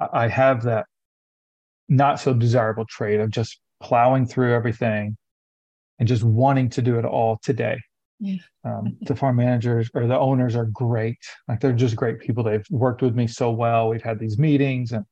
I 0.00 0.28
have 0.28 0.62
that 0.64 0.86
not 1.88 2.20
so 2.20 2.34
desirable 2.34 2.84
trait 2.88 3.20
of 3.20 3.30
just 3.30 3.60
plowing 3.80 4.26
through 4.26 4.54
everything 4.54 5.16
and 5.98 6.08
just 6.08 6.24
wanting 6.24 6.68
to 6.70 6.82
do 6.82 6.98
it 6.98 7.04
all 7.04 7.38
today. 7.42 7.78
Yeah. 8.18 8.36
Um, 8.64 8.96
the 9.02 9.14
farm 9.14 9.36
managers 9.36 9.90
or 9.94 10.06
the 10.06 10.18
owners 10.18 10.56
are 10.56 10.66
great. 10.66 11.18
Like 11.48 11.60
they're 11.60 11.72
just 11.72 11.96
great 11.96 12.20
people. 12.20 12.42
They've 12.42 12.66
worked 12.70 13.02
with 13.02 13.14
me 13.14 13.26
so 13.26 13.50
well. 13.50 13.88
We've 13.88 14.02
had 14.02 14.18
these 14.18 14.38
meetings 14.38 14.92
and 14.92 15.04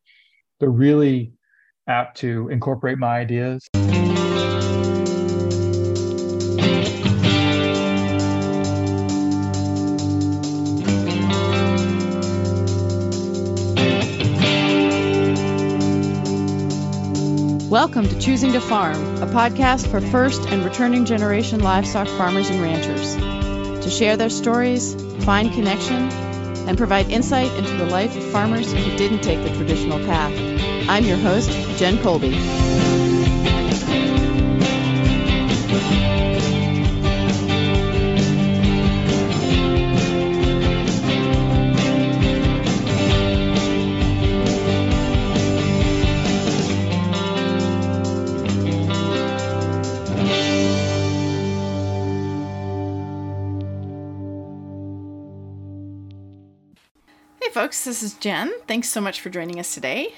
they're 0.61 0.71
really 0.71 1.33
apt 1.87 2.17
to 2.19 2.49
incorporate 2.49 2.99
my 2.99 3.19
ideas. 3.19 3.69
Welcome 17.75 18.09
to 18.09 18.21
Choosing 18.21 18.53
to 18.53 18.61
Farm, 18.61 18.95
a 19.21 19.27
podcast 19.27 19.89
for 19.89 20.01
first 20.01 20.47
and 20.47 20.65
returning 20.65 21.07
generation 21.07 21.59
livestock 21.59 22.07
farmers 22.07 22.49
and 22.49 22.63
ranchers. 22.63 23.17
To 23.17 23.91
share 23.91 24.17
their 24.17 24.31
stories, 24.31 24.95
find 25.25 25.53
connection, 25.53 26.09
and 26.69 26.79
provide 26.79 27.11
insight 27.11 27.51
into 27.55 27.73
the 27.73 27.87
life 27.87 28.17
of 28.17 28.23
farmers 28.31 28.73
who 28.73 28.97
didn't 28.97 29.23
take 29.23 29.43
the 29.43 29.53
traditional 29.57 29.99
path. 29.99 30.33
I'm 30.89 31.05
your 31.05 31.17
host, 31.17 31.51
Jen 31.77 32.01
Colby. 32.01 32.39
Folks. 57.75 57.85
This 57.85 58.05
is 58.05 58.15
Jen. 58.15 58.53
Thanks 58.69 58.89
so 58.89 59.01
much 59.01 59.21
for 59.21 59.31
joining 59.31 59.59
us 59.59 59.75
today. 59.75 60.15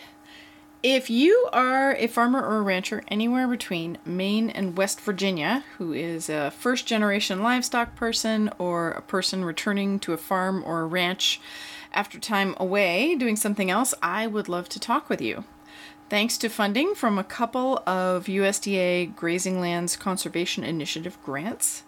If 0.83 1.09
you 1.09 1.49
are 1.55 1.95
a 1.95 2.07
farmer 2.07 2.43
or 2.43 2.59
a 2.59 2.61
rancher 2.61 3.03
anywhere 3.09 3.49
between 3.49 3.97
Maine 4.05 4.51
and 4.51 4.77
West 4.77 5.01
Virginia 5.01 5.65
who 5.79 5.95
is 5.95 6.29
a 6.29 6.51
first 6.51 6.87
generation 6.87 7.43
livestock 7.43 7.97
person 7.97 8.51
or 8.59 8.91
a 8.91 9.01
person 9.01 9.43
returning 9.43 9.99
to 10.01 10.13
a 10.13 10.19
farm 10.19 10.63
or 10.67 10.81
a 10.81 10.87
ranch 10.87 11.41
after 11.95 12.19
time 12.19 12.55
away 12.59 13.15
doing 13.15 13.37
something 13.37 13.71
else, 13.71 13.95
I 14.03 14.27
would 14.27 14.51
love 14.51 14.69
to 14.69 14.79
talk 14.79 15.09
with 15.09 15.23
you. 15.23 15.45
Thanks 16.11 16.37
to 16.39 16.51
funding 16.51 16.95
from 16.95 17.19
a 17.19 17.25
couple 17.25 17.83
of 17.87 18.27
USDA 18.27 19.17
Grazing 19.17 19.61
Lands 19.61 19.97
Conservation 19.97 20.63
Initiative 20.63 21.17
grants, 21.25 21.85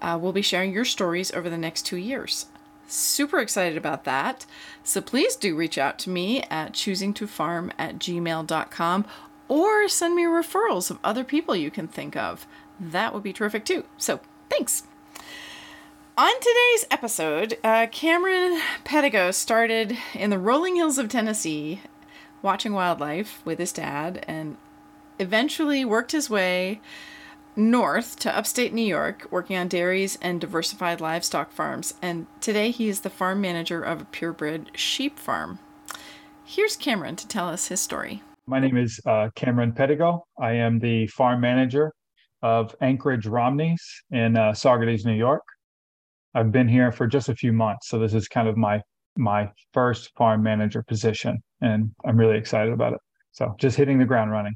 uh, 0.00 0.16
we'll 0.20 0.32
be 0.32 0.42
sharing 0.42 0.72
your 0.72 0.84
stories 0.84 1.32
over 1.32 1.50
the 1.50 1.58
next 1.58 1.82
two 1.82 1.96
years. 1.96 2.46
Super 2.88 3.38
excited 3.38 3.76
about 3.76 4.04
that. 4.04 4.46
So 4.82 5.02
please 5.02 5.36
do 5.36 5.54
reach 5.54 5.76
out 5.76 5.98
to 6.00 6.10
me 6.10 6.42
at 6.44 6.72
choosingtofarm 6.72 7.72
at 7.78 7.98
gmail.com 7.98 9.04
or 9.46 9.88
send 9.88 10.16
me 10.16 10.24
referrals 10.24 10.90
of 10.90 10.98
other 11.04 11.22
people 11.22 11.54
you 11.54 11.70
can 11.70 11.86
think 11.86 12.16
of. 12.16 12.46
That 12.80 13.12
would 13.12 13.22
be 13.22 13.34
terrific 13.34 13.66
too. 13.66 13.84
So 13.98 14.20
thanks. 14.48 14.84
On 16.16 16.32
today's 16.40 16.86
episode, 16.90 17.58
uh, 17.62 17.86
Cameron 17.92 18.60
Pedigo 18.84 19.34
started 19.34 19.96
in 20.14 20.30
the 20.30 20.38
rolling 20.38 20.76
hills 20.76 20.96
of 20.96 21.10
Tennessee 21.10 21.82
watching 22.40 22.72
wildlife 22.72 23.42
with 23.44 23.58
his 23.58 23.72
dad 23.72 24.24
and 24.26 24.56
eventually 25.18 25.84
worked 25.84 26.12
his 26.12 26.30
way 26.30 26.80
north 27.56 28.18
to 28.20 28.36
upstate 28.36 28.72
New 28.72 28.84
York, 28.84 29.26
working 29.30 29.56
on 29.56 29.68
dairies 29.68 30.18
and 30.22 30.40
diversified 30.40 31.00
livestock 31.00 31.50
farms, 31.52 31.94
and 32.00 32.26
today 32.40 32.70
he 32.70 32.88
is 32.88 33.00
the 33.00 33.10
farm 33.10 33.40
manager 33.40 33.82
of 33.82 34.00
a 34.00 34.04
purebred 34.06 34.70
sheep 34.74 35.18
farm. 35.18 35.58
Here's 36.44 36.76
Cameron 36.76 37.16
to 37.16 37.28
tell 37.28 37.48
us 37.48 37.68
his 37.68 37.80
story. 37.80 38.22
My 38.46 38.58
name 38.58 38.76
is 38.76 39.00
uh, 39.04 39.28
Cameron 39.34 39.72
Pedigo. 39.72 40.20
I 40.40 40.52
am 40.52 40.78
the 40.78 41.06
farm 41.08 41.40
manager 41.40 41.92
of 42.42 42.74
Anchorage 42.80 43.26
Romneys 43.26 43.82
in 44.10 44.36
uh, 44.36 44.52
Saugerties, 44.52 45.04
New 45.04 45.14
York. 45.14 45.42
I've 46.34 46.52
been 46.52 46.68
here 46.68 46.92
for 46.92 47.06
just 47.06 47.28
a 47.28 47.34
few 47.34 47.52
months, 47.52 47.88
so 47.88 47.98
this 47.98 48.14
is 48.14 48.28
kind 48.28 48.48
of 48.48 48.56
my 48.56 48.80
my 49.16 49.50
first 49.74 50.12
farm 50.16 50.42
manager 50.42 50.82
position, 50.82 51.38
and 51.60 51.90
I'm 52.04 52.16
really 52.16 52.38
excited 52.38 52.72
about 52.72 52.92
it. 52.92 53.00
So 53.32 53.54
just 53.58 53.76
hitting 53.76 53.98
the 53.98 54.04
ground 54.04 54.30
running. 54.30 54.54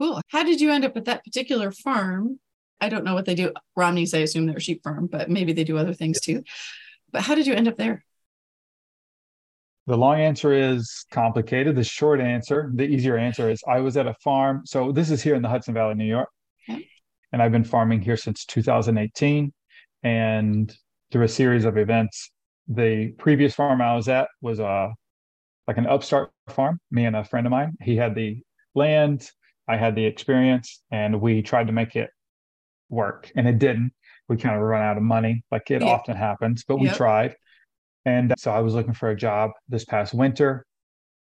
Cool. 0.00 0.20
How 0.28 0.42
did 0.44 0.60
you 0.60 0.70
end 0.70 0.84
up 0.84 0.96
at 0.96 1.04
that 1.04 1.24
particular 1.24 1.70
farm? 1.70 2.38
I 2.84 2.90
don't 2.90 3.04
know 3.04 3.14
what 3.14 3.24
they 3.24 3.34
do. 3.34 3.52
Romneys, 3.74 4.12
I 4.12 4.18
assume 4.18 4.46
they're 4.46 4.58
a 4.58 4.60
sheep 4.60 4.82
farm, 4.84 5.06
but 5.06 5.30
maybe 5.30 5.54
they 5.54 5.64
do 5.64 5.78
other 5.78 5.94
things 5.94 6.20
too. 6.20 6.42
But 7.12 7.22
how 7.22 7.34
did 7.34 7.46
you 7.46 7.54
end 7.54 7.66
up 7.66 7.76
there? 7.76 8.04
The 9.86 9.96
long 9.96 10.20
answer 10.20 10.52
is 10.52 11.06
complicated. 11.10 11.76
The 11.76 11.84
short 11.84 12.20
answer, 12.20 12.70
the 12.74 12.84
easier 12.84 13.16
answer 13.16 13.50
is 13.50 13.62
I 13.66 13.80
was 13.80 13.96
at 13.96 14.06
a 14.06 14.14
farm. 14.22 14.62
So 14.66 14.92
this 14.92 15.10
is 15.10 15.22
here 15.22 15.34
in 15.34 15.42
the 15.42 15.48
Hudson 15.48 15.72
Valley, 15.72 15.94
New 15.94 16.04
York. 16.04 16.28
Okay. 16.68 16.86
And 17.32 17.42
I've 17.42 17.52
been 17.52 17.64
farming 17.64 18.02
here 18.02 18.16
since 18.16 18.44
2018. 18.44 19.52
And 20.02 20.74
through 21.10 21.24
a 21.24 21.28
series 21.28 21.64
of 21.64 21.78
events, 21.78 22.30
the 22.68 23.12
previous 23.18 23.54
farm 23.54 23.80
I 23.80 23.94
was 23.94 24.08
at 24.08 24.28
was 24.42 24.58
a 24.58 24.66
uh, 24.66 24.88
like 25.66 25.78
an 25.78 25.86
upstart 25.86 26.30
farm. 26.50 26.78
Me 26.90 27.06
and 27.06 27.16
a 27.16 27.24
friend 27.24 27.46
of 27.46 27.50
mine. 27.50 27.76
He 27.80 27.96
had 27.96 28.14
the 28.14 28.42
land, 28.74 29.30
I 29.66 29.78
had 29.78 29.94
the 29.94 30.04
experience, 30.04 30.82
and 30.90 31.22
we 31.22 31.40
tried 31.40 31.68
to 31.68 31.72
make 31.72 31.96
it 31.96 32.10
work 32.94 33.30
and 33.36 33.46
it 33.48 33.58
didn't. 33.58 33.92
We 34.28 34.36
kind 34.36 34.56
of 34.56 34.62
run 34.62 34.82
out 34.82 34.96
of 34.96 35.02
money 35.02 35.44
like 35.50 35.70
it 35.70 35.82
yeah. 35.82 35.88
often 35.88 36.16
happens 36.16 36.64
but 36.66 36.78
we 36.78 36.86
yep. 36.86 36.96
tried. 36.96 37.36
And 38.06 38.32
uh, 38.32 38.36
so 38.38 38.50
i 38.50 38.60
was 38.60 38.74
looking 38.74 38.94
for 38.94 39.10
a 39.10 39.16
job 39.16 39.50
this 39.68 39.84
past 39.84 40.14
winter. 40.14 40.64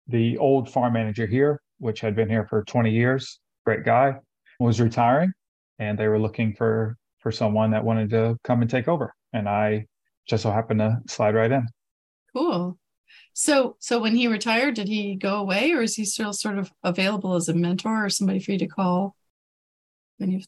The 0.09 0.37
old 0.39 0.71
farm 0.71 0.93
manager 0.93 1.27
here 1.27 1.61
which 1.79 2.01
had 2.01 2.15
been 2.15 2.29
here 2.29 2.47
for 2.49 2.65
20 2.65 2.91
years 2.91 3.41
great 3.65 3.85
guy 3.85 4.15
was 4.61 4.81
retiring 4.81 5.33
and 5.79 5.99
they 5.99 6.09
were 6.09 6.19
looking 6.19 6.55
for 6.55 6.97
for 7.19 7.33
someone 7.33 7.71
that 7.71 7.85
wanted 7.85 8.11
to 8.11 8.37
come 8.45 8.63
and 8.63 8.71
take 8.71 8.89
over. 8.89 9.15
And 9.33 9.49
i 9.49 9.87
just 10.29 10.43
so 10.45 10.51
happened 10.51 10.81
to 10.81 11.01
slide 11.09 11.35
right 11.35 11.51
in. 11.51 11.67
Cool. 12.35 12.79
So 13.35 13.77
so 13.81 14.01
when 14.01 14.15
he 14.15 14.29
retired 14.29 14.75
did 14.75 14.89
he 14.89 15.17
go 15.17 15.37
away 15.37 15.73
or 15.73 15.83
is 15.83 15.97
he 15.97 16.05
still 16.05 16.33
sort 16.33 16.59
of 16.59 16.73
available 16.83 17.35
as 17.35 17.49
a 17.49 17.55
mentor 17.55 18.05
or 18.05 18.11
somebody 18.11 18.39
for 18.39 18.53
you 18.53 18.59
to 18.59 18.67
call 18.67 19.17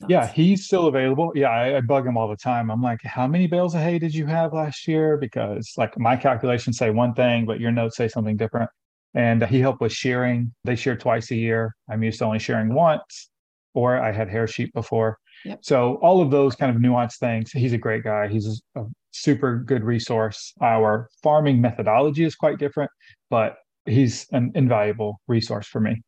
yeah, 0.09 0.27
he's 0.27 0.67
still 0.67 0.87
available. 0.87 1.33
Yeah, 1.35 1.49
I, 1.49 1.79
I, 1.79 1.81
bug 1.81 2.07
him 2.07 2.17
all 2.17 2.29
the 2.29 2.37
time. 2.37 2.71
I'm 2.71 2.83
like, 2.83 3.03
how 3.03 3.27
many 3.27 3.47
bales 3.47 3.75
of 3.75 3.81
hay 3.81 3.99
did 3.99 4.15
you 4.15 4.27
have 4.27 4.53
last 4.53 4.87
year? 4.87 5.17
Because 5.17 5.73
like 5.77 5.99
my 5.99 6.17
calculations 6.17 6.79
say 6.79 6.91
one 6.91 7.15
thing, 7.15 7.45
but 7.45 7.61
your 7.61 7.73
notes 7.73 7.97
say 7.97 8.09
something 8.09 8.37
different. 8.37 8.71
And 9.15 9.45
he 9.45 9.61
helped 9.61 9.81
with 9.81 9.93
shearing. 9.93 10.53
They 10.65 10.77
shear 10.77 10.97
twice 10.97 11.31
a 11.31 11.37
year. 11.37 11.75
I'm 11.89 12.03
used 12.03 12.19
to 12.19 12.25
only 12.25 12.39
shearing 12.39 12.75
once, 12.75 13.31
or 13.75 14.01
I 14.01 14.13
had 14.13 14.29
hair 14.29 14.47
sheep 14.47 14.73
before. 14.75 15.19
Yep. 15.45 15.61
So 15.63 15.97
all 15.97 16.23
of 16.23 16.31
those 16.31 16.57
kind 16.57 16.75
of 16.75 16.81
nuanced 16.81 17.19
things. 17.19 17.53
He's 17.53 17.73
a 17.73 17.79
great 17.79 18.03
guy. 18.03 18.29
He's 18.29 18.63
a 18.77 18.85
super 19.13 19.59
good 19.59 19.85
resource. 19.85 20.53
Our 20.61 21.09
farming 21.23 21.61
methodology 21.61 22.25
is 22.25 22.35
quite 22.35 22.59
different, 22.59 22.91
but 23.31 23.57
he's 23.87 24.27
an 24.33 24.53
invaluable 24.55 25.21
resource 25.29 25.67
for 25.67 25.81
me. 25.81 26.03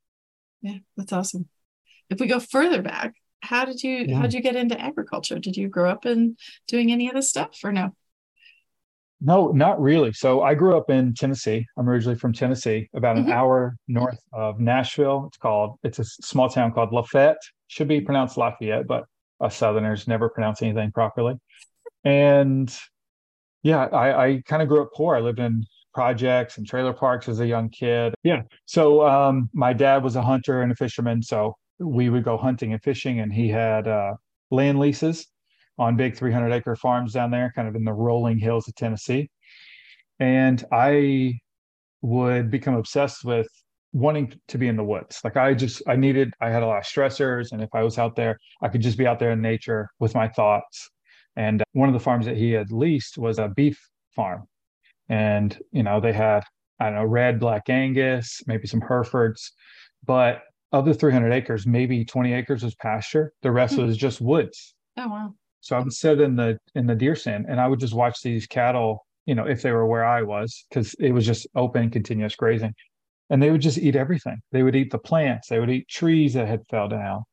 Yeah, 0.62 0.78
that's 0.96 1.12
awesome. 1.12 1.48
If 2.10 2.20
we 2.20 2.26
go 2.26 2.40
further 2.40 2.82
back, 2.82 3.14
how 3.40 3.64
did 3.64 3.82
you 3.82 4.06
yeah. 4.08 4.16
how 4.16 4.22
did 4.22 4.34
you 4.34 4.40
get 4.40 4.56
into 4.56 4.80
agriculture? 4.80 5.38
Did 5.38 5.56
you 5.56 5.68
grow 5.68 5.90
up 5.90 6.06
in 6.06 6.36
doing 6.68 6.92
any 6.92 7.08
of 7.08 7.14
this 7.14 7.28
stuff 7.28 7.58
or 7.62 7.72
no? 7.72 7.94
No, 9.20 9.48
not 9.48 9.80
really. 9.80 10.12
So 10.12 10.42
I 10.42 10.54
grew 10.54 10.76
up 10.76 10.90
in 10.90 11.14
Tennessee. 11.14 11.66
I'm 11.78 11.88
originally 11.88 12.18
from 12.18 12.34
Tennessee, 12.34 12.88
about 12.94 13.16
mm-hmm. 13.16 13.28
an 13.28 13.32
hour 13.32 13.76
north 13.88 14.18
of 14.32 14.60
Nashville. 14.60 15.24
It's 15.28 15.38
called 15.38 15.78
it's 15.82 15.98
a 15.98 16.04
small 16.04 16.48
town 16.48 16.72
called 16.72 16.92
Lafayette. 16.92 17.38
Should 17.68 17.88
be 17.88 18.00
pronounced 18.00 18.36
Lafayette, 18.36 18.86
but 18.86 19.04
us 19.40 19.56
Southerners 19.56 20.06
never 20.06 20.28
pronounce 20.28 20.62
anything 20.62 20.92
properly. 20.92 21.34
And 22.04 22.74
yeah, 23.62 23.86
I, 23.86 24.26
I 24.26 24.42
kind 24.46 24.62
of 24.62 24.68
grew 24.68 24.82
up 24.82 24.90
poor. 24.94 25.16
I 25.16 25.20
lived 25.20 25.40
in 25.40 25.64
projects 25.92 26.58
and 26.58 26.66
trailer 26.66 26.92
parks 26.92 27.28
as 27.28 27.40
a 27.40 27.46
young 27.46 27.70
kid. 27.70 28.14
Yeah. 28.22 28.42
So 28.66 29.06
um, 29.06 29.48
my 29.54 29.72
dad 29.72 30.04
was 30.04 30.14
a 30.14 30.22
hunter 30.22 30.62
and 30.62 30.70
a 30.70 30.74
fisherman. 30.74 31.22
So 31.22 31.56
we 31.78 32.08
would 32.08 32.24
go 32.24 32.36
hunting 32.36 32.72
and 32.72 32.82
fishing, 32.82 33.20
and 33.20 33.32
he 33.32 33.48
had 33.48 33.88
uh, 33.88 34.14
land 34.50 34.78
leases 34.78 35.26
on 35.78 35.96
big 35.96 36.16
300 36.16 36.52
acre 36.52 36.76
farms 36.76 37.12
down 37.12 37.30
there, 37.30 37.52
kind 37.54 37.68
of 37.68 37.74
in 37.74 37.84
the 37.84 37.92
rolling 37.92 38.38
hills 38.38 38.66
of 38.68 38.74
Tennessee. 38.74 39.30
And 40.18 40.64
I 40.72 41.34
would 42.02 42.50
become 42.50 42.74
obsessed 42.74 43.24
with 43.24 43.48
wanting 43.92 44.32
to 44.48 44.58
be 44.58 44.68
in 44.68 44.76
the 44.76 44.84
woods. 44.84 45.20
Like 45.22 45.36
I 45.36 45.54
just, 45.54 45.82
I 45.86 45.96
needed, 45.96 46.32
I 46.40 46.50
had 46.50 46.62
a 46.62 46.66
lot 46.66 46.78
of 46.78 46.84
stressors. 46.84 47.52
And 47.52 47.62
if 47.62 47.68
I 47.74 47.82
was 47.82 47.98
out 47.98 48.16
there, 48.16 48.38
I 48.62 48.68
could 48.68 48.80
just 48.80 48.98
be 48.98 49.06
out 49.06 49.18
there 49.18 49.32
in 49.32 49.42
nature 49.42 49.88
with 49.98 50.14
my 50.14 50.28
thoughts. 50.28 50.88
And 51.36 51.62
one 51.72 51.88
of 51.88 51.92
the 51.92 52.00
farms 52.00 52.24
that 52.26 52.36
he 52.36 52.52
had 52.52 52.72
leased 52.72 53.18
was 53.18 53.38
a 53.38 53.48
beef 53.48 53.78
farm. 54.14 54.44
And, 55.08 55.58
you 55.72 55.82
know, 55.82 56.00
they 56.00 56.12
had 56.12 56.42
I 56.78 56.86
don't 56.86 56.94
know, 56.94 57.04
red, 57.04 57.40
black 57.40 57.68
Angus, 57.68 58.42
maybe 58.46 58.66
some 58.66 58.80
Herefords. 58.80 59.52
But 60.04 60.42
of 60.72 60.84
the 60.84 60.94
300 60.94 61.32
acres, 61.32 61.66
maybe 61.66 62.04
20 62.04 62.32
acres 62.32 62.62
was 62.64 62.74
pasture. 62.74 63.32
The 63.42 63.52
rest 63.52 63.76
Hmm. 63.76 63.86
was 63.86 63.96
just 63.96 64.20
woods. 64.20 64.74
Oh 64.96 65.08
wow. 65.08 65.34
So 65.60 65.76
I 65.76 65.80
would 65.80 65.92
sit 65.92 66.20
in 66.20 66.36
the 66.36 66.58
in 66.74 66.86
the 66.86 66.94
deer 66.94 67.16
stand 67.16 67.46
and 67.48 67.60
I 67.60 67.66
would 67.68 67.80
just 67.80 67.94
watch 67.94 68.22
these 68.22 68.46
cattle, 68.46 69.06
you 69.26 69.34
know, 69.34 69.46
if 69.46 69.62
they 69.62 69.72
were 69.72 69.86
where 69.86 70.04
I 70.04 70.22
was, 70.22 70.64
because 70.68 70.94
it 70.94 71.12
was 71.12 71.26
just 71.26 71.46
open, 71.54 71.90
continuous 71.90 72.36
grazing. 72.36 72.74
And 73.30 73.42
they 73.42 73.50
would 73.50 73.60
just 73.62 73.78
eat 73.78 73.96
everything. 73.96 74.38
They 74.52 74.62
would 74.62 74.76
eat 74.76 74.90
the 74.92 74.98
plants, 74.98 75.48
they 75.48 75.58
would 75.60 75.70
eat 75.70 75.88
trees 75.88 76.34
that 76.34 76.46
had 76.48 76.66
fell 76.68 76.88
down. 76.88 77.24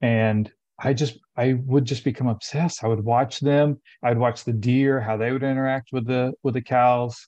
And 0.00 0.50
I 0.82 0.94
just 0.94 1.18
I 1.36 1.54
would 1.54 1.84
just 1.84 2.04
become 2.04 2.28
obsessed. 2.28 2.84
I 2.84 2.88
would 2.88 3.04
watch 3.04 3.40
them. 3.40 3.80
I'd 4.02 4.18
watch 4.18 4.44
the 4.44 4.52
deer, 4.52 5.00
how 5.00 5.16
they 5.16 5.32
would 5.32 5.42
interact 5.42 5.90
with 5.92 6.06
the 6.06 6.32
with 6.42 6.54
the 6.54 6.62
cows 6.62 7.26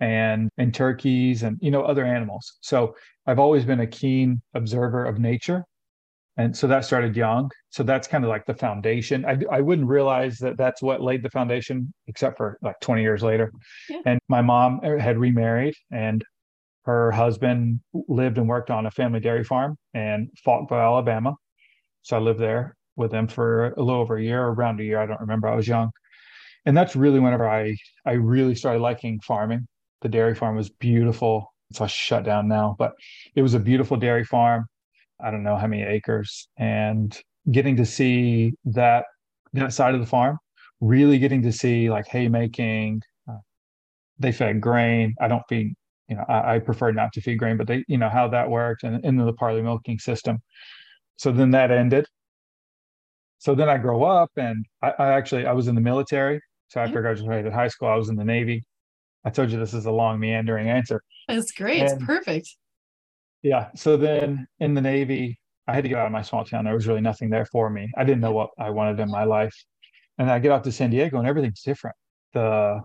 and 0.00 0.50
and 0.58 0.74
turkeys 0.74 1.42
and 1.42 1.58
you 1.62 1.70
know 1.70 1.82
other 1.82 2.04
animals. 2.04 2.58
So 2.60 2.94
I've 3.26 3.38
always 3.38 3.64
been 3.64 3.80
a 3.80 3.86
keen 3.86 4.40
observer 4.54 5.04
of 5.04 5.18
nature. 5.18 5.64
And 6.38 6.54
so 6.54 6.66
that 6.66 6.84
started 6.84 7.16
young. 7.16 7.50
So 7.70 7.82
that's 7.82 8.06
kind 8.06 8.22
of 8.22 8.28
like 8.28 8.44
the 8.44 8.54
foundation. 8.54 9.24
I, 9.24 9.38
I 9.50 9.60
wouldn't 9.62 9.88
realize 9.88 10.38
that 10.38 10.58
that's 10.58 10.82
what 10.82 11.00
laid 11.00 11.22
the 11.22 11.30
foundation 11.30 11.92
except 12.08 12.36
for 12.36 12.58
like 12.62 12.78
20 12.80 13.02
years 13.02 13.22
later. 13.22 13.52
Yeah. 13.88 14.02
and 14.04 14.20
my 14.28 14.42
mom 14.42 14.80
had 14.82 15.18
remarried 15.18 15.74
and 15.90 16.22
her 16.84 17.10
husband 17.10 17.80
lived 17.92 18.38
and 18.38 18.48
worked 18.48 18.70
on 18.70 18.86
a 18.86 18.90
family 18.90 19.18
dairy 19.18 19.44
farm 19.44 19.76
in 19.94 20.30
Falkville 20.46 20.80
alabama. 20.80 21.34
So 22.02 22.16
i 22.16 22.20
lived 22.20 22.38
there 22.38 22.76
with 22.94 23.10
them 23.10 23.26
for 23.26 23.72
a 23.72 23.82
little 23.82 24.00
over 24.00 24.16
a 24.16 24.22
year 24.22 24.40
around 24.40 24.80
a 24.80 24.84
year 24.84 25.00
i 25.00 25.06
don't 25.06 25.20
remember 25.20 25.48
i 25.48 25.56
was 25.56 25.66
young. 25.66 25.90
And 26.64 26.76
that's 26.76 26.94
really 26.94 27.18
whenever 27.18 27.48
i 27.48 27.76
i 28.04 28.12
really 28.12 28.54
started 28.54 28.80
liking 28.80 29.20
farming. 29.20 29.66
The 30.02 30.08
dairy 30.10 30.34
farm 30.34 30.54
was 30.54 30.68
beautiful 30.68 31.52
it's 31.70 31.80
all 31.80 31.86
shut 31.86 32.24
down 32.24 32.48
now 32.48 32.74
but 32.78 32.92
it 33.34 33.42
was 33.42 33.54
a 33.54 33.58
beautiful 33.58 33.96
dairy 33.96 34.24
farm 34.24 34.66
I 35.20 35.30
don't 35.30 35.42
know 35.42 35.56
how 35.56 35.66
many 35.66 35.82
acres, 35.82 36.48
and 36.58 37.18
getting 37.50 37.76
to 37.76 37.86
see 37.86 38.52
that 38.66 39.06
that 39.54 39.72
side 39.72 39.94
of 39.94 40.00
the 40.00 40.06
farm, 40.06 40.38
really 40.80 41.18
getting 41.18 41.42
to 41.42 41.52
see 41.52 41.90
like 41.90 42.06
haymaking. 42.06 43.00
Uh, 43.28 43.38
they 44.18 44.32
fed 44.32 44.60
grain. 44.60 45.14
I 45.20 45.28
don't 45.28 45.42
feed, 45.48 45.74
you 46.08 46.16
know, 46.16 46.24
I, 46.28 46.56
I, 46.56 46.58
prefer 46.58 46.92
not 46.92 47.12
to 47.14 47.20
feed 47.22 47.38
grain, 47.38 47.56
but 47.56 47.66
they, 47.66 47.84
you 47.88 47.98
know, 47.98 48.10
how 48.10 48.28
that 48.28 48.50
worked 48.50 48.82
and 48.82 49.02
into 49.04 49.24
the 49.24 49.32
parlor 49.32 49.62
milking 49.62 49.98
system. 49.98 50.38
So 51.16 51.32
then 51.32 51.52
that 51.52 51.70
ended. 51.70 52.06
So 53.38 53.54
then 53.54 53.68
I 53.68 53.78
grow 53.78 54.04
up, 54.04 54.30
and 54.36 54.66
I, 54.82 54.92
I 54.98 55.12
actually 55.12 55.46
I 55.46 55.52
was 55.52 55.68
in 55.68 55.74
the 55.74 55.80
military. 55.80 56.40
So 56.68 56.80
after 56.80 56.98
I 56.98 57.02
graduated 57.02 57.52
high 57.52 57.68
school, 57.68 57.88
I 57.88 57.96
was 57.96 58.08
in 58.10 58.16
the 58.16 58.24
Navy. 58.24 58.64
I 59.26 59.30
told 59.30 59.50
you 59.50 59.58
this 59.58 59.74
is 59.74 59.86
a 59.86 59.90
long 59.90 60.20
meandering 60.20 60.70
answer. 60.70 61.02
That's 61.26 61.50
great. 61.50 61.82
And- 61.82 61.90
it's 61.90 62.04
perfect. 62.04 62.56
Yeah. 63.42 63.68
So 63.74 63.96
then 63.96 64.46
in 64.60 64.74
the 64.74 64.80
Navy, 64.80 65.38
I 65.66 65.74
had 65.74 65.82
to 65.82 65.88
get 65.88 65.98
out 65.98 66.06
of 66.06 66.12
my 66.12 66.22
small 66.22 66.44
town. 66.44 66.64
There 66.64 66.74
was 66.74 66.86
really 66.86 67.00
nothing 67.00 67.28
there 67.28 67.44
for 67.46 67.68
me. 67.68 67.90
I 67.96 68.04
didn't 68.04 68.20
know 68.20 68.32
what 68.32 68.50
I 68.58 68.70
wanted 68.70 69.00
in 69.00 69.10
my 69.10 69.24
life. 69.24 69.54
And 70.18 70.30
I 70.30 70.38
get 70.38 70.52
out 70.52 70.64
to 70.64 70.72
San 70.72 70.90
Diego 70.90 71.18
and 71.18 71.28
everything's 71.28 71.62
different. 71.62 71.96
The 72.32 72.80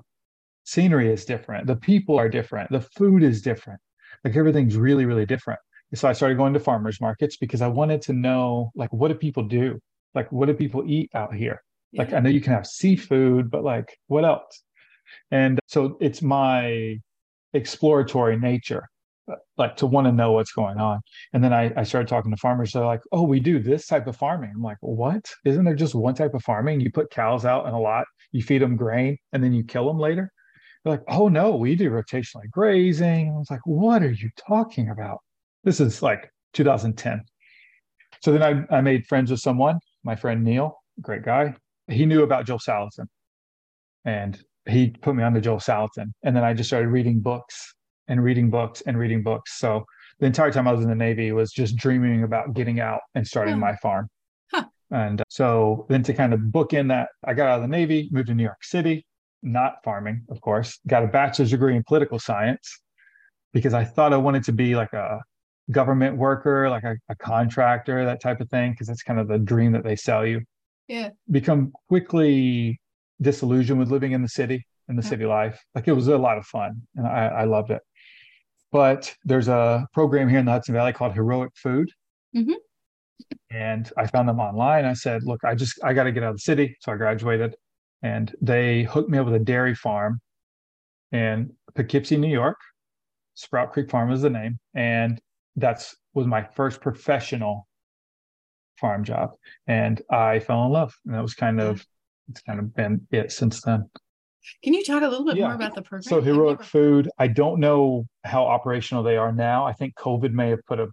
scenery 0.64 1.12
is 1.12 1.26
different. 1.26 1.68
The 1.68 1.76
people 1.76 2.18
are 2.18 2.28
different. 2.28 2.72
The 2.72 2.82
food 2.82 3.24
is 3.24 3.42
different. 3.42 3.80
Like 4.24 4.36
everything's 4.36 4.76
really, 4.76 5.06
really 5.06 5.26
different. 5.26 5.60
So 5.94 6.08
I 6.10 6.14
started 6.14 6.38
going 6.38 6.54
to 6.54 6.60
farmers 6.60 7.00
markets 7.00 7.38
because 7.38 7.62
I 7.62 7.68
wanted 7.68 8.02
to 8.04 8.14
know 8.14 8.72
like 8.76 8.92
what 8.92 9.10
do 9.10 9.16
people 9.16 9.44
do? 9.44 9.80
Like 10.16 10.32
what 10.32 10.48
do 10.48 10.54
people 10.54 10.84
eat 10.88 11.12
out 11.14 11.36
here? 11.36 11.62
Like 11.94 12.10
Yeah. 12.10 12.18
I 12.18 12.20
know 12.22 12.30
you 12.30 12.42
can 12.42 12.54
have 12.54 12.66
seafood, 12.66 13.52
but 13.52 13.64
like 13.64 13.96
what 14.08 14.26
else? 14.26 14.64
And 15.32 15.60
so 15.68 15.98
it's 16.02 16.22
my 16.22 16.98
exploratory 17.54 18.38
nature 18.38 18.88
like 19.58 19.76
to 19.78 19.86
want 19.86 20.08
to 20.08 20.12
know 20.12 20.32
what's 20.32 20.52
going 20.52 20.78
on. 20.78 21.00
And 21.34 21.44
then 21.44 21.54
I, 21.54 21.72
I 21.78 21.84
started 21.84 22.08
talking 22.08 22.32
to 22.32 22.38
farmers. 22.38 22.74
They're 22.74 22.86
like, 22.86 23.02
oh, 23.12 23.24
we 23.24 23.40
do 23.40 23.60
this 23.60 23.86
type 23.86 24.08
of 24.08 24.18
farming. 24.18 24.52
I'm 24.56 24.62
like, 24.62 24.78
what? 24.82 25.24
Isn't 25.46 25.66
there 25.66 25.76
just 25.76 25.96
one 25.96 26.16
type 26.16 26.34
of 26.34 26.44
farming? 26.44 26.82
You 26.82 26.92
put 26.92 27.12
cows 27.12 27.46
out 27.46 27.68
in 27.68 27.74
a 27.74 27.80
lot, 27.80 28.06
you 28.32 28.42
feed 28.42 28.62
them 28.62 28.76
grain, 28.76 29.18
and 29.34 29.44
then 29.44 29.54
you 29.54 29.64
kill 29.64 29.88
them 29.88 30.00
later. 30.00 30.32
They're 30.84 30.94
like, 30.94 31.04
oh 31.08 31.28
no, 31.28 31.56
we 31.56 31.76
do 31.76 31.92
rotational 31.92 32.50
grazing. 32.50 33.30
I 33.30 33.38
was 33.38 33.52
like, 33.52 33.62
what 33.66 34.02
are 34.02 34.12
you 34.12 34.30
talking 34.48 34.90
about? 34.90 35.20
This 35.64 35.80
is 35.80 36.02
like 36.02 36.32
2010. 36.54 37.22
So 38.24 38.32
then 38.34 38.66
I, 38.72 38.78
I 38.78 38.82
made 38.82 39.06
friends 39.08 39.32
with 39.32 39.40
someone, 39.40 39.80
my 40.04 40.16
friend 40.16 40.44
Neil, 40.44 40.78
great 41.00 41.24
guy. 41.24 41.56
He 41.88 42.06
knew 42.06 42.24
about 42.24 42.46
Joel 42.46 42.60
Salatin. 42.60 43.08
And 44.06 44.42
he 44.70 44.90
put 44.90 45.16
me 45.16 45.24
on 45.24 45.34
to 45.34 45.42
Joel 45.42 45.60
Salatin. 45.60 46.12
And 46.24 46.36
then 46.36 46.44
I 46.44 46.54
just 46.54 46.70
started 46.70 46.90
reading 46.90 47.20
books 47.20 47.74
and 48.08 48.24
reading 48.24 48.50
books 48.50 48.82
and 48.86 48.98
reading 48.98 49.24
books. 49.24 49.58
So 49.58 49.86
the 50.20 50.26
entire 50.26 50.52
time 50.52 50.68
I 50.68 50.74
was 50.74 50.84
in 50.84 50.90
the 50.90 50.96
Navy 50.96 51.32
was 51.32 51.52
just 51.52 51.76
dreaming 51.76 52.24
about 52.24 52.54
getting 52.54 52.80
out 52.80 53.02
and 53.16 53.26
starting 53.26 53.58
my 53.58 53.76
farm. 53.78 54.08
Huh. 54.52 54.66
And 54.92 55.22
uh, 55.22 55.24
so 55.30 55.86
then 55.90 56.04
to 56.04 56.14
kind 56.14 56.34
of 56.34 56.52
book 56.52 56.74
in 56.74 56.88
that, 56.90 57.10
I 57.26 57.34
got 57.34 57.48
out 57.48 57.56
of 57.56 57.62
the 57.62 57.68
Navy, 57.68 58.10
moved 58.12 58.28
to 58.28 58.36
New 58.36 58.44
York 58.44 58.64
City, 58.64 59.06
not 59.42 59.76
farming, 59.84 60.24
of 60.30 60.42
course, 60.42 60.80
got 60.88 61.04
a 61.04 61.08
bachelor's 61.08 61.52
degree 61.52 61.76
in 61.76 61.84
political 61.84 62.20
science 62.20 62.82
because 63.54 63.74
I 63.74 63.84
thought 63.84 64.14
I 64.14 64.18
wanted 64.18 64.44
to 64.46 64.52
be 64.52 64.76
like 64.76 64.94
a 64.94 65.20
government 65.72 66.18
worker, 66.18 66.70
like 66.70 66.84
a, 66.84 66.96
a 67.10 67.16
contractor, 67.16 68.06
that 68.06 68.22
type 68.22 68.42
of 68.42 68.50
thing, 68.50 68.72
because 68.72 68.88
that's 68.88 69.04
kind 69.04 69.20
of 69.20 69.28
the 69.28 69.40
dream 69.40 69.72
that 69.72 69.84
they 69.84 69.96
sell 69.96 70.26
you. 70.26 70.42
Yeah. 70.88 71.10
Become 71.30 71.72
quickly 71.88 72.81
disillusioned 73.22 73.80
with 73.80 73.92
living 73.92 74.12
in 74.14 74.22
the 74.22 74.28
city 74.28 74.66
in 74.90 74.96
the 74.96 75.04
city 75.04 75.26
life. 75.26 75.64
Like 75.76 75.88
it 75.88 75.94
was 75.94 76.08
a 76.08 76.18
lot 76.18 76.38
of 76.38 76.46
fun 76.46 76.82
and 76.96 77.08
I, 77.08 77.28
I 77.28 77.44
loved 77.46 77.72
it. 77.72 77.82
But 78.72 79.14
there's 79.24 79.48
a 79.48 79.88
program 79.94 80.30
here 80.30 80.40
in 80.40 80.46
the 80.46 80.52
Hudson 80.52 80.74
Valley 80.74 80.94
called 80.94 81.14
Heroic 81.14 81.52
Food. 81.56 81.90
Mhm. 82.36 82.56
And 83.50 83.92
I 83.98 84.08
found 84.08 84.28
them 84.28 84.40
online. 84.40 84.86
I 84.86 84.94
said, 84.94 85.24
look, 85.24 85.44
I 85.44 85.56
just 85.56 85.84
I 85.84 85.94
got 85.94 86.04
to 86.04 86.12
get 86.12 86.24
out 86.24 86.32
of 86.32 86.36
the 86.36 86.42
city. 86.42 86.76
So 86.82 86.92
I 86.92 86.96
graduated 86.96 87.56
and 88.02 88.34
they 88.42 88.84
hooked 88.84 89.10
me 89.10 89.18
up 89.18 89.26
with 89.26 89.36
a 89.36 89.40
dairy 89.40 89.76
farm 89.76 90.20
in 91.12 91.54
Poughkeepsie, 91.76 92.18
New 92.18 92.32
York. 92.32 92.58
Sprout 93.36 93.72
Creek 93.72 93.90
Farm 93.90 94.12
is 94.12 94.22
the 94.22 94.30
name. 94.30 94.60
And 94.74 95.22
that's 95.56 95.96
was 96.14 96.28
my 96.28 96.44
first 96.44 96.82
professional 96.82 97.68
farm 98.78 99.04
job. 99.04 99.32
And 99.68 100.02
I 100.10 100.40
fell 100.40 100.66
in 100.66 100.72
love. 100.72 100.94
And 101.06 101.14
that 101.16 101.22
was 101.22 101.34
kind 101.34 101.62
of 101.62 101.86
it's 102.30 102.42
kind 102.42 102.60
of 102.60 102.74
been 102.76 103.08
it 103.12 103.32
since 103.32 103.62
then. 103.62 103.90
Can 104.64 104.74
you 104.74 104.84
talk 104.84 105.04
a 105.04 105.08
little 105.08 105.26
bit 105.26 105.38
Yeah. 105.38 105.46
more 105.48 105.56
about 105.56 105.76
the 105.76 105.82
program? 105.82 106.04
So 106.04 106.22
heroic 106.22 106.60
never- 106.60 106.64
food, 106.64 107.10
I 107.20 107.28
don't 107.28 107.60
know 107.60 108.06
how 108.24 108.46
operational 108.46 109.04
they 109.04 109.18
are 109.18 109.32
now. 109.32 109.66
I 109.66 109.74
think 109.74 109.96
COVID 109.96 110.32
may 110.34 110.50
have 110.50 110.66
put 110.66 110.80
a 110.80 110.88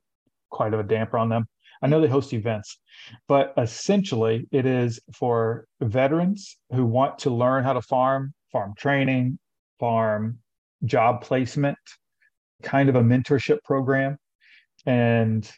quite 0.51 0.75
of 0.75 0.81
a 0.81 0.83
damper 0.83 1.19
on 1.19 1.29
them. 1.29 1.47
I 1.81 1.87
know 1.87 2.01
they 2.01 2.09
host 2.09 2.33
events, 2.33 2.81
but 3.29 3.55
essentially 3.57 4.49
it 4.51 4.67
is 4.67 4.99
for 5.15 5.67
veterans 5.81 6.59
who 6.73 6.85
want 6.85 7.21
to 7.21 7.31
learn 7.31 7.65
how 7.65 7.73
to 7.75 7.83
farm, 7.83 8.35
farm 8.51 8.75
training, 8.77 9.39
farm 9.79 10.41
job 10.85 11.23
placement, 11.23 11.79
kind 12.63 12.89
of 12.89 12.97
a 12.97 13.03
mentorship 13.03 13.63
program. 13.63 14.19
And 14.87 15.51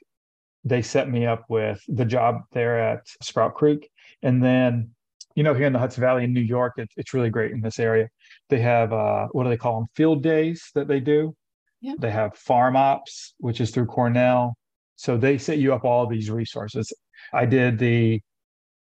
they 0.64 0.82
set 0.82 1.08
me 1.08 1.24
up 1.26 1.44
with 1.48 1.82
the 1.88 2.04
job 2.04 2.42
there 2.52 2.78
at 2.78 3.06
Sprout 3.22 3.54
Creek. 3.54 3.88
And 4.22 4.44
then, 4.44 4.90
you 5.34 5.42
know, 5.42 5.54
here 5.54 5.66
in 5.66 5.72
the 5.72 5.78
Hudson 5.78 6.00
Valley 6.00 6.24
in 6.24 6.32
New 6.32 6.40
York, 6.40 6.74
it, 6.76 6.90
it's 6.96 7.14
really 7.14 7.30
great 7.30 7.52
in 7.52 7.60
this 7.60 7.78
area. 7.78 8.08
They 8.48 8.60
have 8.60 8.92
uh, 8.92 9.28
what 9.32 9.44
do 9.44 9.50
they 9.50 9.56
call 9.56 9.78
them? 9.80 9.88
Field 9.94 10.22
days 10.22 10.70
that 10.74 10.88
they 10.88 11.00
do. 11.00 11.34
Yeah. 11.80 11.94
They 11.98 12.10
have 12.10 12.36
farm 12.36 12.76
ops, 12.76 13.34
which 13.38 13.60
is 13.60 13.70
through 13.70 13.86
Cornell. 13.86 14.54
So 14.96 15.16
they 15.16 15.38
set 15.38 15.58
you 15.58 15.72
up 15.72 15.84
all 15.84 16.06
these 16.06 16.30
resources. 16.30 16.92
I 17.32 17.46
did 17.46 17.78
the 17.78 18.20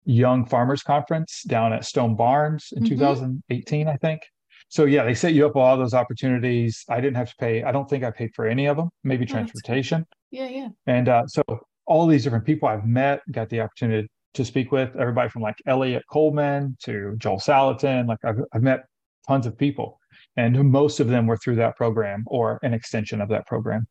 Young 0.06 0.46
Farmers 0.46 0.84
Conference 0.84 1.44
down 1.48 1.72
at 1.72 1.86
Stone 1.86 2.16
Barns 2.16 2.74
in 2.76 2.84
Mhm. 2.84 2.88
2018, 2.90 3.88
I 3.88 3.96
think. 3.98 4.22
So 4.68 4.86
yeah, 4.86 5.04
they 5.04 5.14
set 5.14 5.34
you 5.34 5.46
up 5.48 5.56
all 5.56 5.78
those 5.78 5.94
opportunities. 5.94 6.84
I 6.90 7.00
didn't 7.00 7.16
have 7.18 7.30
to 7.30 7.36
pay. 7.40 7.64
I 7.64 7.72
don't 7.72 7.90
think 7.90 8.04
I 8.04 8.12
paid 8.12 8.32
for 8.36 8.48
any 8.48 8.66
of 8.66 8.76
them. 8.78 8.90
Maybe 9.04 9.24
Oh, 9.26 9.28
transportation. 9.28 10.06
Yeah, 10.32 10.48
yeah. 10.48 10.70
And 10.88 11.08
uh, 11.10 11.26
so 11.28 11.42
all 11.86 12.06
these 12.06 12.24
different 12.24 12.46
people 12.46 12.68
I've 12.70 12.86
met, 12.86 13.22
got 13.32 13.50
the 13.50 13.62
opportunity 13.62 14.10
to 14.40 14.46
speak 14.46 14.72
with, 14.72 14.96
everybody 14.96 15.30
from 15.30 15.42
like 15.42 15.58
Eliot 15.68 16.04
Coleman 16.10 16.78
to 16.84 17.16
Joel 17.18 17.40
Salatin. 17.40 18.08
Like 18.08 18.20
I've, 18.24 18.40
I've 18.54 18.64
met 18.64 18.86
tons 19.28 19.46
of 19.46 19.58
people, 19.58 20.00
and 20.38 20.72
most 20.72 21.02
of 21.02 21.10
them 21.10 21.28
were 21.28 21.36
through 21.36 21.58
that 21.58 21.76
program 21.76 22.24
or 22.26 22.58
an 22.64 22.74
extension 22.74 23.20
of 23.20 23.30
that 23.30 23.46
program. 23.46 23.86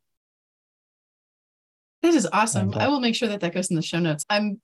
That 2.03 2.15
is 2.15 2.27
awesome. 2.33 2.73
Uh, 2.73 2.79
I 2.79 2.89
will 2.89 3.01
make 3.01 3.15
sure 3.15 3.29
that 3.29 3.41
that 3.41 3.53
goes 3.53 3.69
in 3.69 3.77
the 3.77 3.83
show 3.83 3.99
notes. 3.99 4.25
I'm 4.31 4.59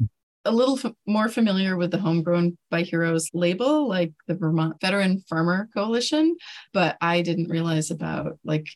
a 0.46 0.52
little 0.52 0.78
f- 0.78 0.92
more 1.06 1.28
familiar 1.28 1.76
with 1.76 1.90
the 1.90 1.98
Homegrown 1.98 2.56
by 2.70 2.82
Heroes 2.82 3.28
label, 3.34 3.86
like 3.86 4.12
the 4.26 4.34
Vermont 4.34 4.80
Veteran 4.80 5.22
Farmer 5.28 5.68
Coalition, 5.74 6.36
but 6.72 6.96
I 7.00 7.20
didn't 7.20 7.50
realize 7.50 7.90
about 7.90 8.38
like 8.42 8.66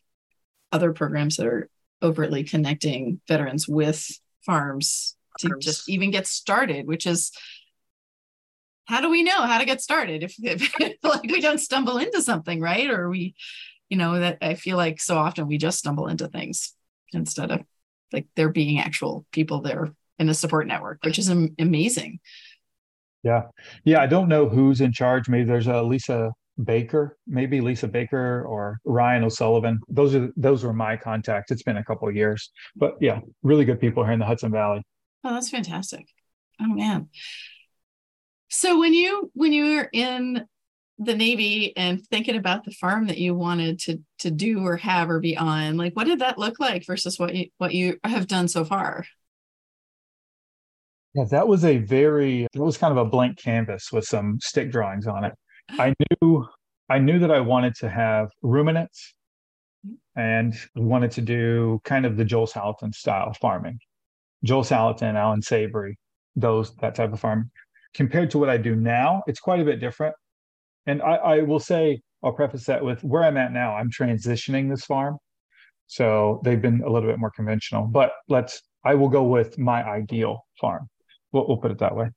other 0.72 0.92
programs 0.92 1.36
that 1.36 1.46
are 1.46 1.70
overtly 2.02 2.44
connecting 2.44 3.20
veterans 3.26 3.66
with 3.66 4.06
farms 4.44 5.16
to 5.38 5.50
just 5.60 5.88
even 5.88 6.10
get 6.10 6.26
started, 6.26 6.86
which 6.86 7.06
is 7.06 7.32
how 8.86 9.00
do 9.00 9.10
we 9.10 9.22
know 9.22 9.42
how 9.42 9.58
to 9.58 9.66
get 9.66 9.80
started? 9.80 10.22
If, 10.22 10.34
if 10.42 10.98
like 11.02 11.30
we 11.30 11.40
don't 11.40 11.58
stumble 11.60 11.98
into 11.98 12.22
something, 12.22 12.60
right? 12.60 12.90
Or 12.90 13.08
we 13.08 13.34
you 13.88 13.96
know 13.96 14.18
that 14.18 14.38
i 14.42 14.54
feel 14.54 14.76
like 14.76 15.00
so 15.00 15.16
often 15.16 15.46
we 15.46 15.58
just 15.58 15.78
stumble 15.78 16.08
into 16.08 16.28
things 16.28 16.74
instead 17.12 17.50
of 17.50 17.60
like 18.12 18.26
there 18.36 18.48
being 18.48 18.78
actual 18.78 19.24
people 19.32 19.60
there 19.60 19.92
in 20.18 20.28
a 20.28 20.34
support 20.34 20.66
network 20.66 20.98
which 21.04 21.18
is 21.18 21.30
am- 21.30 21.54
amazing. 21.58 22.18
Yeah. 23.22 23.42
Yeah 23.84 24.00
i 24.00 24.06
don't 24.06 24.28
know 24.28 24.48
who's 24.48 24.80
in 24.80 24.92
charge. 24.92 25.28
Maybe 25.28 25.44
there's 25.44 25.66
a 25.66 25.82
lisa 25.82 26.32
baker 26.64 27.16
maybe 27.26 27.60
lisa 27.60 27.86
baker 27.86 28.44
or 28.44 28.78
ryan 28.84 29.24
o'sullivan. 29.24 29.80
Those 29.88 30.14
are 30.14 30.30
those 30.36 30.64
were 30.64 30.72
my 30.72 30.96
contacts. 30.96 31.50
It's 31.50 31.62
been 31.62 31.76
a 31.76 31.84
couple 31.84 32.08
of 32.08 32.16
years 32.16 32.50
but 32.76 32.94
yeah 33.00 33.20
really 33.42 33.64
good 33.64 33.80
people 33.80 34.04
here 34.04 34.12
in 34.12 34.18
the 34.18 34.26
hudson 34.26 34.52
valley 34.52 34.82
oh 35.24 35.34
that's 35.34 35.50
fantastic 35.50 36.06
oh 36.60 36.68
man 36.68 37.08
so 38.48 38.78
when 38.78 38.94
you 38.94 39.30
when 39.34 39.52
you 39.52 39.76
were 39.76 39.88
in 39.92 40.46
the 40.98 41.14
Navy 41.14 41.76
and 41.76 42.04
thinking 42.08 42.36
about 42.36 42.64
the 42.64 42.72
farm 42.72 43.06
that 43.06 43.18
you 43.18 43.34
wanted 43.34 43.78
to 43.80 44.00
to 44.20 44.30
do 44.30 44.66
or 44.66 44.76
have 44.76 45.10
or 45.10 45.20
be 45.20 45.36
on, 45.36 45.76
like 45.76 45.94
what 45.94 46.06
did 46.06 46.18
that 46.20 46.38
look 46.38 46.58
like 46.58 46.84
versus 46.86 47.18
what 47.18 47.34
you 47.34 47.48
what 47.58 47.72
you 47.72 47.98
have 48.04 48.26
done 48.26 48.48
so 48.48 48.64
far? 48.64 49.04
Yeah, 51.14 51.24
that 51.30 51.46
was 51.46 51.64
a 51.64 51.78
very 51.78 52.44
it 52.52 52.58
was 52.58 52.76
kind 52.78 52.90
of 52.90 52.98
a 52.98 53.08
blank 53.08 53.38
canvas 53.38 53.92
with 53.92 54.04
some 54.04 54.38
stick 54.40 54.72
drawings 54.72 55.06
on 55.06 55.24
it. 55.24 55.34
I 55.70 55.94
knew 56.20 56.46
I 56.88 56.98
knew 56.98 57.18
that 57.20 57.30
I 57.30 57.40
wanted 57.40 57.74
to 57.76 57.88
have 57.88 58.30
ruminants 58.42 59.14
mm-hmm. 59.86 60.20
and 60.20 60.54
wanted 60.74 61.12
to 61.12 61.20
do 61.20 61.80
kind 61.84 62.06
of 62.06 62.16
the 62.16 62.24
Joel 62.24 62.46
Salatin 62.46 62.94
style 62.94 63.32
farming. 63.34 63.78
Joel 64.44 64.64
Salatin, 64.64 65.14
Allan 65.14 65.42
Savory, 65.42 65.98
those 66.36 66.74
that 66.76 66.94
type 66.94 67.12
of 67.12 67.20
farm. 67.20 67.50
Compared 67.94 68.30
to 68.30 68.38
what 68.38 68.48
I 68.48 68.56
do 68.56 68.76
now, 68.76 69.22
it's 69.26 69.40
quite 69.40 69.60
a 69.60 69.64
bit 69.64 69.80
different 69.80 70.14
and 70.88 71.02
I, 71.02 71.16
I 71.16 71.40
will 71.42 71.60
say, 71.60 72.00
I'll 72.24 72.32
preface 72.32 72.64
that 72.64 72.82
with 72.82 73.04
where 73.04 73.22
I'm 73.22 73.36
at 73.36 73.52
now. 73.52 73.76
I'm 73.76 73.90
transitioning 73.90 74.70
this 74.70 74.86
farm, 74.86 75.18
so 75.86 76.40
they've 76.44 76.60
been 76.60 76.82
a 76.82 76.90
little 76.90 77.08
bit 77.08 77.18
more 77.18 77.30
conventional. 77.30 77.86
But 77.86 78.12
let's, 78.28 78.62
I 78.84 78.94
will 78.94 79.10
go 79.10 79.22
with 79.22 79.58
my 79.58 79.84
ideal 79.84 80.46
farm. 80.58 80.88
We'll, 81.30 81.46
we'll 81.46 81.58
put 81.58 81.70
it 81.70 81.78
that 81.78 81.94
way. 81.94 82.08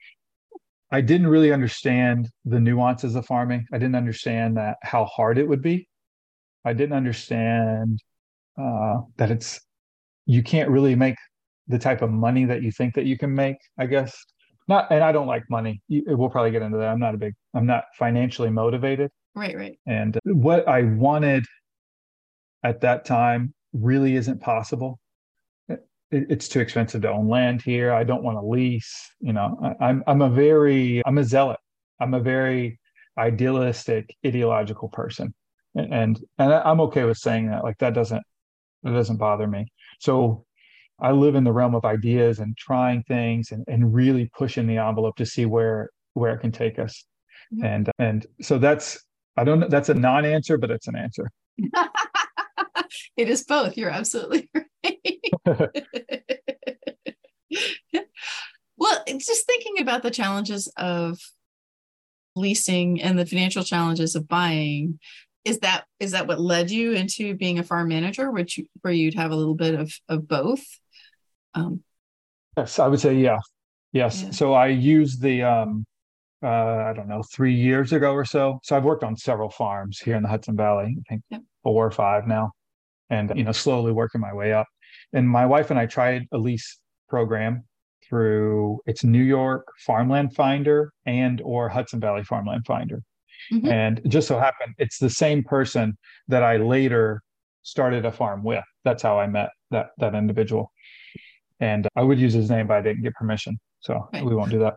I 0.90 1.02
didn't 1.02 1.28
really 1.28 1.52
understand 1.52 2.30
the 2.46 2.62
nuances 2.62 3.16
of 3.16 3.26
farming. 3.26 3.66
I 3.74 3.78
didn't 3.78 3.96
understand 3.96 4.56
that 4.56 4.78
how 4.84 5.04
hard 5.06 5.38
it 5.38 5.48
would 5.48 5.62
be. 5.62 5.90
I 6.64 6.72
didn't 6.72 6.96
understand 6.96 8.02
uh, 8.58 9.00
that 9.18 9.32
it's 9.32 9.60
you 10.26 10.44
can't 10.44 10.70
really 10.70 10.96
make 10.96 11.16
the 11.68 11.80
type 11.80 12.02
of 12.02 12.12
money 12.12 12.46
that 12.46 12.62
you 12.62 12.72
think 12.72 12.96
that 12.96 13.06
you 13.06 13.18
can 13.18 13.34
make. 13.34 13.58
I 13.78 13.86
guess. 13.86 14.18
Not 14.68 14.92
and 14.92 15.04
i 15.04 15.12
don't 15.12 15.28
like 15.28 15.44
money. 15.50 15.82
We'll 15.90 16.30
probably 16.30 16.52
get 16.52 16.62
into 16.62 16.78
that. 16.78 16.88
I'm 16.88 17.00
not 17.00 17.16
a 17.16 17.18
big 17.18 17.34
i'm 17.54 17.66
not 17.66 17.86
financially 17.98 18.50
motivated. 18.50 19.12
Right 19.36 19.56
right. 19.56 19.78
And 19.86 20.18
what 20.24 20.68
i 20.68 20.84
wanted 20.84 21.46
at 22.64 22.82
that 22.82 23.06
time 23.06 23.54
really 23.74 24.16
isn't 24.16 24.40
possible. 24.40 25.00
It's 26.12 26.48
too 26.50 26.60
expensive 26.60 27.02
to 27.04 27.10
own 27.10 27.30
land 27.30 27.62
here. 27.62 27.94
I 27.94 28.04
don't 28.04 28.24
want 28.24 28.38
to 28.38 28.46
lease 28.46 29.10
you 29.20 29.34
know. 29.34 29.58
I, 29.64 29.88
i'm 29.88 30.04
i'm 30.08 30.22
a 30.22 30.30
very 30.30 31.02
i'm 31.06 31.18
a 31.18 31.24
zealot. 31.24 31.60
I'm 32.00 32.14
a 32.14 32.20
very 32.20 32.80
idealistic 33.18 34.16
ideological 34.26 34.90
person. 34.90 35.34
And 35.76 35.94
and, 35.94 36.20
and 36.38 36.54
i'm 36.54 36.82
okay 36.82 37.04
with 37.04 37.18
saying 37.18 37.50
that. 37.50 37.64
Like 37.64 37.78
that 37.80 37.94
doesn't 37.94 38.24
that 38.84 38.92
doesn't 38.92 39.18
bother 39.18 39.48
me. 39.48 39.68
So 40.00 40.46
I 41.02 41.12
live 41.12 41.36
in 41.36 41.44
the 41.44 41.52
realm 41.52 41.76
of 41.76 41.84
ideas 41.84 42.40
and 42.40 42.56
trying 42.56 43.04
things 43.04 43.52
and, 43.52 43.66
and 43.68 43.94
really 43.94 44.32
pushing 44.38 44.68
the 44.68 44.78
envelope 44.78 45.18
to 45.18 45.26
see 45.26 45.46
where 45.46 45.90
where 46.14 46.34
it 46.34 46.40
can 46.40 46.52
take 46.52 46.80
us. 46.80 47.06
Mm-hmm. 47.54 47.66
And 47.66 47.92
and 48.00 48.26
so 48.42 48.58
that's 48.58 49.04
I 49.38 49.44
don't 49.44 49.60
know 49.60 49.68
that's 49.68 49.90
a 49.90 49.94
non-answer, 49.94 50.58
but 50.58 50.72
it's 50.72 50.88
an 50.88 50.96
answer. 50.96 51.30
it 53.18 53.30
is 53.30 53.44
both. 53.44 53.78
You're 53.78 53.90
absolutely 53.90 54.50
right. 54.56 54.66
well, 58.78 59.04
just 59.08 59.46
thinking 59.46 59.80
about 59.80 60.04
the 60.04 60.12
challenges 60.12 60.72
of 60.78 61.20
leasing 62.36 63.02
and 63.02 63.18
the 63.18 63.26
financial 63.26 63.64
challenges 63.64 64.16
of 64.16 64.28
buying 64.28 65.00
is 65.44 65.60
that 65.60 65.86
is 66.00 66.12
that 66.12 66.28
what 66.28 66.40
led 66.40 66.70
you 66.70 66.94
into 66.94 67.36
being 67.36 67.60
a 67.60 67.64
farm 67.64 67.90
manager 67.90 68.32
which 68.32 68.60
where 68.82 68.94
you'd 68.94 69.16
have 69.16 69.32
a 69.32 69.36
little 69.36 69.56
bit 69.56 69.76
of 69.76 69.92
of 70.08 70.28
both 70.28 70.64
um, 71.54 71.84
yes, 72.58 72.80
I 72.80 72.88
would 72.88 73.00
say 73.00 73.16
yeah. 73.16 73.40
Yes. 73.94 74.24
Yeah. 74.24 74.32
So 74.32 74.54
I 74.54 74.68
used 74.68 75.22
the 75.22 75.44
um, 75.44 75.86
uh, 76.44 76.48
I 76.48 76.94
don't 76.96 77.08
know, 77.08 77.24
three 77.24 77.54
years 77.54 77.94
ago 77.94 78.14
or 78.14 78.26
so. 78.26 78.60
So 78.64 78.76
I've 78.76 78.84
worked 78.84 79.04
on 79.04 79.16
several 79.16 79.50
farms 79.50 80.00
here 80.00 80.16
in 80.16 80.24
the 80.24 80.30
Hudson 80.30 80.56
Valley. 80.56 80.96
I 80.98 81.04
think 81.10 81.24
yep. 81.30 81.42
four 81.64 81.86
or 81.86 81.92
five 81.92 82.28
now, 82.28 82.52
and 83.10 83.32
you 83.36 83.44
know, 83.44 83.52
slowly 83.52 83.92
working 83.92 84.22
my 84.22 84.34
way 84.34 84.54
up. 84.54 84.68
And 85.14 85.30
my 85.30 85.46
wife 85.46 85.70
and 85.70 85.80
I 85.80 85.86
tried 85.86 86.28
a 86.32 86.38
lease 86.38 86.80
program 87.10 87.64
through 88.08 88.80
it's 88.86 89.04
New 89.04 89.24
York 89.24 89.68
Farmland 89.86 90.34
Finder 90.36 90.92
and 91.06 91.42
or 91.42 91.70
Hudson 91.70 92.00
Valley 92.00 92.24
Farmland 92.24 92.66
Finder. 92.66 93.02
Mm-hmm. 93.54 93.68
And 93.68 94.02
just 94.08 94.28
so 94.28 94.40
happened 94.40 94.76
it's 94.78 94.98
the 94.98 95.10
same 95.10 95.44
person 95.44 95.98
that 96.28 96.44
I 96.44 96.58
later 96.58 97.22
started 97.64 98.06
a 98.06 98.12
farm 98.12 98.44
with. 98.44 98.64
That's 98.84 99.04
how 99.04 99.20
I 99.20 99.28
met 99.28 99.50
that 99.70 99.90
that 100.00 100.16
individual 100.16 100.72
and 101.62 101.88
I 101.96 102.02
would 102.02 102.20
use 102.20 102.34
his 102.34 102.50
name, 102.50 102.68
but 102.68 102.78
I 102.78 102.82
didn't 102.82 103.04
get 103.04 103.14
permission, 103.14 103.58
so 103.80 104.10
right. 104.12 104.26
we 104.26 104.36
won't 104.36 104.52
do 104.52 104.60
that. 104.60 104.76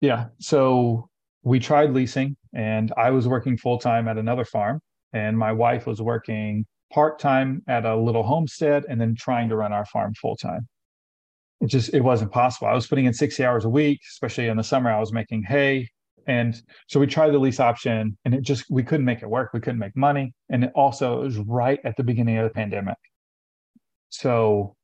Yeah, 0.00 0.26
so 0.40 1.08
we 1.44 1.60
tried 1.60 1.90
leasing, 1.90 2.36
and 2.54 2.92
I 2.96 3.10
was 3.10 3.28
working 3.28 3.56
full 3.56 3.78
time 3.78 4.08
at 4.08 4.18
another 4.18 4.44
farm, 4.44 4.80
and 5.12 5.38
my 5.38 5.52
wife 5.52 5.86
was 5.86 6.00
working 6.00 6.64
part 6.92 7.18
time 7.18 7.62
at 7.68 7.84
a 7.84 7.96
little 7.96 8.22
homestead, 8.22 8.84
and 8.88 9.00
then 9.00 9.14
trying 9.14 9.48
to 9.50 9.56
run 9.56 9.72
our 9.72 9.84
farm 9.86 10.14
full 10.14 10.36
time. 10.36 10.66
It 11.60 11.68
just 11.68 11.94
it 11.94 12.00
wasn't 12.00 12.32
possible. 12.32 12.66
I 12.66 12.74
was 12.74 12.86
putting 12.86 13.04
in 13.04 13.12
sixty 13.12 13.44
hours 13.44 13.64
a 13.64 13.68
week, 13.68 14.00
especially 14.10 14.48
in 14.48 14.56
the 14.56 14.64
summer. 14.64 14.90
I 14.90 14.98
was 14.98 15.12
making 15.12 15.44
hay, 15.44 15.88
and 16.26 16.60
so 16.88 16.98
we 16.98 17.06
tried 17.06 17.30
the 17.30 17.38
lease 17.38 17.60
option, 17.60 18.16
and 18.24 18.34
it 18.34 18.42
just 18.42 18.64
we 18.70 18.82
couldn't 18.82 19.06
make 19.06 19.22
it 19.22 19.28
work. 19.28 19.50
We 19.52 19.60
couldn't 19.60 19.78
make 19.78 19.96
money, 19.96 20.34
and 20.48 20.64
it 20.64 20.72
also 20.74 21.20
it 21.20 21.24
was 21.26 21.38
right 21.38 21.78
at 21.84 21.96
the 21.96 22.04
beginning 22.04 22.38
of 22.38 22.44
the 22.44 22.54
pandemic. 22.54 22.96
So 24.08 24.74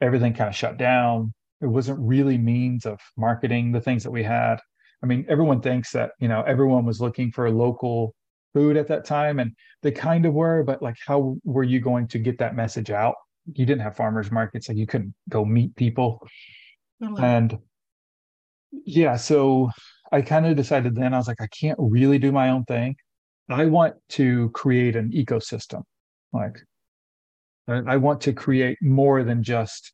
everything 0.00 0.34
kind 0.34 0.48
of 0.48 0.54
shut 0.54 0.76
down. 0.76 1.32
It 1.60 1.66
wasn't 1.66 1.98
really 2.00 2.38
means 2.38 2.86
of 2.86 3.00
marketing 3.16 3.72
the 3.72 3.80
things 3.80 4.04
that 4.04 4.10
we 4.10 4.22
had. 4.22 4.56
I 5.02 5.06
mean, 5.06 5.26
everyone 5.28 5.60
thinks 5.60 5.92
that, 5.92 6.12
you 6.18 6.28
know, 6.28 6.42
everyone 6.42 6.84
was 6.84 7.00
looking 7.00 7.32
for 7.32 7.50
local 7.50 8.14
food 8.54 8.76
at 8.76 8.88
that 8.88 9.04
time 9.04 9.38
and 9.38 9.52
they 9.82 9.90
kind 9.92 10.26
of 10.26 10.34
were, 10.34 10.62
but 10.64 10.82
like 10.82 10.96
how 11.06 11.36
were 11.44 11.64
you 11.64 11.80
going 11.80 12.08
to 12.08 12.18
get 12.18 12.38
that 12.38 12.56
message 12.56 12.90
out? 12.90 13.14
You 13.52 13.66
didn't 13.66 13.82
have 13.82 13.96
farmers 13.96 14.30
markets, 14.30 14.68
like 14.68 14.78
you 14.78 14.86
couldn't 14.86 15.14
go 15.28 15.44
meet 15.44 15.74
people. 15.76 16.26
Mm-hmm. 17.02 17.22
And 17.22 17.58
yeah, 18.84 19.16
so 19.16 19.70
I 20.10 20.22
kind 20.22 20.46
of 20.46 20.56
decided 20.56 20.94
then 20.94 21.14
I 21.14 21.18
was 21.18 21.28
like, 21.28 21.40
I 21.40 21.48
can't 21.48 21.78
really 21.80 22.18
do 22.18 22.32
my 22.32 22.50
own 22.50 22.64
thing. 22.64 22.96
I 23.48 23.66
want 23.66 23.94
to 24.10 24.50
create 24.50 24.96
an 24.96 25.10
ecosystem. 25.12 25.82
Like 26.32 26.58
I 27.68 27.96
want 27.96 28.20
to 28.22 28.32
create 28.32 28.78
more 28.80 29.22
than 29.22 29.42
just 29.42 29.92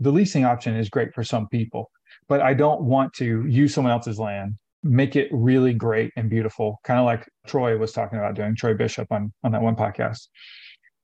the 0.00 0.10
leasing 0.10 0.44
option 0.44 0.74
is 0.76 0.88
great 0.88 1.12
for 1.14 1.22
some 1.22 1.48
people, 1.48 1.90
but 2.28 2.40
I 2.40 2.54
don't 2.54 2.82
want 2.82 3.12
to 3.14 3.44
use 3.46 3.74
someone 3.74 3.92
else's 3.92 4.18
land, 4.18 4.54
make 4.82 5.16
it 5.16 5.28
really 5.32 5.74
great 5.74 6.12
and 6.16 6.30
beautiful, 6.30 6.78
kind 6.84 6.98
of 6.98 7.04
like 7.04 7.28
Troy 7.46 7.76
was 7.76 7.92
talking 7.92 8.18
about 8.18 8.34
doing, 8.34 8.54
Troy 8.56 8.74
Bishop 8.74 9.10
on, 9.10 9.32
on 9.44 9.52
that 9.52 9.62
one 9.62 9.76
podcast, 9.76 10.28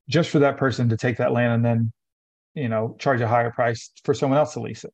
just 0.08 0.30
for 0.30 0.38
that 0.38 0.56
person 0.56 0.88
to 0.88 0.96
take 0.96 1.18
that 1.18 1.32
land 1.32 1.52
and 1.52 1.64
then, 1.64 1.92
you 2.54 2.68
know, 2.68 2.96
charge 2.98 3.20
a 3.20 3.28
higher 3.28 3.50
price 3.50 3.90
for 4.04 4.14
someone 4.14 4.38
else 4.38 4.54
to 4.54 4.60
lease 4.60 4.84
it. 4.84 4.92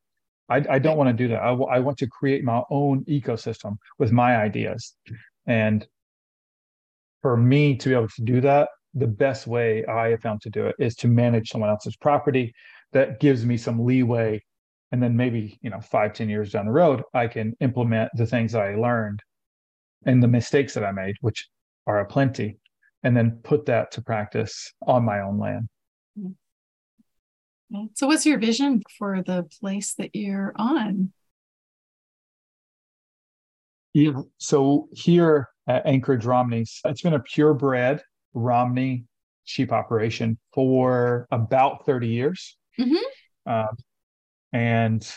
I, 0.49 0.65
I 0.69 0.79
don't 0.79 0.97
want 0.97 1.09
to 1.09 1.13
do 1.13 1.29
that. 1.29 1.43
I, 1.43 1.51
w- 1.51 1.69
I 1.71 1.79
want 1.79 1.99
to 1.99 2.09
create 2.09 2.43
my 2.43 2.63
own 2.71 3.05
ecosystem 3.05 3.77
with 3.99 4.11
my 4.11 4.37
ideas. 4.37 4.97
And 5.47 5.87
for 7.23 7.37
me 7.37 7.77
to 7.77 7.89
be 7.89 7.95
able 7.95 8.09
to 8.09 8.23
do 8.23 8.41
that, 8.41 8.71
the 8.95 9.07
best 9.07 9.47
way 9.47 9.85
I 9.87 10.09
have 10.09 10.21
found 10.21 10.41
to 10.43 10.51
do 10.51 10.67
it 10.67 10.77
is 10.79 10.95
to 10.97 11.09
manage 11.09 11.51
someone 11.51 11.71
else's 11.71 11.97
property. 11.97 12.53
That 12.93 13.21
gives 13.21 13.47
me 13.47 13.57
some 13.57 13.85
leeway. 13.85 14.43
And 14.93 15.01
then 15.01 15.17
maybe, 15.17 15.59
you 15.63 15.71
know, 15.71 15.81
five, 15.81 16.13
ten 16.13 16.29
years 16.29 16.51
down 16.51 16.67
the 16.67 16.73
road, 16.73 17.03
I 17.15 17.29
can 17.29 17.55
implement 17.61 18.11
the 18.15 18.27
things 18.27 18.53
that 18.53 18.63
I 18.63 18.75
learned 18.75 19.23
and 20.05 20.23
the 20.23 20.29
mistakes 20.29 20.75
that 20.75 20.85
I 20.85 20.91
made, 20.91 21.15
which 21.21 21.49
are 21.87 22.01
a 22.01 22.07
plenty, 22.07 22.59
and 23.05 23.17
then 23.17 23.39
put 23.45 23.67
that 23.67 23.93
to 23.93 24.03
practice 24.03 24.73
on 24.87 25.05
my 25.05 25.21
own 25.21 25.39
land. 25.39 25.69
So, 27.95 28.07
what's 28.07 28.27
your 28.27 28.39
vision 28.39 28.83
for 28.99 29.23
the 29.23 29.45
place 29.61 29.95
that 29.95 30.15
you're 30.15 30.53
on? 30.57 31.13
Yeah. 33.93 34.23
So, 34.39 34.89
here 34.93 35.49
at 35.69 35.87
Anchorage 35.87 36.25
Romneys, 36.25 36.81
it's 36.85 37.03
been 37.03 37.15
a 37.15 37.21
purebred 37.21 38.03
Romney 38.35 39.05
sheep 39.45 39.73
operation 39.73 40.39
for 40.55 41.27
about 41.31 41.85
30 41.87 42.09
years. 42.09 42.57
Mm-hmm. 42.79 43.51
Um, 43.51 43.77
and 44.53 45.15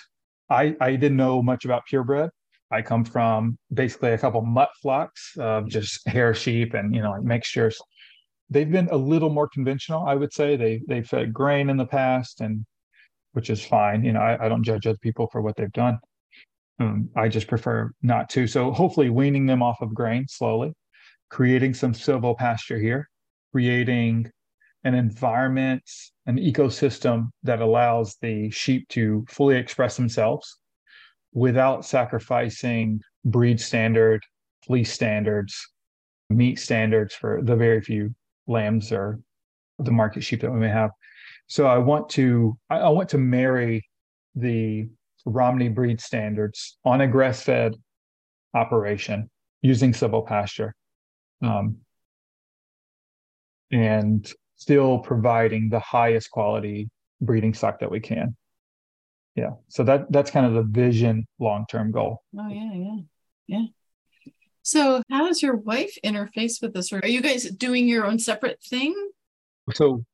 I, 0.50 0.75
I 0.82 0.91
didn't 0.96 1.17
know 1.17 1.41
much 1.41 1.65
about 1.65 1.86
purebred. 1.86 2.29
I 2.72 2.82
come 2.82 3.05
from 3.05 3.58
basically 3.72 4.13
a 4.13 4.17
couple 4.17 4.41
mutt 4.41 4.70
flocks 4.82 5.34
of 5.38 5.70
just 5.70 6.08
hair 6.08 6.34
sheep 6.34 6.74
and, 6.74 6.96
you 6.96 7.01
know, 7.01 7.12
like 7.12 7.24
mixtures. 7.24 7.79
they've 8.50 8.72
been 8.72 8.89
a 8.91 8.98
little 8.98 9.29
more 9.29 9.48
conventional, 9.48 10.05
I 10.05 10.15
would 10.15 10.34
say. 10.34 10.55
They 10.55 10.82
they 10.88 11.03
fed 11.03 11.34
grain 11.34 11.70
in 11.70 11.77
the 11.77 11.86
past, 11.86 12.41
and 12.41 12.65
which 13.34 13.50
is 13.50 13.63
fine. 13.65 14.03
You 14.03 14.13
know, 14.13 14.22
I, 14.22 14.46
I 14.46 14.50
don't 14.50 14.63
judge 14.63 14.88
other 14.88 14.98
people 15.01 15.27
for 15.32 15.41
what 15.41 15.55
they've 15.55 15.72
done. 15.72 16.00
Um, 16.79 17.10
I 17.15 17.27
just 17.29 17.48
prefer 17.48 17.91
not 18.01 18.29
to. 18.32 18.48
So 18.48 18.72
hopefully, 18.72 19.10
weaning 19.10 19.46
them 19.46 19.62
off 19.62 19.82
of 19.82 19.93
grain 19.93 20.25
slowly, 20.27 20.74
creating 21.33 21.73
some 21.73 21.93
silvopasture 21.93 22.79
here, 22.79 23.09
creating 23.51 24.31
an 24.83 24.93
environment, 24.93 25.81
an 26.27 26.37
ecosystem 26.37 27.29
that 27.41 27.59
allows 27.59 28.17
the 28.21 28.51
sheep 28.51 28.87
to 28.87 29.25
fully 29.27 29.55
express 29.57 29.97
themselves 29.97 30.59
without 31.33 31.83
sacrificing 31.83 33.01
breed 33.25 33.59
standard, 33.59 34.21
fleece 34.63 34.93
standards, 34.93 35.55
meat 36.29 36.59
standards 36.59 37.15
for 37.15 37.41
the 37.41 37.55
very 37.55 37.81
few 37.81 38.13
lambs 38.45 38.91
or 38.91 39.19
the 39.79 39.91
market 39.91 40.21
sheep 40.23 40.41
that 40.41 40.51
we 40.51 40.59
may 40.59 40.69
have. 40.69 40.91
So 41.47 41.65
I 41.65 41.79
want 41.79 42.09
to 42.09 42.55
I, 42.69 42.77
I 42.77 42.89
want 42.89 43.09
to 43.09 43.17
marry 43.17 43.83
the 44.35 44.87
Romney 45.25 45.69
breed 45.69 45.99
standards 45.99 46.77
on 46.85 47.01
a 47.01 47.07
grass-fed 47.07 47.73
operation 48.53 49.31
using 49.63 49.93
silvopasture, 49.93 50.73
um, 51.43 51.77
and 53.71 54.31
still 54.55 55.00
providing 55.00 55.69
the 55.69 55.79
highest 55.79 56.31
quality 56.31 56.89
breeding 57.21 57.53
stock 57.53 57.79
that 57.79 57.91
we 57.91 58.00
can. 58.00 58.35
Yeah, 59.35 59.51
so 59.67 59.83
that 59.83 60.12
that's 60.12 60.31
kind 60.31 60.45
of 60.45 60.53
the 60.53 60.63
vision, 60.63 61.27
long-term 61.39 61.91
goal. 61.91 62.21
Oh 62.38 62.50
yeah, 62.50 62.73
yeah, 62.73 62.97
yeah. 63.47 63.65
So, 64.62 65.01
how 65.09 65.27
does 65.27 65.41
your 65.41 65.57
wife 65.57 65.97
interface 66.05 66.62
with 66.62 66.73
this? 66.73 66.93
Or 66.93 67.00
are 67.00 67.07
you 67.07 67.21
guys 67.21 67.43
doing 67.43 67.88
your 67.88 68.05
own 68.05 68.17
separate 68.17 68.62
thing? 68.63 68.95
So, 69.73 70.05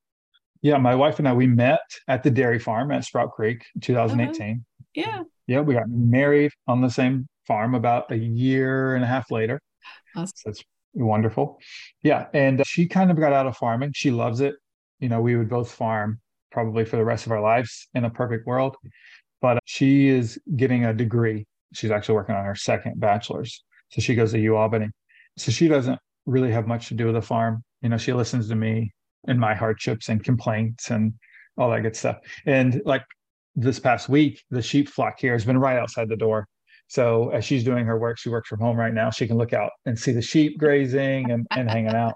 yeah, 0.62 0.78
my 0.78 0.96
wife 0.96 1.20
and 1.20 1.28
I 1.28 1.34
we 1.34 1.46
met 1.46 1.82
at 2.08 2.24
the 2.24 2.32
dairy 2.32 2.60
farm 2.60 2.92
at 2.92 3.04
Sprout 3.04 3.32
Creek, 3.32 3.64
2018. 3.82 4.52
Uh-huh. 4.52 4.56
Yeah. 4.96 5.24
Yeah, 5.48 5.62
we 5.62 5.74
got 5.76 5.90
married 5.90 6.52
on 6.68 6.82
the 6.82 6.90
same 6.90 7.28
farm 7.46 7.76
about 7.76 8.12
a 8.12 8.18
year 8.18 8.96
and 8.96 9.04
a 9.04 9.08
half 9.08 9.30
later. 9.32 9.62
Awesome. 10.16 10.32
So 10.36 10.50
it's 10.50 10.64
wonderful. 10.94 11.60
Yeah, 12.04 12.28
and 12.34 12.62
she 12.66 12.88
kind 12.88 13.12
of 13.12 13.20
got 13.20 13.34
out 13.34 13.48
of 13.48 13.58
farming. 13.58 13.92
She 13.94 14.12
loves 14.12 14.42
it. 14.42 14.56
You 15.00 15.10
know, 15.10 15.22
we 15.22 15.36
would 15.36 15.50
both 15.50 15.72
farm 15.72 16.20
probably 16.52 16.86
for 16.86 16.98
the 16.98 17.06
rest 17.06 17.26
of 17.26 17.32
our 17.32 17.42
lives 17.42 17.88
in 17.94 18.06
a 18.06 18.10
perfect 18.10 18.48
world. 18.48 18.76
But 19.42 19.60
she 19.66 20.10
is 20.10 20.40
getting 20.56 20.86
a 20.86 20.94
degree. 20.94 21.46
She's 21.74 21.92
actually 21.92 22.16
working 22.16 22.36
on 22.36 22.46
her 22.46 22.56
second 22.56 23.00
bachelor's 23.00 23.64
so 23.90 24.02
she 24.02 24.16
goes 24.16 24.32
to 24.32 24.40
U 24.40 24.56
Albany. 24.56 24.90
So 25.38 25.52
she 25.52 25.68
doesn't 25.68 26.00
really 26.26 26.52
have 26.52 26.68
much 26.68 26.88
to 26.90 26.94
do 26.94 27.06
with 27.06 27.16
the 27.16 27.22
farm. 27.22 27.64
You 27.82 27.90
know, 27.90 27.98
she 27.98 28.14
listens 28.14 28.48
to 28.50 28.56
me 28.56 28.92
and 29.28 29.40
my 29.40 29.54
hardships 29.54 30.10
and 30.10 30.24
complaints 30.24 30.92
and 30.92 31.14
all 31.58 31.70
that 31.72 31.82
good 31.82 31.96
stuff. 31.96 32.18
And 32.46 32.82
like 32.86 33.04
this 33.56 33.80
past 33.80 34.10
week, 34.10 34.44
the 34.50 34.62
sheep 34.62 34.90
flock 34.90 35.20
here 35.20 35.34
has 35.34 35.46
been 35.46 35.58
right 35.58 35.78
outside 35.78 36.10
the 36.10 36.16
door. 36.16 36.48
So 36.90 37.30
as 37.30 37.46
she's 37.46 37.64
doing 37.64 37.86
her 37.86 37.98
work, 37.98 38.18
she 38.18 38.30
works 38.30 38.50
from 38.50 38.60
home 38.60 38.76
right 38.76 38.94
now. 38.94 39.12
She 39.12 39.28
can 39.28 39.38
look 39.38 39.54
out 39.54 39.72
and 39.86 39.98
see 39.98 40.12
the 40.12 40.22
sheep 40.22 40.58
grazing 40.58 41.32
and, 41.32 41.48
and 41.52 41.70
hanging 41.70 41.94
out. 41.94 42.16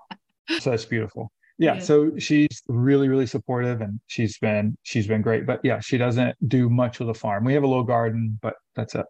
So 0.60 0.74
it's 0.74 0.86
beautiful. 0.86 1.32
Yeah, 1.60 1.76
yeah. 1.76 1.82
So 1.82 2.18
she's 2.18 2.64
really, 2.68 3.08
really 3.10 3.28
supportive 3.28 3.82
and 3.82 4.00
she's 4.08 4.40
been 4.40 4.76
she's 4.82 5.06
been 5.06 5.22
great. 5.22 5.46
But 5.46 5.62
yeah, 5.64 5.80
she 5.82 6.00
doesn't 6.00 6.36
do 6.50 6.68
much 6.68 6.98
with 6.98 7.10
the 7.10 7.14
farm. 7.14 7.46
We 7.46 7.54
have 7.54 7.62
a 7.62 7.68
little 7.68 7.84
garden, 7.84 8.40
but 8.42 8.56
that's 8.76 8.96
it. 8.96 9.06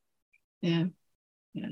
Yeah. 0.62 0.84
Yeah. 1.54 1.70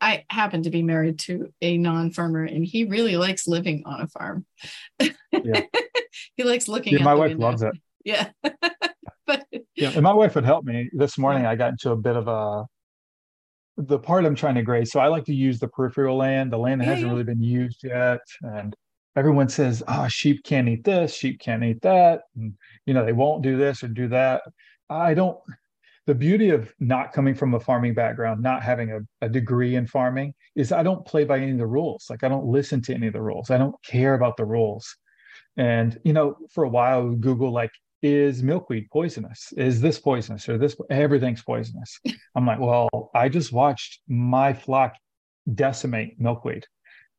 I 0.00 0.24
happen 0.30 0.64
to 0.64 0.70
be 0.70 0.82
married 0.82 1.20
to 1.20 1.52
a 1.60 1.78
non-farmer, 1.78 2.44
and 2.44 2.64
he 2.64 2.84
really 2.84 3.16
likes 3.16 3.46
living 3.46 3.84
on 3.86 4.00
a 4.00 4.08
farm. 4.08 4.46
Yeah. 4.98 5.62
he 6.36 6.42
likes 6.42 6.66
looking. 6.66 6.94
Yeah, 6.94 7.04
my 7.04 7.14
wife 7.14 7.30
window. 7.30 7.46
loves 7.46 7.62
it. 7.62 7.72
Yeah, 8.04 8.30
but 9.26 9.46
yeah, 9.74 9.90
and 9.94 10.02
my 10.02 10.12
wife 10.12 10.34
would 10.34 10.44
help 10.44 10.64
me. 10.64 10.90
This 10.92 11.18
morning. 11.18 11.46
I 11.46 11.56
got 11.56 11.70
into 11.70 11.90
a 11.92 11.96
bit 11.96 12.16
of 12.16 12.26
a 12.28 12.66
the 13.78 13.98
part 13.98 14.24
I'm 14.24 14.34
trying 14.34 14.56
to 14.56 14.62
graze. 14.62 14.90
So 14.90 15.00
I 15.00 15.06
like 15.06 15.24
to 15.26 15.34
use 15.34 15.60
the 15.60 15.68
peripheral 15.68 16.16
land, 16.16 16.52
the 16.52 16.58
land 16.58 16.80
that 16.80 16.86
yeah, 16.86 16.94
hasn't 16.94 17.10
really 17.10 17.24
been 17.24 17.42
used 17.42 17.84
yet, 17.84 18.20
and 18.42 18.74
everyone 19.16 19.48
says, 19.48 19.82
"Oh, 19.88 20.08
sheep 20.08 20.42
can't 20.44 20.68
eat 20.68 20.84
this, 20.84 21.14
sheep 21.14 21.40
can't 21.40 21.62
eat 21.62 21.80
that," 21.82 22.22
and 22.36 22.54
you 22.86 22.94
know 22.94 23.04
they 23.04 23.12
won't 23.12 23.42
do 23.42 23.56
this 23.56 23.82
or 23.82 23.88
do 23.88 24.08
that. 24.08 24.42
I 24.90 25.14
don't 25.14 25.38
the 26.08 26.14
beauty 26.14 26.48
of 26.48 26.74
not 26.80 27.12
coming 27.12 27.34
from 27.34 27.52
a 27.52 27.60
farming 27.60 27.92
background, 27.92 28.42
not 28.42 28.62
having 28.62 28.90
a, 28.92 29.00
a, 29.20 29.28
degree 29.28 29.74
in 29.74 29.86
farming, 29.86 30.32
is 30.56 30.72
I 30.72 30.82
don't 30.82 31.06
play 31.06 31.24
by 31.24 31.36
any 31.36 31.50
of 31.50 31.58
the 31.58 31.66
rules. 31.66 32.06
Like 32.08 32.24
I 32.24 32.28
don't 32.28 32.46
listen 32.46 32.80
to 32.82 32.94
any 32.94 33.08
of 33.08 33.12
the 33.12 33.20
rules. 33.20 33.50
I 33.50 33.58
don't 33.58 33.76
care 33.82 34.14
about 34.14 34.38
the 34.38 34.46
rules. 34.46 34.96
And 35.58 36.00
you 36.04 36.14
know, 36.14 36.38
for 36.50 36.64
a 36.64 36.68
while, 36.68 37.10
Google 37.10 37.52
like, 37.52 37.72
is 38.02 38.42
milkweed 38.42 38.88
poisonous? 38.92 39.52
Is 39.56 39.80
this 39.80 39.98
poisonous 39.98 40.48
or 40.48 40.58
this? 40.58 40.76
Everything's 40.90 41.42
poisonous. 41.42 41.98
I'm 42.34 42.46
like, 42.46 42.60
well, 42.60 43.10
I 43.14 43.28
just 43.28 43.52
watched 43.52 44.00
my 44.08 44.52
flock 44.52 44.94
decimate 45.54 46.20
milkweed, 46.20 46.64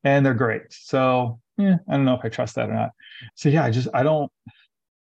and 0.03 0.25
they're 0.25 0.33
great. 0.33 0.63
So 0.69 1.39
yeah, 1.57 1.77
I 1.87 1.95
don't 1.95 2.05
know 2.05 2.15
if 2.15 2.23
I 2.23 2.29
trust 2.29 2.55
that 2.55 2.69
or 2.69 2.73
not. 2.73 2.91
So 3.35 3.49
yeah, 3.49 3.65
I 3.65 3.71
just 3.71 3.89
I 3.93 4.03
don't 4.03 4.31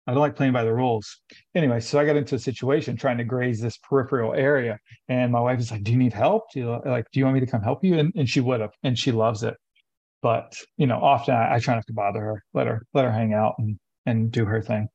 I 0.07 0.13
don't 0.13 0.21
like 0.21 0.37
playing 0.37 0.53
by 0.53 0.65
the 0.65 0.73
rules. 0.73 1.21
Anyway, 1.55 1.81
so 1.81 1.99
I 1.99 2.07
got 2.07 2.17
into 2.17 2.37
a 2.37 2.39
situation 2.39 2.97
trying 2.97 3.19
to 3.19 3.25
graze 3.25 3.61
this 3.61 3.77
peripheral 3.79 4.35
area, 4.35 4.79
and 5.09 5.33
my 5.33 5.41
wife 5.41 5.59
is 5.59 5.71
like, 5.71 5.83
"Do 5.83 5.93
you 5.93 5.99
need 5.99 6.13
help? 6.13 6.45
Do 6.53 6.61
you 6.61 6.81
like? 6.87 7.11
Do 7.13 7.19
you 7.19 7.25
want 7.25 7.35
me 7.35 7.41
to 7.41 7.47
come 7.47 7.63
help 7.63 7.85
you?" 7.85 7.99
And, 7.99 8.13
and 8.17 8.29
she 8.29 8.41
would 8.41 8.61
have, 8.61 8.73
and 8.83 8.99
she 8.99 9.13
loves 9.13 9.43
it. 9.43 9.57
But 10.23 10.57
you 10.77 10.87
know, 10.87 10.99
often 10.99 11.35
I, 11.35 11.57
I 11.57 11.59
try 11.59 11.75
not 11.75 11.87
to 11.89 11.93
bother 11.93 12.21
her. 12.21 12.45
Let 12.55 12.67
her 12.69 12.83
let 12.95 13.05
her 13.05 13.13
hang 13.13 13.35
out 13.35 13.57
and 13.59 13.79
and 14.07 14.31
do 14.31 14.45
her 14.45 14.63
thing. 14.63 14.89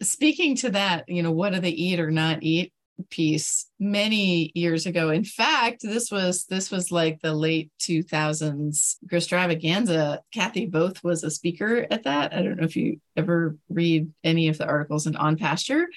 Speaking 0.00 0.54
to 0.56 0.70
that, 0.70 1.08
you 1.08 1.22
know, 1.22 1.32
what 1.32 1.52
do 1.52 1.60
they 1.60 1.70
eat 1.70 2.00
or 2.00 2.10
not 2.10 2.42
eat? 2.42 2.72
piece 3.10 3.70
many 3.78 4.50
years 4.54 4.86
ago. 4.86 5.10
In 5.10 5.24
fact, 5.24 5.82
this 5.82 6.10
was 6.10 6.44
this 6.46 6.70
was 6.70 6.90
like 6.90 7.20
the 7.20 7.34
late 7.34 7.70
2000s 7.80 8.96
Grasstravaganza. 9.06 10.18
Kathy 10.32 10.68
Voth 10.68 11.02
was 11.04 11.22
a 11.22 11.30
speaker 11.30 11.86
at 11.90 12.04
that. 12.04 12.34
I 12.34 12.42
don't 12.42 12.56
know 12.56 12.64
if 12.64 12.76
you 12.76 13.00
ever 13.16 13.56
read 13.68 14.12
any 14.24 14.48
of 14.48 14.58
the 14.58 14.66
articles 14.66 15.06
in 15.06 15.16
On 15.16 15.36
Pasture. 15.36 15.88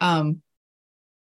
Um, 0.00 0.42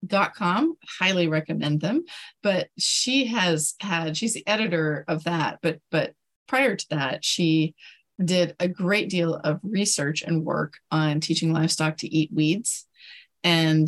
dot 0.06 0.36
com 0.36 0.78
highly 0.99 1.28
recommend 1.28 1.82
them 1.82 2.04
but 2.43 2.67
she 2.78 3.25
has 3.25 3.73
had 3.80 4.15
she's 4.15 4.36
the 4.36 4.45
editor 4.45 5.04
of 5.08 5.23
that 5.23 5.58
but 5.63 5.80
but 5.89 6.13
prior 6.47 6.75
to 6.75 6.86
that 6.91 7.25
she 7.25 7.73
did 8.23 8.56
a 8.60 8.67
great 8.67 9.10
deal 9.10 9.36
of 9.36 9.60
research 9.63 10.21
and 10.21 10.45
work 10.45 10.75
on 10.91 11.19
teaching 11.19 11.54
livestock 11.54 11.97
to 11.97 12.08
eat 12.08 12.32
weeds. 12.34 12.88
And 13.43 13.88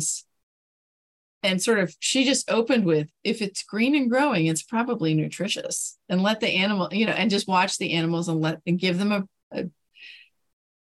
and 1.44 1.62
sort 1.62 1.78
of 1.78 1.94
she 2.00 2.24
just 2.24 2.50
opened 2.50 2.84
with 2.84 3.08
if 3.22 3.40
it's 3.40 3.62
green 3.62 3.94
and 3.94 4.10
growing 4.10 4.46
it's 4.46 4.62
probably 4.62 5.14
nutritious. 5.14 5.96
And 6.08 6.22
let 6.22 6.40
the 6.40 6.48
animal 6.48 6.88
you 6.92 7.06
know 7.06 7.12
and 7.12 7.30
just 7.30 7.48
watch 7.48 7.78
the 7.78 7.92
animals 7.92 8.28
and 8.28 8.40
let 8.40 8.60
and 8.66 8.78
give 8.78 8.98
them 8.98 9.12
a, 9.12 9.24
a 9.52 9.70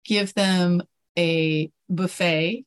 give 0.04 0.34
them 0.34 0.82
a 1.18 1.70
buffet 1.88 2.64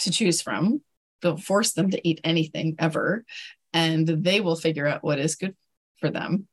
to 0.00 0.10
choose 0.10 0.42
from. 0.42 0.82
Don't 1.20 1.42
force 1.42 1.72
them 1.72 1.90
to 1.90 2.08
eat 2.08 2.20
anything 2.24 2.74
ever 2.78 3.24
and 3.72 4.06
they 4.06 4.40
will 4.40 4.56
figure 4.56 4.86
out 4.86 5.04
what 5.04 5.18
is 5.18 5.36
good 5.36 5.56
for 6.00 6.10
them 6.10 6.46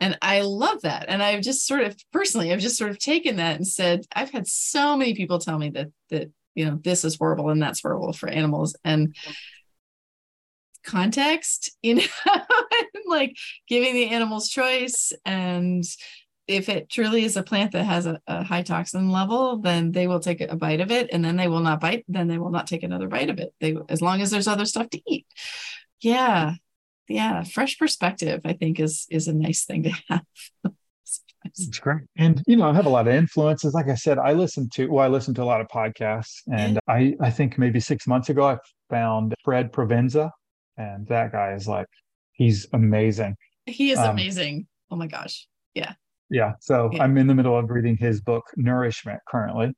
and 0.00 0.18
i 0.22 0.40
love 0.40 0.82
that 0.82 1.06
and 1.08 1.22
i've 1.22 1.42
just 1.42 1.66
sort 1.66 1.82
of 1.82 1.96
personally 2.12 2.52
i've 2.52 2.60
just 2.60 2.76
sort 2.76 2.90
of 2.90 2.98
taken 2.98 3.36
that 3.36 3.56
and 3.56 3.66
said 3.66 4.04
i've 4.14 4.30
had 4.30 4.46
so 4.46 4.96
many 4.96 5.14
people 5.14 5.38
tell 5.38 5.58
me 5.58 5.70
that 5.70 5.88
that 6.10 6.30
you 6.54 6.64
know 6.64 6.78
this 6.82 7.04
is 7.04 7.16
horrible 7.16 7.50
and 7.50 7.62
that's 7.62 7.82
horrible 7.82 8.12
for 8.12 8.28
animals 8.28 8.74
and 8.84 9.14
context, 10.84 11.76
you 11.82 11.96
know, 11.96 12.02
like 13.06 13.36
giving 13.68 13.94
the 13.94 14.10
animals 14.10 14.48
choice. 14.48 15.12
And 15.24 15.84
if 16.46 16.68
it 16.68 16.90
truly 16.90 17.24
is 17.24 17.36
a 17.36 17.42
plant 17.42 17.72
that 17.72 17.84
has 17.84 18.06
a, 18.06 18.20
a, 18.26 18.42
high 18.42 18.62
toxin 18.62 19.10
level, 19.10 19.58
then 19.58 19.92
they 19.92 20.08
will 20.08 20.20
take 20.20 20.40
a 20.40 20.56
bite 20.56 20.80
of 20.80 20.90
it 20.90 21.08
and 21.12 21.24
then 21.24 21.36
they 21.36 21.48
will 21.48 21.60
not 21.60 21.80
bite, 21.80 22.04
then 22.08 22.26
they 22.26 22.38
will 22.38 22.50
not 22.50 22.66
take 22.66 22.82
another 22.82 23.08
bite 23.08 23.30
of 23.30 23.38
it. 23.38 23.54
They 23.60 23.76
as 23.88 24.02
long 24.02 24.20
as 24.20 24.30
there's 24.30 24.48
other 24.48 24.64
stuff 24.64 24.90
to 24.90 25.00
eat. 25.06 25.26
Yeah. 26.00 26.54
Yeah. 27.10 27.42
Fresh 27.44 27.78
perspective, 27.78 28.40
I 28.44 28.54
think, 28.54 28.80
is 28.80 29.06
is 29.10 29.28
a 29.28 29.34
nice 29.34 29.64
thing 29.64 29.84
to 29.84 29.92
have. 30.08 30.22
It's 31.46 31.78
great. 31.78 32.02
And 32.18 32.42
you 32.46 32.54
know, 32.54 32.68
I 32.68 32.74
have 32.74 32.84
a 32.84 32.90
lot 32.90 33.08
of 33.08 33.14
influences. 33.14 33.72
Like 33.72 33.88
I 33.88 33.94
said, 33.94 34.18
I 34.18 34.34
listen 34.34 34.68
to 34.74 34.88
well, 34.88 35.02
I 35.02 35.08
listen 35.08 35.32
to 35.36 35.42
a 35.42 35.44
lot 35.44 35.62
of 35.62 35.68
podcasts. 35.68 36.42
And. 36.54 36.78
I 36.86 37.14
I 37.18 37.30
think 37.30 37.56
maybe 37.56 37.80
six 37.80 38.06
months 38.06 38.28
ago 38.28 38.46
I 38.46 38.58
found 38.90 39.34
Fred 39.42 39.72
Provenza 39.72 40.30
and 40.80 41.06
that 41.08 41.32
guy 41.32 41.52
is 41.52 41.68
like 41.68 41.86
he's 42.32 42.66
amazing 42.72 43.36
he 43.66 43.90
is 43.90 43.98
um, 43.98 44.10
amazing 44.10 44.66
oh 44.90 44.96
my 44.96 45.06
gosh 45.06 45.46
yeah 45.74 45.92
yeah 46.30 46.52
so 46.60 46.88
yeah. 46.92 47.02
i'm 47.02 47.16
in 47.18 47.26
the 47.26 47.34
middle 47.34 47.56
of 47.56 47.70
reading 47.70 47.96
his 47.96 48.20
book 48.20 48.44
nourishment 48.56 49.20
currently 49.28 49.72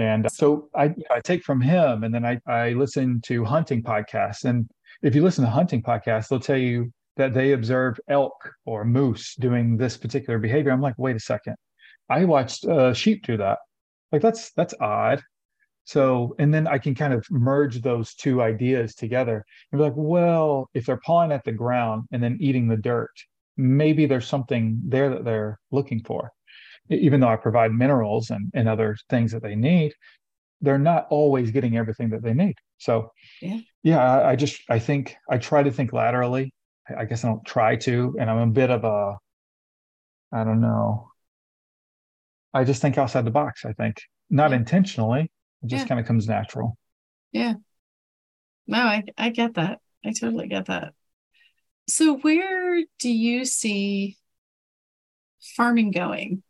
and 0.00 0.30
so 0.30 0.68
I, 0.74 0.94
I 1.10 1.20
take 1.20 1.44
from 1.44 1.60
him 1.60 2.04
and 2.04 2.14
then 2.14 2.24
I, 2.24 2.40
I 2.46 2.70
listen 2.72 3.20
to 3.26 3.44
hunting 3.44 3.82
podcasts 3.82 4.44
and 4.44 4.68
if 5.02 5.14
you 5.14 5.22
listen 5.22 5.44
to 5.44 5.50
hunting 5.50 5.82
podcasts 5.82 6.28
they'll 6.28 6.40
tell 6.40 6.56
you 6.56 6.92
that 7.16 7.34
they 7.34 7.52
observed 7.52 8.00
elk 8.08 8.50
or 8.64 8.84
moose 8.84 9.34
doing 9.36 9.76
this 9.76 9.96
particular 9.96 10.38
behavior 10.38 10.72
i'm 10.72 10.80
like 10.80 10.94
wait 10.98 11.16
a 11.16 11.20
second 11.20 11.56
I 12.10 12.24
watched 12.24 12.66
uh, 12.66 12.92
sheep 12.92 13.24
do 13.24 13.36
that. 13.36 13.58
Like 14.10 14.20
that's 14.20 14.50
that's 14.52 14.74
odd. 14.80 15.22
So, 15.84 16.34
and 16.38 16.52
then 16.52 16.66
I 16.66 16.78
can 16.78 16.94
kind 16.94 17.14
of 17.14 17.24
merge 17.30 17.80
those 17.80 18.14
two 18.14 18.42
ideas 18.42 18.94
together 18.94 19.44
and 19.72 19.78
be 19.78 19.84
like, 19.84 19.94
well, 19.96 20.68
if 20.74 20.86
they're 20.86 21.00
pawing 21.04 21.32
at 21.32 21.44
the 21.44 21.52
ground 21.52 22.04
and 22.12 22.22
then 22.22 22.36
eating 22.40 22.68
the 22.68 22.76
dirt, 22.76 23.10
maybe 23.56 24.06
there's 24.06 24.26
something 24.26 24.80
there 24.84 25.08
that 25.10 25.24
they're 25.24 25.58
looking 25.70 26.02
for. 26.04 26.30
Even 26.90 27.20
though 27.20 27.28
I 27.28 27.36
provide 27.36 27.72
minerals 27.72 28.30
and, 28.30 28.50
and 28.52 28.68
other 28.68 28.96
things 29.08 29.32
that 29.32 29.42
they 29.42 29.54
need, 29.54 29.92
they're 30.60 30.78
not 30.78 31.06
always 31.10 31.50
getting 31.50 31.76
everything 31.76 32.10
that 32.10 32.22
they 32.22 32.34
need. 32.34 32.54
So, 32.78 33.12
yeah, 33.40 33.60
yeah 33.82 33.98
I, 33.98 34.30
I 34.30 34.36
just, 34.36 34.60
I 34.68 34.78
think 34.78 35.16
I 35.30 35.38
try 35.38 35.62
to 35.62 35.70
think 35.70 35.92
laterally. 35.92 36.52
I 36.96 37.04
guess 37.04 37.24
I 37.24 37.28
don't 37.28 37.44
try 37.44 37.76
to, 37.76 38.16
and 38.18 38.28
I'm 38.28 38.38
a 38.38 38.46
bit 38.52 38.70
of 38.70 38.84
a, 38.84 39.16
I 40.32 40.44
don't 40.44 40.60
know. 40.60 41.10
I 42.52 42.64
just 42.64 42.82
think 42.82 42.98
outside 42.98 43.24
the 43.24 43.30
box. 43.30 43.64
I 43.64 43.72
think 43.72 44.00
not 44.28 44.50
yeah. 44.50 44.56
intentionally, 44.56 45.30
it 45.62 45.66
just 45.66 45.84
yeah. 45.84 45.88
kind 45.88 46.00
of 46.00 46.06
comes 46.06 46.26
natural. 46.26 46.76
Yeah. 47.32 47.54
No, 48.66 48.78
I 48.78 49.04
I 49.16 49.30
get 49.30 49.54
that. 49.54 49.80
I 50.04 50.12
totally 50.12 50.48
get 50.48 50.66
that. 50.66 50.94
So 51.88 52.18
where 52.18 52.82
do 52.98 53.08
you 53.08 53.44
see 53.44 54.16
farming 55.56 55.90
going? 55.90 56.42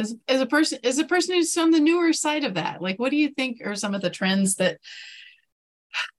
As 0.00 0.14
as 0.28 0.40
a 0.40 0.46
person 0.46 0.78
as 0.82 0.98
a 0.98 1.04
person 1.04 1.34
who's 1.34 1.56
on 1.58 1.70
the 1.70 1.78
newer 1.78 2.12
side 2.12 2.44
of 2.44 2.54
that, 2.54 2.80
like 2.80 2.98
what 2.98 3.10
do 3.10 3.16
you 3.16 3.28
think 3.28 3.60
are 3.64 3.74
some 3.74 3.94
of 3.94 4.00
the 4.00 4.08
trends 4.08 4.56
that 4.56 4.78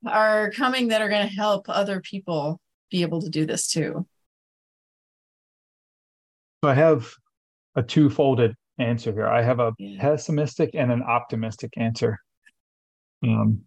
are 0.06 0.50
coming 0.52 0.88
that 0.88 1.02
are 1.02 1.08
going 1.08 1.26
to 1.26 1.34
help 1.34 1.66
other 1.68 2.00
people 2.00 2.60
be 2.90 3.02
able 3.02 3.20
to 3.22 3.28
do 3.28 3.44
this 3.44 3.68
too? 3.68 4.06
So 6.62 6.70
I 6.70 6.74
have 6.74 7.10
a 7.74 7.82
two-folded 7.82 8.54
answer 8.78 9.12
here. 9.12 9.26
I 9.26 9.42
have 9.42 9.58
a 9.58 9.72
yeah. 9.78 10.00
pessimistic 10.00 10.70
and 10.74 10.92
an 10.92 11.02
optimistic 11.02 11.72
answer. 11.76 12.18
Um, 13.24 13.62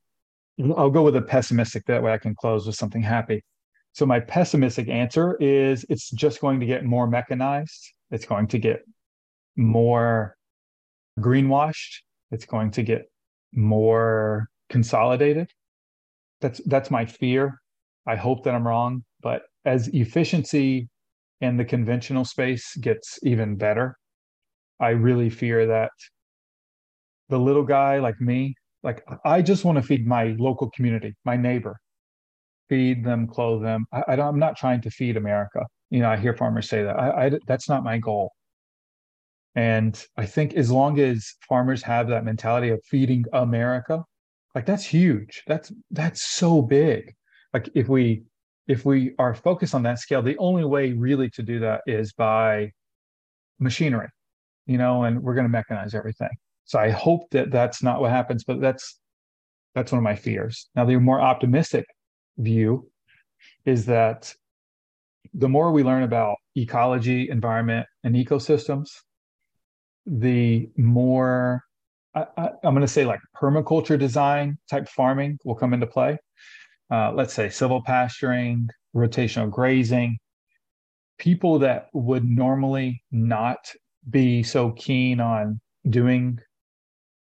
I'll 0.77 0.89
go 0.89 1.03
with 1.03 1.17
a 1.17 1.21
pessimistic. 1.21 1.85
That 1.87 2.01
way 2.01 2.13
I 2.13 2.17
can 2.17 2.35
close 2.35 2.65
with 2.65 2.75
something 2.75 3.01
happy. 3.01 3.43
So 3.91 4.05
my 4.05 4.19
pessimistic 4.21 4.87
answer 4.87 5.35
is 5.41 5.85
it's 5.89 6.09
just 6.11 6.39
going 6.39 6.59
to 6.61 6.65
get 6.65 6.85
more 6.85 7.07
mechanized. 7.07 7.93
It's 8.11 8.25
going 8.25 8.47
to 8.47 8.59
get 8.59 8.85
more 9.55 10.35
greenwashed. 11.19 12.01
It's 12.31 12.45
going 12.45 12.71
to 12.71 12.83
get 12.83 13.03
more 13.53 14.47
consolidated. 14.69 15.49
That's 16.41 16.61
that's 16.65 16.91
my 16.91 17.05
fear. 17.05 17.61
I 18.07 18.15
hope 18.15 18.43
that 18.43 18.53
I'm 18.53 18.67
wrong, 18.67 19.03
but 19.21 19.43
as 19.65 19.87
efficiency 19.89 20.89
in 21.41 21.57
the 21.57 21.65
conventional 21.65 22.23
space 22.23 22.75
gets 22.77 23.19
even 23.23 23.55
better, 23.55 23.95
I 24.79 24.89
really 24.89 25.29
fear 25.29 25.65
that 25.67 25.91
the 27.29 27.39
little 27.39 27.63
guy 27.63 27.99
like 27.99 28.19
me, 28.21 28.55
like 28.83 29.03
I 29.23 29.41
just 29.41 29.65
want 29.65 29.77
to 29.77 29.81
feed 29.81 30.05
my 30.05 30.35
local 30.37 30.69
community, 30.71 31.15
my 31.25 31.35
neighbor, 31.35 31.77
feed 32.69 33.03
them, 33.03 33.27
clothe 33.27 33.63
them. 33.63 33.85
I, 33.91 34.15
am 34.15 34.39
not 34.39 34.57
trying 34.57 34.81
to 34.81 34.91
feed 34.91 35.17
America. 35.17 35.65
You 35.89 36.01
know, 36.01 36.09
I 36.09 36.17
hear 36.17 36.35
farmers 36.35 36.69
say 36.69 36.83
that. 36.83 36.99
I, 36.99 37.25
I 37.25 37.31
that's 37.47 37.69
not 37.69 37.83
my 37.83 37.97
goal. 37.97 38.31
And 39.55 40.01
I 40.17 40.25
think 40.25 40.55
as 40.55 40.69
long 40.69 40.99
as 40.99 41.33
farmers 41.47 41.81
have 41.83 42.07
that 42.09 42.25
mentality 42.25 42.69
of 42.69 42.83
feeding 42.83 43.23
America, 43.33 44.03
like 44.53 44.65
that's 44.65 44.83
huge. 44.83 45.43
That's 45.47 45.71
that's 45.91 46.21
so 46.21 46.61
big. 46.61 47.13
Like 47.53 47.69
if 47.73 47.87
we 47.87 48.23
if 48.67 48.85
we 48.85 49.13
are 49.19 49.33
focused 49.33 49.75
on 49.75 49.83
that 49.83 49.99
scale, 49.99 50.21
the 50.21 50.37
only 50.37 50.65
way 50.65 50.93
really 50.93 51.29
to 51.31 51.43
do 51.43 51.59
that 51.59 51.81
is 51.87 52.13
by 52.13 52.71
machinery 53.59 54.09
you 54.65 54.77
know, 54.77 55.03
and 55.03 55.21
we're 55.21 55.35
going 55.35 55.49
to 55.49 55.57
mechanize 55.57 55.93
everything. 55.93 56.29
So 56.65 56.79
I 56.79 56.89
hope 56.89 57.29
that 57.31 57.51
that's 57.51 57.83
not 57.83 58.01
what 58.01 58.11
happens, 58.11 58.43
but 58.43 58.59
that's 58.59 58.99
that's 59.75 59.91
one 59.91 59.99
of 59.99 60.03
my 60.03 60.15
fears. 60.15 60.69
Now, 60.75 60.85
the 60.85 60.97
more 60.97 61.19
optimistic 61.19 61.85
view 62.37 62.89
is 63.65 63.85
that 63.85 64.33
the 65.33 65.49
more 65.49 65.71
we 65.71 65.83
learn 65.83 66.03
about 66.03 66.37
ecology, 66.55 67.29
environment, 67.29 67.85
and 68.03 68.15
ecosystems, 68.15 68.89
the 70.05 70.69
more 70.77 71.63
I, 72.15 72.49
am 72.63 72.73
going 72.73 72.81
to 72.81 72.87
say 72.87 73.05
like 73.05 73.19
permaculture 73.35 73.99
design 73.99 74.57
type 74.69 74.87
farming 74.87 75.37
will 75.43 75.55
come 75.55 75.73
into 75.73 75.87
play. 75.87 76.17
Uh, 76.89 77.11
let's 77.11 77.33
say 77.33 77.47
silvopasturing, 77.47 78.67
rotational 78.95 79.49
grazing. 79.49 80.17
People 81.17 81.59
that 81.59 81.87
would 81.93 82.23
normally 82.23 83.03
not 83.11 83.57
be 84.09 84.43
so 84.43 84.71
keen 84.71 85.19
on 85.19 85.59
doing 85.89 86.39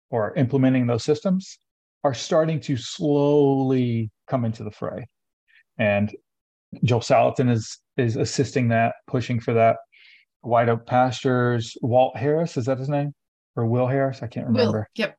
or 0.10 0.34
implementing 0.36 0.86
those 0.86 1.04
systems 1.04 1.58
are 2.04 2.13
starting 2.13 2.60
to 2.60 2.78
slowly 2.78 4.12
come 4.28 4.46
into 4.46 4.63
the 4.63 4.72
fray. 4.72 5.06
And 5.80 6.13
Joel 6.84 7.02
Salatin 7.02 7.50
is 7.50 7.80
is 7.98 8.15
assisting 8.15 8.67
that, 8.69 8.96
pushing 9.08 9.39
for 9.39 9.54
that. 9.54 9.78
White 10.44 10.70
Oak 10.70 10.86
Pastures, 10.86 11.78
Walt 11.82 12.16
Harris, 12.16 12.58
is 12.58 12.66
that 12.66 12.78
his 12.78 12.90
name? 12.90 13.14
Or 13.56 13.66
Will 13.66 13.88
Harris? 13.88 14.24
I 14.24 14.28
can't 14.28 14.48
remember. 14.48 14.80
Will, 14.80 14.86
yep. 14.96 15.18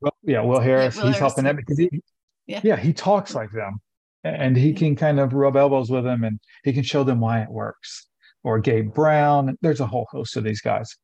Well, 0.00 0.14
yeah, 0.22 0.40
Will 0.42 0.60
Harris. 0.60 0.96
Will 0.96 1.06
he's 1.06 1.16
Harris. 1.16 1.18
helping 1.18 1.44
them 1.44 1.56
because 1.56 1.78
he 1.78 2.02
yeah. 2.46 2.60
yeah, 2.62 2.76
he 2.76 2.92
talks 2.92 3.34
like 3.34 3.50
them. 3.50 3.80
And 4.22 4.56
he 4.56 4.72
can 4.72 4.96
kind 4.96 5.20
of 5.20 5.34
rub 5.34 5.56
elbows 5.56 5.90
with 5.90 6.04
them 6.04 6.24
and 6.24 6.40
he 6.62 6.72
can 6.72 6.82
show 6.82 7.04
them 7.04 7.20
why 7.20 7.42
it 7.42 7.50
works 7.50 8.06
or 8.42 8.58
Gabe 8.58 8.94
Brown. 8.94 9.56
There's 9.60 9.80
a 9.80 9.86
whole 9.86 10.06
host 10.10 10.36
of 10.36 10.44
these 10.44 10.62
guys. 10.62 10.96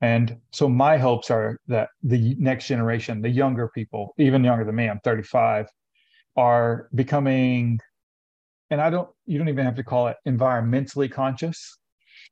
And 0.00 0.38
so 0.52 0.68
my 0.68 0.96
hopes 0.96 1.30
are 1.30 1.58
that 1.66 1.88
the 2.02 2.36
next 2.38 2.66
generation, 2.68 3.20
the 3.20 3.28
younger 3.28 3.68
people, 3.74 4.14
even 4.16 4.44
younger 4.44 4.64
than 4.64 4.76
me, 4.76 4.88
I'm 4.88 5.00
35, 5.00 5.66
are 6.36 6.88
becoming, 6.94 7.78
and 8.70 8.80
I 8.80 8.90
don't, 8.90 9.08
you 9.26 9.36
don't 9.36 9.48
even 9.48 9.66
have 9.66 9.74
to 9.76 9.84
call 9.84 10.08
it 10.08 10.16
environmentally 10.26 11.10
conscious, 11.10 11.76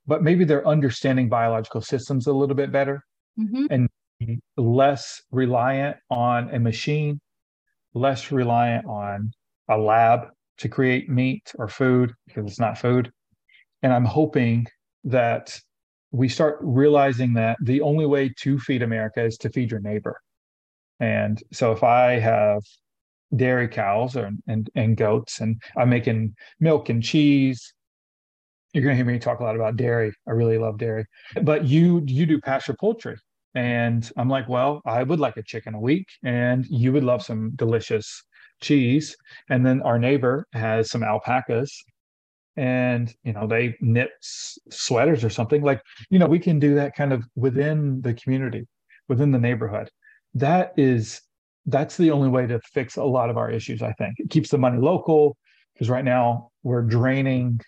but 0.09 0.23
maybe 0.23 0.44
they're 0.44 0.66
understanding 0.66 1.29
biological 1.29 1.81
systems 1.81 2.27
a 2.27 2.33
little 2.33 2.57
bit 2.57 2.73
better 2.73 3.05
mm-hmm. 3.38 3.66
and 3.71 3.88
less 4.57 5.23
reliant 5.31 5.97
on 6.11 6.53
a 6.53 6.59
machine, 6.59 7.21
less 7.94 8.33
reliant 8.33 8.85
on 8.87 9.31
a 9.68 9.79
lab 9.79 10.31
to 10.57 10.68
create 10.68 11.09
meat 11.09 11.53
or 11.57 11.68
food 11.68 12.12
because 12.27 12.44
it's 12.47 12.59
not 12.59 12.77
food 12.77 13.12
and 13.83 13.92
I'm 13.92 14.05
hoping 14.05 14.66
that 15.05 15.59
we 16.11 16.29
start 16.29 16.59
realizing 16.61 17.35
that 17.35 17.59
the 17.62 17.81
only 17.81 18.07
way 18.07 18.33
to 18.40 18.59
feed 18.59 18.83
America 18.83 19.25
is 19.25 19.37
to 19.38 19.51
feed 19.51 19.71
your 19.71 19.81
neighbor. 19.81 20.21
And 21.01 21.40
so 21.53 21.73
if 21.73 21.85
I 21.85 22.18
have 22.18 22.62
dairy 23.37 23.68
cows 23.68 24.16
or, 24.16 24.31
and, 24.47 24.71
and 24.75 24.97
goats 24.97 25.40
and 25.40 25.61
I'm 25.77 25.90
making 25.90 26.35
milk 26.61 26.88
and 26.88 27.03
cheese, 27.03 27.73
you're 28.72 28.85
going 28.85 28.92
to 28.92 28.96
hear 28.96 29.04
me 29.04 29.18
talk 29.18 29.40
a 29.40 29.44
lot 29.44 29.57
about 29.57 29.76
dairy. 29.76 30.12
I 30.26 30.33
really 30.33 30.59
love 30.59 30.78
dairy. 30.78 31.07
But 31.42 31.66
you 31.66 32.02
you 32.07 32.26
do 32.26 32.40
pasture 32.40 32.76
poultry. 32.78 33.16
And 33.54 34.11
I'm 34.16 34.28
like, 34.28 34.48
well, 34.48 34.83
I 34.87 35.02
would 35.02 35.18
like 35.18 35.37
a 35.37 35.42
chicken 35.42 35.74
a 35.74 35.81
week 35.81 36.07
and 36.22 36.66
you 36.66 36.92
would 36.92 37.02
love 37.02 37.22
some 37.22 37.52
delicious 37.57 38.22
cheese. 38.61 39.16
And 39.48 39.64
then 39.64 39.83
our 39.83 39.98
neighbor 39.98 40.46
has 40.52 40.90
some 40.90 41.02
alpacas 41.02 41.83
and 42.59 43.14
you 43.22 43.33
know 43.33 43.46
they 43.46 43.76
knit 43.81 44.11
sweaters 44.20 45.22
or 45.22 45.31
something 45.31 45.62
like 45.62 45.81
you 46.11 46.18
know 46.18 46.26
we 46.26 46.40
can 46.40 46.59
do 46.59 46.74
that 46.74 46.94
kind 46.96 47.12
of 47.12 47.24
within 47.37 48.00
the 48.02 48.12
community 48.14 48.66
within 49.09 49.31
the 49.31 49.38
neighborhood 49.38 49.88
that 50.35 50.72
is 50.76 51.20
that's 51.66 51.96
the 51.96 52.11
only 52.11 52.28
way 52.28 52.48
to 52.48 52.59
fix 52.74 52.96
a 52.96 53.04
lot 53.04 53.31
of 53.31 53.37
our 53.37 53.48
issues 53.48 53.81
i 53.81 53.92
think 53.92 54.12
it 54.18 54.28
keeps 54.28 54.50
the 54.50 54.59
money 54.59 54.76
local 54.76 55.37
because 55.72 55.88
right 55.88 56.04
now 56.04 56.50
we're 56.64 56.83
draining 56.83 57.61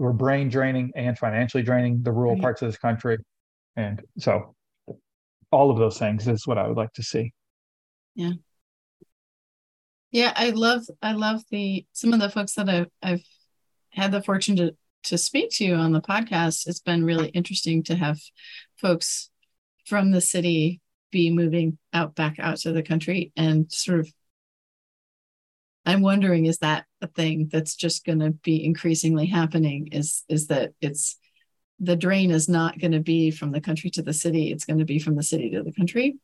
we're 0.00 0.12
brain 0.12 0.48
draining 0.48 0.90
and 0.96 1.18
financially 1.18 1.62
draining 1.62 2.02
the 2.02 2.10
rural 2.10 2.32
right. 2.32 2.40
parts 2.40 2.62
of 2.62 2.68
this 2.68 2.78
country. 2.78 3.18
And 3.76 4.02
so 4.18 4.54
all 5.52 5.70
of 5.70 5.78
those 5.78 5.98
things 5.98 6.26
is 6.26 6.46
what 6.46 6.58
i 6.58 6.66
would 6.66 6.76
like 6.76 6.92
to 6.94 7.02
see. 7.02 7.32
Yeah. 8.14 8.32
Yeah 10.10 10.32
i 10.34 10.50
love 10.50 10.82
i 11.02 11.12
love 11.12 11.42
the 11.50 11.86
some 11.92 12.12
of 12.12 12.20
the 12.20 12.30
folks 12.30 12.54
that 12.54 12.68
i've, 12.68 12.88
I've 13.02 13.24
had 13.90 14.10
the 14.12 14.22
fortune 14.22 14.56
to 14.56 14.74
to 15.04 15.18
speak 15.18 15.50
to 15.52 15.64
you 15.64 15.74
on 15.74 15.92
the 15.92 16.00
podcast, 16.00 16.66
it's 16.66 16.80
been 16.80 17.04
really 17.04 17.28
interesting 17.28 17.82
to 17.84 17.94
have 17.94 18.18
folks 18.76 19.30
from 19.86 20.10
the 20.10 20.20
city 20.20 20.80
be 21.10 21.30
moving 21.30 21.78
out 21.92 22.14
back 22.14 22.38
out 22.38 22.58
to 22.58 22.72
the 22.72 22.82
country 22.82 23.32
and 23.36 23.70
sort 23.72 24.00
of 24.00 24.12
I'm 25.84 26.02
wondering 26.02 26.46
is 26.46 26.58
that 26.58 26.84
a 27.02 27.06
thing 27.06 27.48
that's 27.50 27.74
just 27.74 28.04
going 28.04 28.20
to 28.20 28.30
be 28.30 28.64
increasingly 28.64 29.26
happening 29.26 29.88
is 29.92 30.24
is 30.28 30.48
that 30.48 30.72
it's 30.80 31.16
the 31.78 31.96
drain 31.96 32.30
is 32.30 32.48
not 32.48 32.78
going 32.78 32.92
to 32.92 33.00
be 33.00 33.30
from 33.30 33.52
the 33.52 33.60
country 33.60 33.88
to 33.90 34.02
the 34.02 34.12
city 34.12 34.52
it's 34.52 34.66
going 34.66 34.78
to 34.78 34.84
be 34.84 34.98
from 34.98 35.16
the 35.16 35.22
city 35.22 35.50
to 35.50 35.62
the 35.62 35.72
country. 35.72 36.18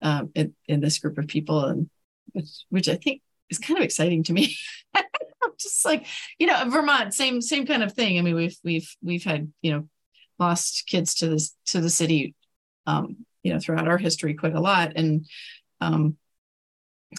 Um, 0.00 0.30
in, 0.34 0.52
in 0.66 0.80
this 0.80 0.98
group 0.98 1.16
of 1.18 1.28
people 1.28 1.64
and 1.66 1.88
which, 2.32 2.64
which 2.70 2.88
I 2.88 2.96
think 2.96 3.22
is 3.50 3.58
kind 3.58 3.78
of 3.78 3.84
exciting 3.84 4.24
to 4.24 4.32
me. 4.32 4.56
Just 5.60 5.84
like 5.84 6.06
you 6.38 6.48
know 6.48 6.68
vermont 6.68 7.14
same 7.14 7.40
same 7.40 7.66
kind 7.66 7.84
of 7.84 7.92
thing. 7.92 8.18
I 8.18 8.22
mean 8.22 8.34
we've 8.34 8.56
we've 8.64 8.96
we've 9.00 9.22
had 9.22 9.52
you 9.62 9.72
know 9.72 9.88
lost 10.40 10.86
kids 10.88 11.14
to 11.16 11.28
this 11.28 11.54
to 11.66 11.80
the 11.80 11.90
city 11.90 12.34
um, 12.86 13.18
you 13.44 13.52
know 13.52 13.60
throughout 13.60 13.86
our 13.86 13.98
history 13.98 14.34
quite 14.34 14.54
a 14.54 14.60
lot. 14.60 14.92
And 14.96 15.26
um, 15.80 16.16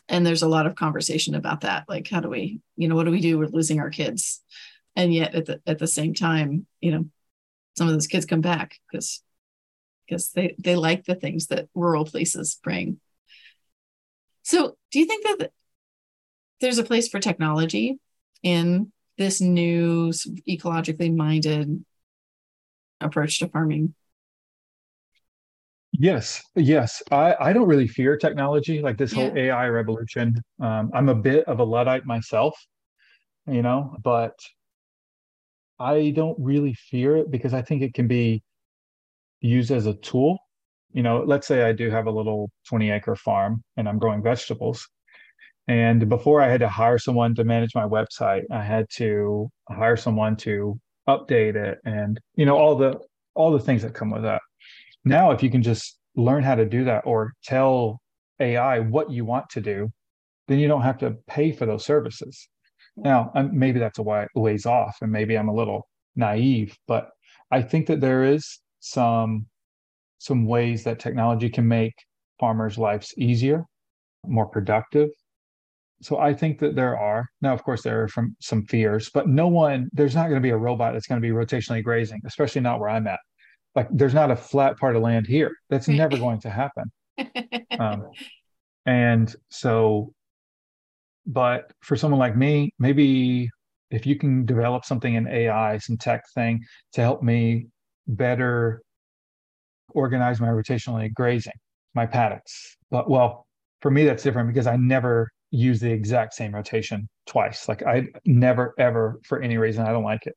and 0.08 0.26
there's 0.26 0.42
a 0.42 0.48
lot 0.48 0.66
of 0.66 0.76
conversation 0.76 1.36
about 1.36 1.62
that 1.62 1.86
like 1.88 2.08
how 2.08 2.20
do 2.20 2.30
we 2.30 2.60
you 2.76 2.88
know 2.88 2.96
what 2.96 3.06
do 3.06 3.12
we 3.12 3.22
do 3.22 3.38
with 3.38 3.54
losing 3.54 3.80
our 3.80 3.90
kids? 3.90 4.42
And 4.96 5.14
yet 5.14 5.36
at 5.36 5.46
the 5.46 5.62
at 5.66 5.80
the 5.80 5.88
same 5.88 6.14
time 6.14 6.66
you 6.82 6.92
know 6.92 7.06
some 7.76 7.88
of 7.88 7.94
those 7.94 8.08
kids 8.08 8.26
come 8.26 8.42
back 8.42 8.80
because 8.92 9.22
because 10.06 10.32
they 10.32 10.56
they 10.60 10.76
like 10.76 11.06
the 11.06 11.16
things 11.16 11.48
that 11.48 11.68
rural 11.74 12.06
places 12.06 12.60
bring. 12.64 13.00
So 14.44 14.78
do 14.92 15.00
you 15.00 15.06
think 15.06 15.24
that 15.26 15.52
there's 16.60 16.78
a 16.78 16.84
place 16.84 17.08
for 17.08 17.20
technology 17.20 18.00
in 18.42 18.92
this 19.18 19.42
new 19.42 20.10
ecologically 20.10 21.16
minded 21.16 21.84
approach 23.00 23.40
to 23.40 23.48
farming 23.48 23.94
Yes, 25.94 26.42
yes. 26.56 27.04
I, 27.12 27.36
I 27.40 27.54
don't 27.54 27.68
really 27.68 27.88
fear 27.88 28.18
technology, 28.18 28.82
like 28.82 28.98
this 28.98 29.14
whole 29.14 29.32
AI 29.38 29.68
revolution. 29.68 30.36
Um, 30.60 30.90
I'm 30.94 31.08
a 31.08 31.16
bit 31.16 31.46
of 31.46 31.60
a 31.60 31.64
Luddite 31.64 32.06
myself, 32.06 32.56
you 33.48 33.62
know, 33.62 33.96
but 34.04 34.34
I 35.80 36.12
don't 36.16 36.38
really 36.40 36.74
fear 36.74 37.18
it 37.18 37.30
because 37.30 37.54
I 37.54 37.62
think 37.62 37.84
it 37.84 37.94
can 37.94 38.08
be 38.08 38.42
used 39.42 39.70
as 39.70 39.86
a 39.86 39.94
tool. 39.94 40.40
You 40.94 41.04
know, 41.04 41.24
let's 41.26 41.48
say 41.48 41.64
I 41.64 41.74
do 41.74 41.92
have 41.92 42.08
a 42.08 42.12
little 42.12 42.50
20 42.70 42.90
acre 42.90 43.16
farm 43.16 43.64
and 43.78 43.88
I'm 43.88 44.00
growing 44.00 44.24
vegetables. 44.24 44.88
And 45.68 46.10
before 46.10 46.42
I 46.42 46.50
had 46.50 46.60
to 46.62 46.70
hire 46.70 46.98
someone 46.98 47.36
to 47.36 47.44
manage 47.44 47.76
my 47.76 47.86
website, 47.86 48.44
I 48.52 48.64
had 48.64 48.88
to 48.96 49.50
hire 49.70 49.98
someone 49.98 50.38
to 50.38 50.80
update 51.08 51.56
it 51.56 51.78
and, 51.86 52.20
you 52.36 52.46
know, 52.46 52.58
all 52.58 52.76
the 52.76 53.00
all 53.36 53.52
the 53.52 53.60
things 53.60 53.82
that 53.84 53.94
come 53.94 54.10
with 54.12 54.24
that. 54.24 54.42
Now, 55.06 55.32
if 55.32 55.44
you 55.44 55.50
can 55.50 55.62
just 55.62 55.98
learn 56.16 56.44
how 56.44 56.56
to 56.56 56.66
do 56.66 56.86
that 56.86 57.06
or 57.06 57.34
tell 57.44 58.00
AI 58.40 58.80
what 58.80 59.12
you 59.12 59.26
want 59.26 59.50
to 59.52 59.62
do, 59.62 59.92
then 60.48 60.60
you 60.60 60.68
don't 60.68 60.82
have 60.82 60.98
to 61.00 61.16
pay 61.28 61.52
for 61.52 61.66
those 61.66 61.86
services. 61.86 62.48
Now, 62.96 63.32
um, 63.36 63.58
maybe 63.58 63.80
that's 63.80 64.00
a 64.00 64.28
ways 64.36 64.66
off, 64.66 64.98
and 65.02 65.12
maybe 65.12 65.38
I'm 65.38 65.50
a 65.50 65.54
little 65.54 65.88
naive, 66.16 66.78
but 66.88 67.10
I 67.52 67.62
think 67.62 67.88
that 67.88 68.02
there 68.02 68.24
is 68.24 68.60
some 68.80 69.48
some 70.20 70.46
ways 70.46 70.84
that 70.86 71.00
technology 71.00 71.50
can 71.50 71.68
make 71.68 71.94
farmers' 72.40 72.78
lives 72.78 73.14
easier, 73.18 73.66
more 74.26 74.48
productive. 74.48 75.10
So 76.02 76.18
I 76.18 76.34
think 76.34 76.60
that 76.60 76.76
there 76.76 76.98
are 76.98 77.26
now, 77.42 77.54
of 77.54 77.64
course, 77.64 77.82
there 77.82 78.04
are 78.04 78.08
from 78.08 78.36
some 78.40 78.64
fears, 78.66 79.10
but 79.14 79.28
no 79.28 79.48
one 79.48 79.90
there's 79.94 80.16
not 80.16 80.30
going 80.30 80.42
to 80.42 80.42
be 80.42 80.52
a 80.52 80.58
robot 80.58 80.94
that's 80.94 81.08
going 81.08 81.22
to 81.22 81.28
be 81.28 81.34
rotationally 81.34 81.84
grazing, 81.84 82.22
especially 82.26 82.62
not 82.62 82.80
where 82.80 82.90
I'm 82.90 83.08
at. 83.08 83.20
Like 83.76 83.88
there's 83.92 84.14
not 84.14 84.32
a 84.32 84.36
flat 84.36 84.78
part 84.78 84.96
of 84.96 85.02
land 85.02 85.28
here. 85.28 85.52
That's 85.70 85.88
never 85.88 86.18
going 86.18 86.42
to 86.42 86.50
happen. 86.50 86.92
Um, 87.80 88.04
and 88.86 89.36
so, 89.50 90.14
but 91.26 91.72
for 91.82 91.96
someone 91.96 92.20
like 92.20 92.36
me, 92.36 92.72
maybe 92.78 93.50
if 93.90 94.06
you 94.06 94.16
can 94.16 94.46
develop 94.46 94.86
something 94.86 95.16
in 95.16 95.28
AI, 95.28 95.78
some 95.80 95.98
tech 95.98 96.22
thing 96.36 96.64
to 96.94 97.02
help 97.02 97.24
me 97.24 97.68
better 98.08 98.84
organize 99.90 100.40
my 100.42 100.48
rotationally 100.48 101.14
grazing, 101.14 101.54
my 101.94 102.06
paddocks. 102.06 102.78
But 102.92 103.10
well, 103.10 103.48
for 103.82 103.92
me, 103.92 104.06
that's 104.06 104.24
different 104.24 104.50
because 104.50 104.68
I 104.68 104.76
never 104.76 105.30
use 105.52 105.80
the 105.80 105.92
exact 105.92 106.34
same 106.34 106.54
rotation 106.54 107.08
twice. 107.28 107.68
Like 107.68 107.84
I 107.84 108.08
never, 108.26 108.74
ever, 108.78 109.20
for 109.24 109.42
any 109.42 109.58
reason, 109.58 109.86
I 109.86 109.92
don't 109.92 110.04
like 110.04 110.26
it. 110.26 110.36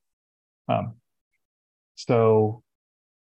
Um, 0.69 0.95
so 1.95 2.61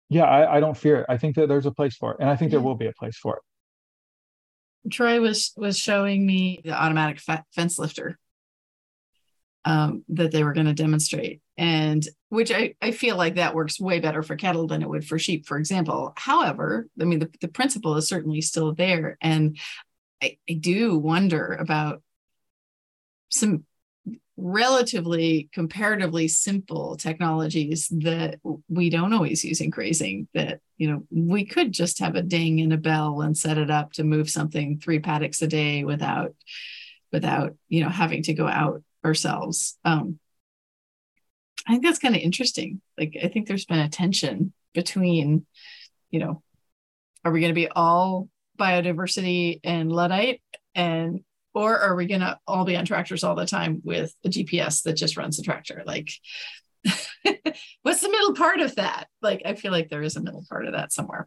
yeah, 0.08 0.24
I, 0.24 0.56
I 0.56 0.60
don't 0.60 0.76
fear 0.76 1.00
it. 1.00 1.06
I 1.08 1.16
think 1.16 1.36
that 1.36 1.48
there's 1.48 1.66
a 1.66 1.72
place 1.72 1.96
for 1.96 2.12
it, 2.12 2.18
and 2.20 2.28
I 2.28 2.36
think 2.36 2.50
there 2.50 2.60
will 2.60 2.74
be 2.74 2.86
a 2.86 2.92
place 2.92 3.16
for 3.16 3.36
it. 3.36 4.90
Troy 4.90 5.20
was 5.20 5.52
was 5.56 5.78
showing 5.78 6.26
me 6.26 6.60
the 6.64 6.72
automatic 6.72 7.18
fe- 7.18 7.42
fence 7.54 7.78
lifter 7.78 8.18
um, 9.64 10.04
that 10.10 10.30
they 10.30 10.44
were 10.44 10.52
going 10.52 10.66
to 10.66 10.74
demonstrate, 10.74 11.40
and 11.56 12.06
which 12.28 12.52
I, 12.52 12.74
I 12.82 12.90
feel 12.90 13.16
like 13.16 13.36
that 13.36 13.54
works 13.54 13.80
way 13.80 13.98
better 13.98 14.22
for 14.22 14.36
cattle 14.36 14.66
than 14.66 14.82
it 14.82 14.88
would 14.88 15.06
for 15.06 15.18
sheep, 15.18 15.46
for 15.46 15.56
example. 15.56 16.12
However, 16.16 16.86
I 17.00 17.04
mean 17.04 17.20
the, 17.20 17.30
the 17.40 17.48
principle 17.48 17.96
is 17.96 18.06
certainly 18.06 18.42
still 18.42 18.74
there, 18.74 19.16
and 19.22 19.58
I, 20.22 20.36
I 20.48 20.54
do 20.54 20.98
wonder 20.98 21.56
about 21.58 22.02
some 23.30 23.64
relatively 24.36 25.48
comparatively 25.52 26.26
simple 26.26 26.96
technologies 26.96 27.88
that 27.90 28.40
we 28.68 28.90
don't 28.90 29.12
always 29.12 29.44
use 29.44 29.60
in 29.60 29.70
grazing 29.70 30.26
that 30.34 30.60
you 30.76 30.90
know 30.90 31.06
we 31.10 31.44
could 31.44 31.70
just 31.70 32.00
have 32.00 32.16
a 32.16 32.22
ding 32.22 32.60
and 32.60 32.72
a 32.72 32.76
bell 32.76 33.20
and 33.20 33.38
set 33.38 33.58
it 33.58 33.70
up 33.70 33.92
to 33.92 34.02
move 34.02 34.28
something 34.28 34.78
three 34.78 34.98
paddocks 34.98 35.40
a 35.42 35.46
day 35.46 35.84
without 35.84 36.34
without 37.12 37.54
you 37.68 37.82
know 37.82 37.88
having 37.88 38.22
to 38.22 38.34
go 38.34 38.48
out 38.48 38.82
ourselves. 39.04 39.78
Um 39.84 40.18
i 41.66 41.72
think 41.72 41.84
that's 41.84 42.00
kind 42.00 42.16
of 42.16 42.22
interesting. 42.22 42.80
Like 42.98 43.16
i 43.22 43.28
think 43.28 43.46
there's 43.46 43.66
been 43.66 43.78
a 43.78 43.88
tension 43.88 44.52
between 44.74 45.46
you 46.10 46.18
know 46.18 46.42
are 47.24 47.30
we 47.30 47.40
going 47.40 47.54
to 47.54 47.54
be 47.54 47.68
all 47.68 48.28
biodiversity 48.58 49.60
and 49.64 49.90
luddite 49.90 50.42
and 50.74 51.20
or 51.54 51.78
are 51.78 51.94
we 51.94 52.06
going 52.06 52.20
to 52.20 52.38
all 52.46 52.64
be 52.64 52.76
on 52.76 52.84
tractors 52.84 53.24
all 53.24 53.34
the 53.34 53.46
time 53.46 53.80
with 53.84 54.14
a 54.24 54.28
gps 54.28 54.82
that 54.82 54.94
just 54.94 55.16
runs 55.16 55.36
the 55.36 55.42
tractor 55.42 55.82
like 55.86 56.10
what's 57.82 58.00
the 58.00 58.10
middle 58.10 58.34
part 58.34 58.60
of 58.60 58.74
that 58.76 59.06
like 59.22 59.42
i 59.46 59.54
feel 59.54 59.72
like 59.72 59.88
there 59.88 60.02
is 60.02 60.16
a 60.16 60.20
middle 60.22 60.44
part 60.48 60.66
of 60.66 60.72
that 60.72 60.92
somewhere 60.92 61.26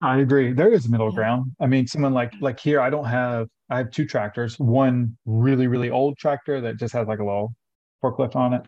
I 0.00 0.18
agree. 0.20 0.52
There 0.52 0.72
is 0.72 0.86
a 0.86 0.90
middle 0.92 1.08
Yeah. 1.08 1.14
ground. 1.16 1.56
I 1.60 1.66
mean, 1.66 1.88
someone 1.88 2.14
like 2.14 2.32
like 2.40 2.60
here, 2.60 2.80
I 2.80 2.88
don't 2.88 3.06
have. 3.06 3.48
I 3.68 3.78
have 3.78 3.90
two 3.90 4.06
tractors. 4.06 4.56
One 4.56 5.18
really 5.26 5.66
really 5.66 5.90
old 5.90 6.16
tractor 6.18 6.60
that 6.60 6.76
just 6.76 6.94
has 6.94 7.08
like 7.08 7.18
a 7.18 7.24
little 7.24 7.52
forklift 8.00 8.36
on 8.36 8.54
it, 8.54 8.62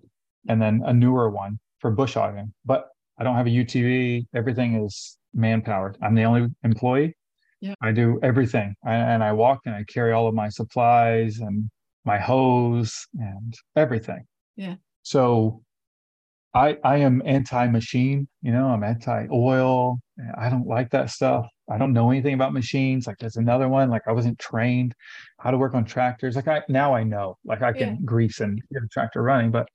and 0.48 0.60
then 0.60 0.82
a 0.84 0.92
newer 0.92 1.30
one 1.30 1.60
for 1.78 1.92
bush 1.92 2.14
hogging. 2.14 2.52
But 2.64 2.88
I 3.16 3.22
don't 3.22 3.36
have 3.36 3.46
a 3.46 3.50
UTV. 3.50 4.26
Everything 4.34 4.84
is 4.84 5.18
man 5.32 5.62
powered. 5.62 5.96
I'm 6.02 6.16
the 6.16 6.24
only 6.24 6.48
employee. 6.64 7.14
Yeah. 7.60 7.74
I 7.82 7.92
do 7.92 8.18
everything, 8.22 8.74
I, 8.84 8.94
and 8.94 9.22
I 9.22 9.32
walk 9.32 9.60
and 9.66 9.74
I 9.74 9.84
carry 9.84 10.12
all 10.12 10.26
of 10.26 10.34
my 10.34 10.48
supplies 10.48 11.38
and 11.40 11.68
my 12.04 12.18
hose 12.18 13.06
and 13.18 13.54
everything. 13.76 14.24
Yeah. 14.56 14.76
So 15.02 15.62
I 16.54 16.78
I 16.84 16.96
am 16.98 17.22
anti-machine, 17.24 18.26
you 18.42 18.52
know, 18.52 18.66
I'm 18.68 18.82
anti-oil. 18.82 19.98
I 20.36 20.48
don't 20.50 20.66
like 20.66 20.90
that 20.90 21.10
stuff. 21.10 21.46
I 21.70 21.78
don't 21.78 21.92
know 21.92 22.10
anything 22.10 22.34
about 22.34 22.52
machines. 22.52 23.06
Like 23.06 23.18
there's 23.18 23.36
another 23.36 23.68
one, 23.68 23.90
like 23.90 24.02
I 24.06 24.12
wasn't 24.12 24.38
trained 24.38 24.94
how 25.38 25.50
to 25.50 25.58
work 25.58 25.74
on 25.74 25.84
tractors. 25.84 26.36
Like 26.36 26.48
I 26.48 26.62
now 26.68 26.94
I 26.94 27.04
know, 27.04 27.36
like 27.44 27.62
I 27.62 27.72
can 27.72 27.90
Yeah. 27.90 27.96
grease 28.04 28.40
and 28.40 28.60
get 28.72 28.82
a 28.82 28.88
tractor 28.88 29.22
running, 29.22 29.50
but 29.50 29.68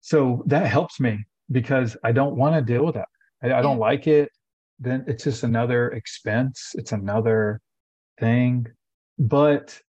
so 0.00 0.42
that 0.46 0.66
helps 0.66 1.00
me 1.00 1.24
because 1.50 1.96
I 2.02 2.12
don't 2.12 2.36
want 2.36 2.54
to 2.54 2.62
deal 2.62 2.84
with 2.84 2.94
that. 2.94 3.08
I, 3.42 3.52
I 3.58 3.62
don't 3.62 3.78
like 3.78 4.06
it. 4.06 4.30
Then 4.78 5.04
it's 5.06 5.24
just 5.24 5.42
another 5.42 5.90
expense. 5.90 6.74
It's 6.76 6.92
another 6.92 7.60
thing. 8.18 8.66
But 9.18 9.80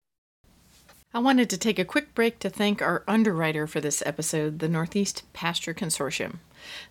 I 1.11 1.17
wanted 1.17 1.49
to 1.49 1.57
take 1.57 1.79
a 1.79 1.85
quick 1.85 2.13
break 2.13 2.37
to 2.39 2.51
thank 2.51 2.83
our 2.83 3.03
underwriter 3.07 3.65
for 3.65 3.81
this 3.81 4.03
episode, 4.05 4.59
the 4.59 4.69
Northeast 4.69 5.23
Pasture 5.33 5.73
Consortium. 5.73 6.37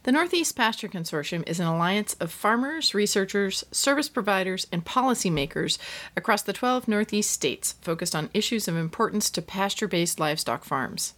The 0.03 0.11
Northeast 0.11 0.57
Pasture 0.57 0.89
Consortium 0.89 1.49
is 1.49 1.61
an 1.61 1.67
alliance 1.67 2.15
of 2.15 2.33
farmers, 2.33 2.95
researchers, 2.95 3.65
service 3.71 4.09
providers, 4.09 4.67
and 4.73 4.85
policymakers 4.85 5.79
across 6.17 6.43
the 6.43 6.53
12 6.53 6.89
Northeast 6.89 7.31
states 7.31 7.75
focused 7.81 8.17
on 8.17 8.31
issues 8.35 8.67
of 8.67 8.77
importance 8.77 9.31
to 9.31 9.43
pasture 9.43 9.87
based 9.87 10.19
livestock 10.19 10.65
farms. 10.65 11.15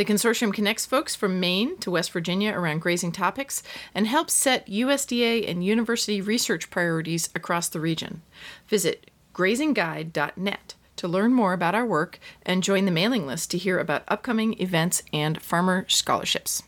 The 0.00 0.06
consortium 0.06 0.50
connects 0.50 0.86
folks 0.86 1.14
from 1.14 1.40
Maine 1.40 1.76
to 1.80 1.90
West 1.90 2.10
Virginia 2.10 2.54
around 2.54 2.80
grazing 2.80 3.12
topics 3.12 3.62
and 3.94 4.06
helps 4.06 4.32
set 4.32 4.66
USDA 4.66 5.46
and 5.46 5.62
university 5.62 6.22
research 6.22 6.70
priorities 6.70 7.28
across 7.34 7.68
the 7.68 7.80
region. 7.80 8.22
Visit 8.66 9.10
grazingguide.net 9.34 10.74
to 10.96 11.06
learn 11.06 11.34
more 11.34 11.52
about 11.52 11.74
our 11.74 11.84
work 11.84 12.18
and 12.46 12.62
join 12.62 12.86
the 12.86 12.90
mailing 12.90 13.26
list 13.26 13.50
to 13.50 13.58
hear 13.58 13.78
about 13.78 14.04
upcoming 14.08 14.58
events 14.58 15.02
and 15.12 15.42
farmer 15.42 15.84
scholarships. 15.86 16.62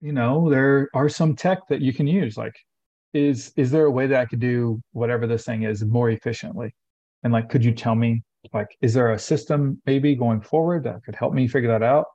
you 0.00 0.12
know 0.12 0.50
there 0.50 0.88
are 0.94 1.08
some 1.08 1.36
tech 1.36 1.60
that 1.68 1.80
you 1.80 1.92
can 1.92 2.08
use 2.08 2.36
like 2.36 2.56
is 3.14 3.52
is 3.54 3.70
there 3.70 3.84
a 3.84 3.90
way 3.98 4.08
that 4.08 4.20
i 4.20 4.26
could 4.26 4.40
do 4.40 4.80
whatever 4.90 5.28
this 5.28 5.44
thing 5.44 5.62
is 5.62 5.84
more 5.84 6.10
efficiently 6.10 6.74
and 7.22 7.32
like 7.32 7.48
could 7.48 7.64
you 7.64 7.70
tell 7.72 7.94
me 7.94 8.20
like 8.52 8.76
is 8.82 8.94
there 8.94 9.12
a 9.12 9.18
system 9.18 9.80
maybe 9.86 10.16
going 10.16 10.40
forward 10.40 10.82
that 10.82 11.04
could 11.04 11.14
help 11.14 11.32
me 11.32 11.46
figure 11.46 11.70
that 11.70 11.84
out 11.84 12.06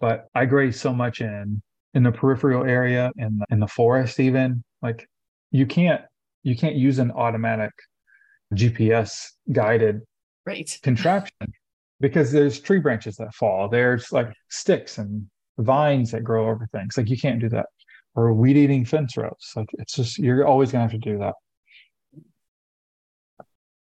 but 0.00 0.28
i 0.34 0.44
graze 0.44 0.80
so 0.80 0.92
much 0.92 1.20
in 1.20 1.60
in 1.94 2.02
the 2.02 2.12
peripheral 2.12 2.64
area 2.64 3.10
in 3.16 3.38
the, 3.38 3.46
in 3.50 3.60
the 3.60 3.66
forest 3.66 4.20
even 4.20 4.62
like 4.82 5.08
you 5.50 5.66
can't 5.66 6.02
you 6.42 6.56
can't 6.56 6.76
use 6.76 6.98
an 6.98 7.10
automatic 7.12 7.72
gps 8.54 9.26
guided 9.52 10.00
right 10.46 10.78
contraption 10.82 11.52
because 12.00 12.30
there's 12.30 12.60
tree 12.60 12.78
branches 12.78 13.16
that 13.16 13.34
fall 13.34 13.68
there's 13.68 14.12
like 14.12 14.32
sticks 14.48 14.98
and 14.98 15.26
vines 15.58 16.12
that 16.12 16.22
grow 16.22 16.48
over 16.48 16.68
things 16.70 16.96
like 16.96 17.08
you 17.08 17.18
can't 17.18 17.40
do 17.40 17.48
that 17.48 17.66
or 18.18 18.32
weed 18.32 18.56
eating 18.56 18.84
fence 18.84 19.16
rows. 19.16 19.52
Like 19.54 19.68
it's 19.74 19.94
just 19.94 20.18
you're 20.18 20.46
always 20.46 20.72
gonna 20.72 20.82
have 20.82 20.90
to 20.90 20.98
do 20.98 21.18
that. 21.18 21.34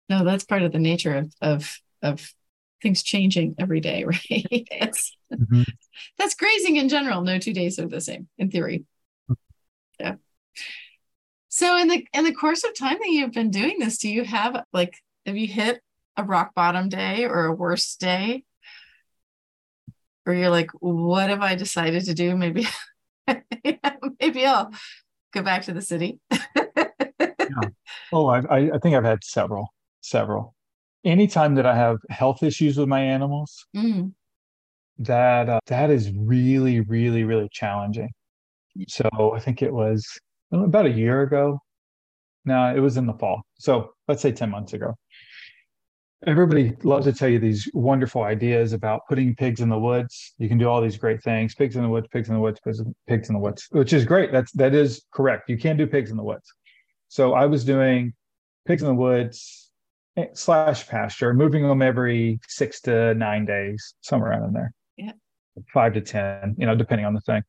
No, 0.09 0.23
that's 0.23 0.43
part 0.43 0.63
of 0.63 0.71
the 0.71 0.79
nature 0.79 1.15
of 1.15 1.31
of 1.39 1.77
of 2.01 2.33
things 2.83 3.01
changing 3.01 3.55
every 3.57 3.79
day, 3.79 4.03
right? 4.07 4.21
it's, 4.29 5.17
mm-hmm. 5.33 5.63
That's 6.19 6.35
grazing 6.35 6.75
in 6.75 6.89
general. 6.89 7.21
No 7.21 7.39
two 7.39 7.53
days 7.53 7.79
are 7.79 7.87
the 7.87 8.01
same 8.01 8.27
in 8.37 8.51
theory. 8.51 8.85
Yeah. 9.99 10.15
So 11.49 11.77
in 11.77 11.87
the 11.87 12.05
in 12.13 12.23
the 12.23 12.33
course 12.33 12.63
of 12.63 12.75
time 12.75 12.97
that 12.99 13.09
you've 13.09 13.31
been 13.31 13.51
doing 13.51 13.79
this, 13.79 13.97
do 13.97 14.09
you 14.09 14.23
have 14.23 14.63
like 14.73 14.97
have 15.25 15.37
you 15.37 15.47
hit 15.47 15.81
a 16.17 16.23
rock 16.23 16.53
bottom 16.53 16.89
day 16.89 17.25
or 17.25 17.45
a 17.45 17.55
worst 17.55 17.99
day? 17.99 18.43
Or 20.25 20.33
you're 20.33 20.49
like, 20.49 20.71
what 20.79 21.29
have 21.29 21.41
I 21.41 21.55
decided 21.55 22.05
to 22.05 22.13
do? 22.13 22.35
Maybe 22.35 22.65
maybe 24.19 24.45
I'll 24.45 24.71
go 25.33 25.41
back 25.41 25.63
to 25.63 25.73
the 25.73 25.81
city. 25.81 26.19
yeah. 26.31 27.69
Oh, 28.11 28.27
I, 28.27 28.39
I 28.73 28.77
think 28.79 28.95
I've 28.95 29.03
had 29.03 29.23
several, 29.23 29.73
several. 30.01 30.55
Anytime 31.05 31.55
that 31.55 31.65
I 31.65 31.75
have 31.75 31.97
health 32.09 32.43
issues 32.43 32.77
with 32.77 32.87
my 32.87 33.01
animals, 33.01 33.65
mm. 33.75 34.11
that 34.99 35.49
uh, 35.49 35.59
that 35.67 35.89
is 35.89 36.11
really, 36.15 36.81
really, 36.81 37.23
really 37.23 37.49
challenging. 37.51 38.09
So 38.87 39.33
I 39.35 39.39
think 39.39 39.61
it 39.61 39.73
was 39.73 40.05
about 40.51 40.85
a 40.85 40.91
year 40.91 41.21
ago. 41.21 41.59
No, 42.45 42.75
it 42.75 42.79
was 42.79 42.97
in 42.97 43.05
the 43.05 43.13
fall. 43.13 43.43
So 43.55 43.93
let's 44.07 44.21
say 44.21 44.31
10 44.31 44.49
months 44.49 44.73
ago 44.73 44.95
everybody 46.25 46.73
loves 46.83 47.05
to 47.05 47.13
tell 47.13 47.29
you 47.29 47.39
these 47.39 47.69
wonderful 47.73 48.23
ideas 48.23 48.73
about 48.73 49.01
putting 49.07 49.35
pigs 49.35 49.61
in 49.61 49.69
the 49.69 49.77
woods. 49.77 50.33
You 50.37 50.47
can 50.47 50.57
do 50.57 50.67
all 50.67 50.81
these 50.81 50.97
great 50.97 51.21
things. 51.21 51.55
Pigs 51.55 51.75
in 51.75 51.83
the 51.83 51.89
woods, 51.89 52.07
pigs 52.11 52.29
in 52.29 52.35
the 52.35 52.41
woods, 52.41 52.59
pigs 53.07 53.29
in 53.29 53.33
the 53.33 53.39
woods, 53.39 53.67
which 53.71 53.93
is 53.93 54.05
great. 54.05 54.31
That's 54.31 54.51
that 54.53 54.73
is 54.73 55.03
correct. 55.11 55.49
You 55.49 55.57
can 55.57 55.77
do 55.77 55.87
pigs 55.87 56.11
in 56.11 56.17
the 56.17 56.23
woods. 56.23 56.51
So 57.07 57.33
I 57.33 57.45
was 57.45 57.63
doing 57.63 58.13
pigs 58.65 58.81
in 58.81 58.87
the 58.87 58.93
woods 58.93 59.62
slash 60.33 60.87
pasture, 60.87 61.33
moving 61.33 61.67
them 61.67 61.81
every 61.81 62.39
six 62.47 62.81
to 62.81 63.13
nine 63.15 63.45
days, 63.45 63.95
somewhere 64.01 64.31
around 64.31 64.43
in 64.45 64.53
there. 64.53 64.73
Yeah. 64.97 65.11
Five 65.73 65.93
to 65.93 66.01
ten, 66.01 66.55
you 66.57 66.65
know, 66.65 66.75
depending 66.75 67.05
on 67.05 67.13
the 67.13 67.21
thing. 67.21 67.43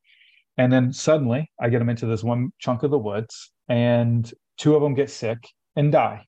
And 0.56 0.72
then 0.72 0.92
suddenly 0.92 1.50
I 1.60 1.68
get 1.68 1.80
them 1.80 1.88
into 1.88 2.06
this 2.06 2.22
one 2.22 2.52
chunk 2.58 2.82
of 2.82 2.90
the 2.90 2.98
woods 2.98 3.52
and 3.68 4.30
two 4.56 4.76
of 4.76 4.82
them 4.82 4.94
get 4.94 5.10
sick 5.10 5.38
and 5.74 5.90
die 5.90 6.24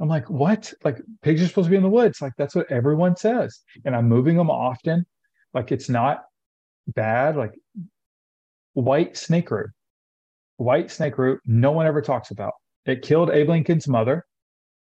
I'm 0.00 0.08
like, 0.08 0.30
what? 0.30 0.72
Like 0.84 1.00
pigs 1.22 1.42
are 1.42 1.48
supposed 1.48 1.66
to 1.66 1.70
be 1.70 1.76
in 1.76 1.82
the 1.82 1.88
woods. 1.88 2.22
Like 2.22 2.32
that's 2.38 2.54
what 2.54 2.70
everyone 2.70 3.16
says. 3.16 3.60
And 3.84 3.96
I'm 3.96 4.08
moving 4.08 4.36
them 4.36 4.50
often. 4.50 5.04
Like 5.54 5.72
it's 5.72 5.88
not 5.88 6.22
bad. 6.86 7.36
Like 7.36 7.52
white 8.74 9.16
snake 9.16 9.50
root, 9.50 9.70
white 10.56 10.90
snake 10.90 11.18
root, 11.18 11.40
no 11.46 11.72
one 11.72 11.86
ever 11.86 12.00
talks 12.00 12.30
about. 12.30 12.52
It 12.86 13.02
killed 13.02 13.30
Abe 13.30 13.48
Lincoln's 13.48 13.88
mother. 13.88 14.24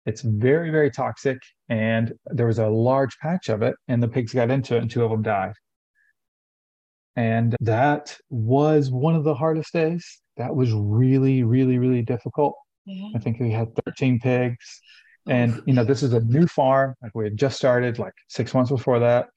It's 0.05 0.21
very, 0.21 0.69
very 0.69 0.91
toxic. 0.91 1.37
And 1.69 2.13
there 2.27 2.47
was 2.47 2.59
a 2.59 2.67
large 2.67 3.17
patch 3.19 3.49
of 3.49 3.61
it, 3.61 3.75
and 3.87 4.01
the 4.01 4.07
pigs 4.07 4.33
got 4.33 4.51
into 4.51 4.75
it, 4.75 4.81
and 4.81 4.91
two 4.91 5.03
of 5.03 5.11
them 5.11 5.21
died. 5.21 5.53
And 7.15 7.55
that 7.61 8.17
was 8.29 8.91
one 8.91 9.15
of 9.15 9.23
the 9.23 9.33
hardest 9.33 9.73
days. 9.73 10.21
That 10.37 10.55
was 10.55 10.73
really, 10.73 11.43
really, 11.43 11.77
really 11.77 12.01
difficult. 12.01 12.55
Yeah. 12.85 13.09
I 13.15 13.19
think 13.19 13.39
we 13.39 13.51
had 13.51 13.73
13 13.85 14.19
pigs. 14.19 14.81
And 15.27 15.61
you 15.65 15.73
know, 15.73 15.83
this 15.83 16.03
is 16.03 16.13
a 16.13 16.19
new 16.19 16.45
farm. 16.45 16.93
Like 17.01 17.13
we 17.15 17.23
had 17.23 17.37
just 17.37 17.57
started 17.57 17.97
like 17.97 18.13
six 18.27 18.53
months 18.53 18.69
before 18.69 18.99
that. 18.99 19.27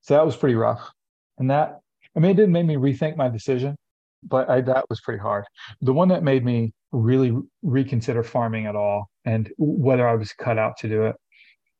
So 0.00 0.14
that 0.14 0.24
was 0.24 0.36
pretty 0.36 0.54
rough. 0.54 0.90
And 1.38 1.50
that 1.50 1.80
I 2.16 2.20
mean 2.20 2.30
it 2.30 2.36
didn't 2.36 2.52
make 2.52 2.66
me 2.66 2.76
rethink 2.76 3.16
my 3.16 3.28
decision, 3.28 3.76
but 4.22 4.48
I, 4.48 4.60
that 4.62 4.88
was 4.88 5.00
pretty 5.00 5.20
hard. 5.20 5.44
The 5.82 5.92
one 5.92 6.08
that 6.08 6.22
made 6.22 6.44
me 6.44 6.72
really 6.94 7.36
reconsider 7.62 8.22
farming 8.22 8.66
at 8.66 8.76
all 8.76 9.10
and 9.24 9.50
whether 9.58 10.08
I 10.08 10.14
was 10.14 10.32
cut 10.32 10.58
out 10.58 10.76
to 10.78 10.88
do 10.88 11.04
it 11.06 11.16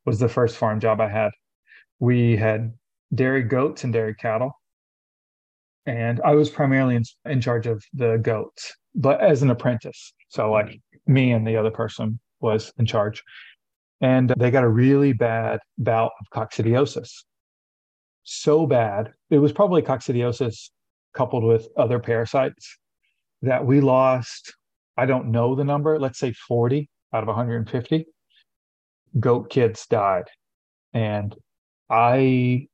was 0.05 0.19
the 0.19 0.29
first 0.29 0.57
farm 0.57 0.79
job 0.79 0.99
I 1.01 1.09
had. 1.09 1.31
We 1.99 2.35
had 2.35 2.73
dairy 3.13 3.43
goats 3.43 3.83
and 3.83 3.93
dairy 3.93 4.13
cattle. 4.15 4.51
And 5.85 6.19
I 6.25 6.33
was 6.33 6.49
primarily 6.49 6.95
in, 6.95 7.03
in 7.25 7.41
charge 7.41 7.67
of 7.67 7.83
the 7.93 8.17
goats, 8.17 8.73
but 8.95 9.21
as 9.21 9.41
an 9.41 9.51
apprentice. 9.51 10.13
So 10.29 10.51
like 10.51 10.79
me 11.07 11.31
and 11.31 11.47
the 11.47 11.57
other 11.57 11.71
person 11.71 12.19
was 12.41 12.73
in 12.77 12.85
charge. 12.85 13.23
And 14.01 14.33
they 14.37 14.51
got 14.51 14.63
a 14.63 14.69
really 14.69 15.13
bad 15.13 15.59
bout 15.77 16.11
of 16.19 16.27
coccidiosis. 16.33 17.09
So 18.23 18.65
bad. 18.65 19.13
It 19.29 19.37
was 19.37 19.53
probably 19.53 19.81
coccidiosis 19.81 20.69
coupled 21.13 21.43
with 21.43 21.67
other 21.77 21.99
parasites 21.99 22.77
that 23.41 23.65
we 23.65 23.79
lost, 23.79 24.55
I 24.97 25.05
don't 25.05 25.31
know 25.31 25.55
the 25.55 25.63
number, 25.63 25.99
let's 25.99 26.19
say 26.19 26.33
40 26.33 26.89
out 27.13 27.23
of 27.23 27.27
150 27.27 28.05
goat 29.19 29.49
kids 29.49 29.85
died. 29.87 30.25
And 30.93 31.35
I 31.89 32.67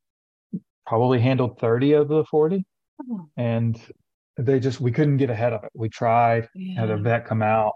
probably 0.86 1.20
handled 1.20 1.60
30 1.60 1.94
of 1.94 2.08
the 2.08 2.24
40. 2.26 2.66
And 3.38 3.80
they 4.38 4.60
just, 4.60 4.80
we 4.80 4.92
couldn't 4.92 5.18
get 5.18 5.30
ahead 5.30 5.54
of 5.54 5.64
it. 5.64 5.72
We 5.74 5.90
tried, 5.90 6.48
yeah. 6.56 6.82
had 6.82 6.90
a 6.92 6.98
vet 6.98 7.26
come 7.26 7.42
out 7.42 7.74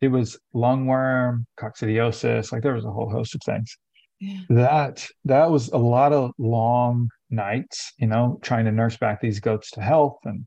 it 0.00 0.08
was 0.08 0.38
lungworm, 0.54 1.44
coccidiosis, 1.58 2.52
like 2.52 2.62
there 2.62 2.74
was 2.74 2.84
a 2.84 2.90
whole 2.90 3.10
host 3.10 3.34
of 3.34 3.40
things. 3.44 3.76
Yeah. 4.20 4.40
That 4.50 5.06
that 5.24 5.50
was 5.50 5.68
a 5.68 5.78
lot 5.78 6.12
of 6.12 6.32
long 6.38 7.08
nights, 7.30 7.92
you 7.98 8.06
know, 8.06 8.38
trying 8.42 8.64
to 8.64 8.72
nurse 8.72 8.96
back 8.96 9.20
these 9.20 9.40
goats 9.40 9.70
to 9.72 9.80
health, 9.80 10.18
and 10.24 10.44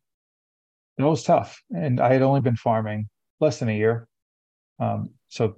it 0.97 1.03
was 1.03 1.23
tough. 1.23 1.61
And 1.69 1.99
I 1.99 2.13
had 2.13 2.21
only 2.21 2.41
been 2.41 2.57
farming 2.57 3.07
less 3.41 3.59
than 3.59 3.69
a 3.69 3.77
year, 3.77 4.07
um, 4.79 5.09
so 5.27 5.55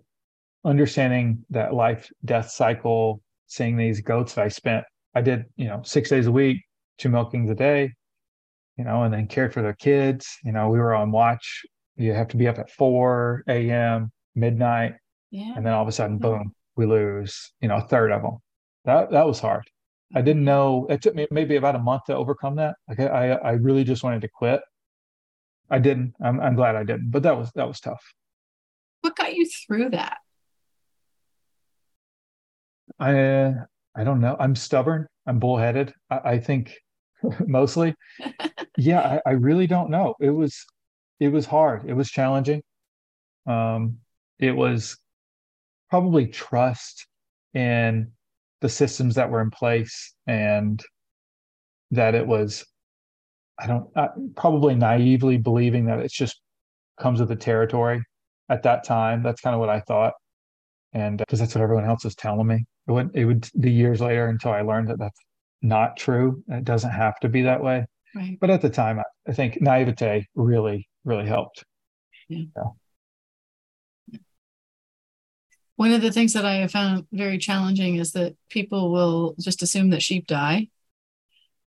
understanding 0.66 1.46
that 1.50 1.74
life 1.74 2.10
death 2.26 2.50
cycle, 2.50 3.22
seeing 3.48 3.78
these 3.78 4.02
goats 4.02 4.34
that 4.36 4.46
I 4.46 4.48
spent, 4.48 4.86
I 5.14 5.22
did, 5.22 5.46
you 5.56 5.68
know, 5.68 5.82
six 5.84 6.10
days 6.10 6.28
a 6.28 6.32
week, 6.32 6.58
two 6.98 7.10
milkings 7.10 7.52
a 7.52 7.56
day, 7.56 7.92
you 8.78 8.86
know, 8.86 9.04
and 9.04 9.14
then 9.14 9.28
cared 9.28 9.54
for 9.54 9.62
their 9.62 9.76
kids. 9.76 10.28
You 10.44 10.54
know, 10.54 10.70
we 10.70 10.80
were 10.80 10.96
on 10.96 11.12
watch. 11.12 11.64
You 11.96 12.14
have 12.14 12.30
to 12.30 12.38
be 12.38 12.48
up 12.48 12.58
at 12.58 12.72
4 12.72 13.44
a.m 13.48 14.12
midnight 14.36 14.94
yeah. 15.32 15.54
and 15.56 15.66
then 15.66 15.74
all 15.74 15.82
of 15.82 15.88
a 15.88 15.92
sudden 15.92 16.18
boom 16.18 16.54
we 16.76 16.86
lose 16.86 17.54
you 17.62 17.68
know 17.68 17.78
a 17.78 17.82
third 17.82 18.12
of 18.12 18.22
them 18.22 18.38
that 18.86 19.12
that 19.12 19.26
was 19.26 19.40
hard. 19.40 19.64
I 20.16 20.22
didn't 20.22 20.44
know 20.44 20.86
it 20.90 21.02
took 21.02 21.16
me 21.16 21.28
maybe 21.32 21.56
about 21.56 21.76
a 21.76 21.80
month 21.80 22.04
to 22.08 22.16
overcome 22.16 22.56
that. 22.58 22.76
Like 22.88 23.00
i 23.00 23.32
i 23.32 23.52
really 23.52 23.84
just 23.84 24.04
wanted 24.04 24.22
to 24.22 24.28
quit 24.28 24.62
i 25.70 25.80
didn't. 25.80 26.14
I'm, 26.24 26.40
I'm 26.40 26.56
glad 26.56 26.76
i 26.76 26.84
didn't 26.84 27.12
but 27.12 27.24
that 27.24 27.38
was 27.38 27.52
that 27.56 27.68
was 27.68 27.80
tough. 27.80 28.04
What 29.02 29.16
got 29.16 29.36
you 29.36 29.48
through 29.68 29.90
that? 29.92 30.18
I 33.00 33.20
uh, 33.20 33.54
i 33.96 34.04
don't 34.04 34.22
know. 34.22 34.36
I'm 34.40 34.56
stubborn. 34.56 35.08
I'm 35.26 35.40
bullheaded 35.40 35.94
i, 36.10 36.20
I 36.26 36.40
think 36.40 36.76
mostly. 37.48 37.96
Yeah 38.76 39.20
I, 39.26 39.30
I 39.30 39.34
really 39.34 39.68
don't 39.68 39.92
know. 39.92 40.16
It 40.20 40.32
was 40.32 40.66
it 41.20 41.30
was 41.30 41.46
hard. 41.46 41.86
It 41.88 41.94
was 41.94 42.10
challenging. 42.10 42.64
Um, 43.46 44.00
it 44.40 44.52
was 44.52 44.98
probably 45.90 46.26
trust 46.26 47.06
in 47.54 48.12
the 48.62 48.70
systems 48.70 49.16
that 49.16 49.30
were 49.30 49.42
in 49.42 49.52
place 49.52 50.16
and 50.26 50.82
that 51.92 52.16
it 52.16 52.26
was 52.26 52.66
i 53.60 53.68
don't 53.68 53.90
uh, 53.96 54.10
probably 54.36 54.76
naively 54.76 55.38
believing 55.38 55.86
that 55.86 56.00
it's 56.00 56.16
just 56.16 56.42
comes 57.00 57.20
with 57.20 57.30
the 57.30 57.36
territory 57.36 58.02
at 58.50 58.64
that 58.64 58.84
time 58.84 59.24
that's 59.24 59.42
kind 59.42 59.54
of 59.54 59.60
what 59.60 59.70
i 59.70 59.80
thought 59.82 60.14
and 60.94 61.18
because 61.18 61.40
uh, 61.40 61.44
that's 61.44 61.56
what 61.56 61.62
everyone 61.62 61.86
else 61.86 62.04
was 62.04 62.16
telling 62.16 62.48
me 62.48 62.66
it 62.88 62.92
would 62.92 63.10
it 63.14 63.26
would 63.26 63.48
be 63.60 63.72
years 63.72 64.02
later 64.02 64.28
until 64.28 64.52
i 64.52 64.62
learned 64.62 64.88
that 64.90 65.00
that's 65.00 65.20
not 65.62 65.96
true 65.98 66.44
it 66.50 66.64
doesn't 66.64 66.92
have 66.92 67.18
to 67.20 67.30
be 67.30 67.42
that 67.44 67.64
way 67.64 67.86
right. 68.16 68.38
but 68.42 68.50
at 68.50 68.62
the 68.62 68.70
time 68.70 69.00
I, 69.00 69.04
I 69.28 69.34
think 69.34 69.62
naivete 69.62 70.28
really 70.36 70.88
really 71.04 71.26
helped. 71.26 71.64
Yeah. 72.30 72.46
yeah. 72.58 74.20
One 75.76 75.92
of 75.92 76.02
the 76.02 76.12
things 76.12 76.34
that 76.34 76.46
I 76.46 76.56
have 76.56 76.72
found 76.72 77.08
very 77.12 77.38
challenging 77.38 77.96
is 77.96 78.12
that 78.12 78.36
people 78.50 78.92
will 78.92 79.36
just 79.40 79.62
assume 79.62 79.90
that 79.90 80.04
sheep 80.04 80.28
die. 80.28 80.70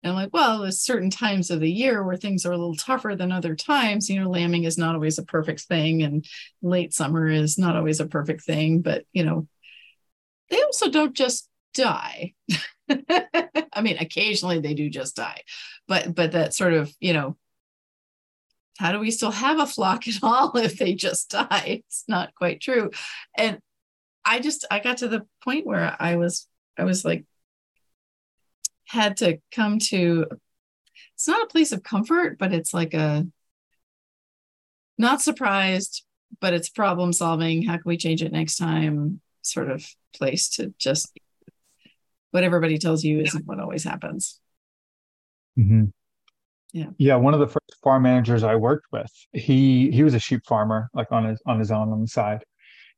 And 0.04 0.10
I'm 0.12 0.16
like, 0.16 0.34
well, 0.34 0.60
there's 0.60 0.82
certain 0.82 1.08
times 1.08 1.50
of 1.50 1.60
the 1.60 1.70
year 1.70 2.04
where 2.04 2.16
things 2.16 2.44
are 2.44 2.52
a 2.52 2.58
little 2.58 2.76
tougher 2.76 3.16
than 3.16 3.32
other 3.32 3.56
times. 3.56 4.10
You 4.10 4.20
know, 4.20 4.28
lambing 4.28 4.64
is 4.64 4.76
not 4.76 4.94
always 4.94 5.18
a 5.18 5.24
perfect 5.24 5.62
thing, 5.62 6.02
and 6.02 6.26
late 6.60 6.92
summer 6.92 7.26
is 7.26 7.56
not 7.56 7.74
always 7.74 8.00
a 8.00 8.06
perfect 8.06 8.44
thing. 8.44 8.82
But, 8.82 9.06
you 9.14 9.24
know, 9.24 9.48
they 10.50 10.62
also 10.62 10.90
don't 10.90 11.14
just 11.14 11.48
die. 11.72 12.34
I 12.90 13.80
mean, 13.80 13.96
occasionally 13.98 14.60
they 14.60 14.74
do 14.74 14.90
just 14.90 15.16
die, 15.16 15.42
but 15.88 16.14
but 16.14 16.32
that 16.32 16.52
sort 16.52 16.74
of 16.74 16.94
you 17.00 17.14
know 17.14 17.38
how 18.78 18.92
do 18.92 18.98
we 18.98 19.10
still 19.10 19.30
have 19.30 19.58
a 19.58 19.66
flock 19.66 20.06
at 20.08 20.22
all 20.22 20.56
if 20.56 20.78
they 20.78 20.94
just 20.94 21.30
die? 21.30 21.82
It's 21.86 22.04
not 22.08 22.34
quite 22.34 22.60
true. 22.60 22.90
And 23.36 23.58
I 24.24 24.40
just 24.40 24.66
I 24.70 24.80
got 24.80 24.98
to 24.98 25.08
the 25.08 25.26
point 25.42 25.66
where 25.66 25.96
I 25.98 26.16
was 26.16 26.46
I 26.78 26.84
was 26.84 27.04
like 27.04 27.24
had 28.86 29.16
to 29.18 29.38
come 29.52 29.78
to 29.78 30.26
it's 31.14 31.28
not 31.28 31.44
a 31.44 31.48
place 31.48 31.72
of 31.72 31.82
comfort, 31.82 32.38
but 32.38 32.52
it's 32.52 32.74
like 32.74 32.94
a 32.94 33.26
not 34.98 35.22
surprised, 35.22 36.04
but 36.40 36.54
it's 36.54 36.68
problem 36.68 37.12
solving. 37.12 37.62
How 37.62 37.74
can 37.74 37.82
we 37.84 37.96
change 37.96 38.22
it 38.22 38.32
next 38.32 38.56
time? 38.56 39.20
Sort 39.42 39.70
of 39.70 39.86
place 40.14 40.48
to 40.50 40.74
just 40.78 41.16
what 42.30 42.44
everybody 42.44 42.78
tells 42.78 43.04
you 43.04 43.20
isn't 43.20 43.46
what 43.46 43.60
always 43.60 43.84
happens. 43.84 44.40
Mm-hmm. 45.58 45.84
Yeah. 46.72 46.86
Yeah. 46.98 47.16
One 47.16 47.34
of 47.34 47.40
the 47.40 47.46
first 47.46 47.76
farm 47.82 48.02
managers 48.02 48.42
I 48.42 48.56
worked 48.56 48.86
with, 48.90 49.10
he 49.32 49.90
he 49.90 50.02
was 50.02 50.14
a 50.14 50.18
sheep 50.18 50.40
farmer, 50.46 50.90
like 50.94 51.12
on 51.12 51.24
his 51.24 51.40
on 51.46 51.58
his 51.58 51.70
own 51.70 51.92
on 51.92 52.00
the 52.00 52.08
side. 52.08 52.42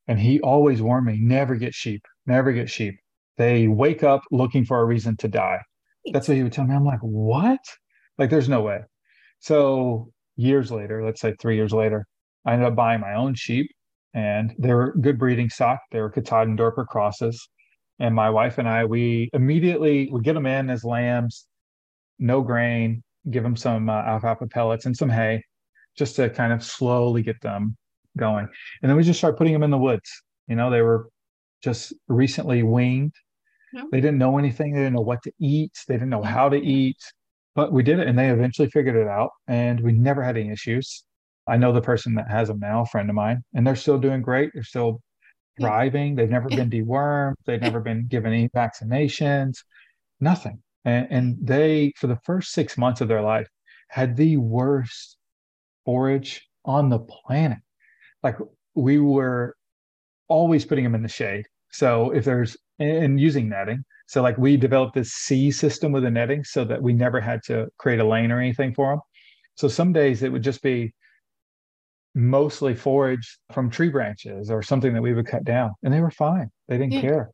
And 0.08 0.18
he 0.18 0.40
always 0.40 0.80
warned 0.80 1.04
me, 1.04 1.18
never 1.20 1.56
get 1.56 1.74
sheep, 1.74 2.02
never 2.26 2.52
get 2.52 2.70
sheep. 2.70 2.98
They 3.36 3.68
wake 3.68 4.02
up 4.02 4.22
looking 4.30 4.64
for 4.64 4.80
a 4.80 4.84
reason 4.84 5.16
to 5.18 5.28
die. 5.28 5.60
That's 6.12 6.28
what 6.28 6.36
he 6.36 6.42
would 6.42 6.52
tell 6.52 6.64
me. 6.64 6.74
I'm 6.74 6.84
like, 6.84 7.00
what? 7.00 7.60
Like, 8.18 8.30
there's 8.30 8.48
no 8.48 8.62
way. 8.62 8.80
So 9.40 10.10
years 10.36 10.70
later, 10.70 11.04
let's 11.04 11.20
say 11.20 11.34
three 11.40 11.56
years 11.56 11.72
later, 11.72 12.06
I 12.44 12.52
ended 12.52 12.68
up 12.68 12.76
buying 12.76 13.00
my 13.00 13.14
own 13.14 13.34
sheep 13.34 13.70
and 14.14 14.54
they 14.58 14.72
were 14.72 14.94
good 15.00 15.18
breeding 15.18 15.50
stock. 15.50 15.80
They 15.90 16.00
were 16.00 16.10
Katahdin 16.10 16.56
Dorper 16.56 16.86
crosses. 16.86 17.48
And 17.98 18.14
my 18.14 18.30
wife 18.30 18.58
and 18.58 18.68
I, 18.68 18.84
we 18.84 19.30
immediately 19.32 20.08
would 20.10 20.24
get 20.24 20.34
them 20.34 20.46
in 20.46 20.70
as 20.70 20.84
lambs, 20.84 21.46
no 22.18 22.42
grain, 22.42 23.02
give 23.30 23.42
them 23.42 23.56
some 23.56 23.88
uh, 23.88 24.02
alfalfa 24.02 24.46
pellets 24.46 24.86
and 24.86 24.96
some 24.96 25.08
hay 25.10 25.42
just 25.96 26.16
to 26.16 26.30
kind 26.30 26.52
of 26.52 26.62
slowly 26.62 27.22
get 27.22 27.40
them 27.40 27.76
going. 28.16 28.48
And 28.82 28.90
then 28.90 28.96
we 28.96 29.02
just 29.02 29.18
start 29.18 29.38
putting 29.38 29.52
them 29.52 29.62
in 29.62 29.70
the 29.70 29.78
woods. 29.78 30.10
You 30.46 30.56
know, 30.56 30.70
they 30.70 30.82
were 30.82 31.08
just 31.62 31.94
recently 32.08 32.62
weaned. 32.62 33.14
Yep. 33.76 33.84
They 33.92 34.00
didn't 34.00 34.16
know 34.16 34.38
anything. 34.38 34.72
They 34.72 34.78
didn't 34.80 34.94
know 34.94 35.02
what 35.02 35.22
to 35.24 35.32
eat. 35.38 35.72
They 35.86 35.94
didn't 35.96 36.08
know 36.08 36.22
how 36.22 36.48
to 36.48 36.56
mm-hmm. 36.56 36.66
eat, 36.66 36.96
but 37.54 37.72
we 37.72 37.82
did 37.82 37.98
it 37.98 38.08
and 38.08 38.18
they 38.18 38.30
eventually 38.30 38.70
figured 38.70 38.96
it 38.96 39.06
out 39.06 39.30
and 39.48 39.80
we 39.80 39.92
never 39.92 40.22
had 40.22 40.38
any 40.38 40.50
issues. 40.50 41.04
I 41.46 41.58
know 41.58 41.72
the 41.72 41.82
person 41.82 42.14
that 42.14 42.30
has 42.30 42.48
them 42.48 42.58
now, 42.58 42.82
a 42.82 42.86
friend 42.86 43.10
of 43.10 43.14
mine, 43.14 43.42
and 43.54 43.66
they're 43.66 43.76
still 43.76 43.98
doing 43.98 44.22
great. 44.22 44.50
They're 44.54 44.62
still 44.62 45.00
thriving. 45.60 46.14
They've 46.14 46.30
never 46.30 46.48
been 46.48 46.70
dewormed. 46.70 47.34
They've 47.44 47.60
never 47.60 47.80
been 47.80 48.06
given 48.06 48.32
any 48.32 48.48
vaccinations, 48.48 49.58
nothing. 50.20 50.62
And, 50.86 51.06
and 51.10 51.36
they, 51.42 51.92
for 51.98 52.06
the 52.06 52.18
first 52.24 52.52
six 52.52 52.78
months 52.78 53.02
of 53.02 53.08
their 53.08 53.22
life, 53.22 53.46
had 53.88 54.16
the 54.16 54.38
worst 54.38 55.18
forage 55.84 56.48
on 56.64 56.88
the 56.88 56.98
planet. 56.98 57.58
Like 58.22 58.38
we 58.74 58.98
were 58.98 59.54
always 60.28 60.64
putting 60.64 60.84
them 60.84 60.94
in 60.94 61.02
the 61.02 61.08
shade. 61.08 61.44
So 61.70 62.10
if 62.10 62.24
there's 62.24 62.56
and 62.78 63.20
using 63.20 63.48
netting. 63.48 63.84
So 64.06 64.22
like 64.22 64.38
we 64.38 64.56
developed 64.56 64.94
this 64.94 65.12
C 65.12 65.50
system 65.50 65.92
with 65.92 66.04
the 66.04 66.10
netting 66.10 66.44
so 66.44 66.64
that 66.64 66.80
we 66.80 66.92
never 66.92 67.20
had 67.20 67.42
to 67.46 67.68
create 67.78 68.00
a 68.00 68.04
lane 68.04 68.30
or 68.30 68.40
anything 68.40 68.74
for 68.74 68.92
them. 68.92 69.00
So 69.56 69.68
some 69.68 69.92
days 69.92 70.22
it 70.22 70.30
would 70.30 70.42
just 70.42 70.62
be 70.62 70.92
mostly 72.14 72.74
forage 72.74 73.38
from 73.52 73.70
tree 73.70 73.90
branches 73.90 74.50
or 74.50 74.62
something 74.62 74.94
that 74.94 75.02
we 75.02 75.12
would 75.12 75.26
cut 75.26 75.44
down 75.44 75.72
and 75.82 75.92
they 75.92 76.00
were 76.00 76.10
fine. 76.10 76.50
They 76.68 76.78
didn't 76.78 76.94
yeah. 76.94 77.00
care. 77.00 77.30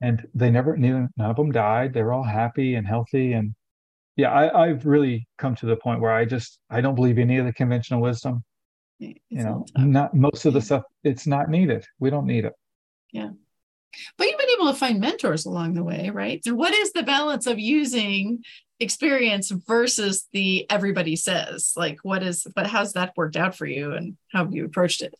And 0.00 0.26
they 0.34 0.50
never 0.50 0.76
neither 0.76 1.08
none 1.16 1.30
of 1.30 1.36
them 1.36 1.52
died. 1.52 1.94
They 1.94 2.02
were 2.02 2.12
all 2.12 2.24
happy 2.24 2.74
and 2.74 2.86
healthy. 2.86 3.32
And 3.32 3.54
yeah, 4.16 4.30
I, 4.30 4.66
I've 4.66 4.86
really 4.86 5.26
come 5.38 5.54
to 5.56 5.66
the 5.66 5.76
point 5.76 6.00
where 6.00 6.10
I 6.10 6.24
just 6.24 6.58
I 6.70 6.80
don't 6.80 6.94
believe 6.94 7.18
any 7.18 7.38
of 7.38 7.46
the 7.46 7.52
conventional 7.52 8.00
wisdom. 8.00 8.44
It's 9.00 9.18
you 9.30 9.44
know, 9.44 9.64
not 9.76 10.14
most 10.14 10.44
of 10.46 10.52
the 10.52 10.60
stuff 10.60 10.82
it's 11.04 11.26
not 11.26 11.48
needed. 11.48 11.84
We 12.00 12.10
don't 12.10 12.26
need 12.26 12.44
it. 12.44 12.52
Yeah. 13.12 13.30
But 14.18 14.26
been 14.26 14.33
able 14.64 14.72
to 14.72 14.78
find 14.78 15.00
mentors 15.00 15.46
along 15.46 15.74
the 15.74 15.84
way, 15.84 16.10
right? 16.10 16.42
So 16.44 16.54
what 16.54 16.74
is 16.74 16.92
the 16.92 17.02
balance 17.02 17.46
of 17.46 17.58
using 17.58 18.42
experience 18.80 19.50
versus 19.50 20.26
the 20.32 20.66
everybody 20.70 21.16
says? 21.16 21.72
Like 21.76 21.98
what 22.02 22.22
is 22.22 22.46
but 22.54 22.66
how's 22.66 22.92
that 22.94 23.12
worked 23.16 23.36
out 23.36 23.56
for 23.56 23.66
you 23.66 23.92
and 23.92 24.16
how 24.32 24.44
have 24.44 24.54
you 24.54 24.64
approached 24.64 25.02
it? 25.02 25.14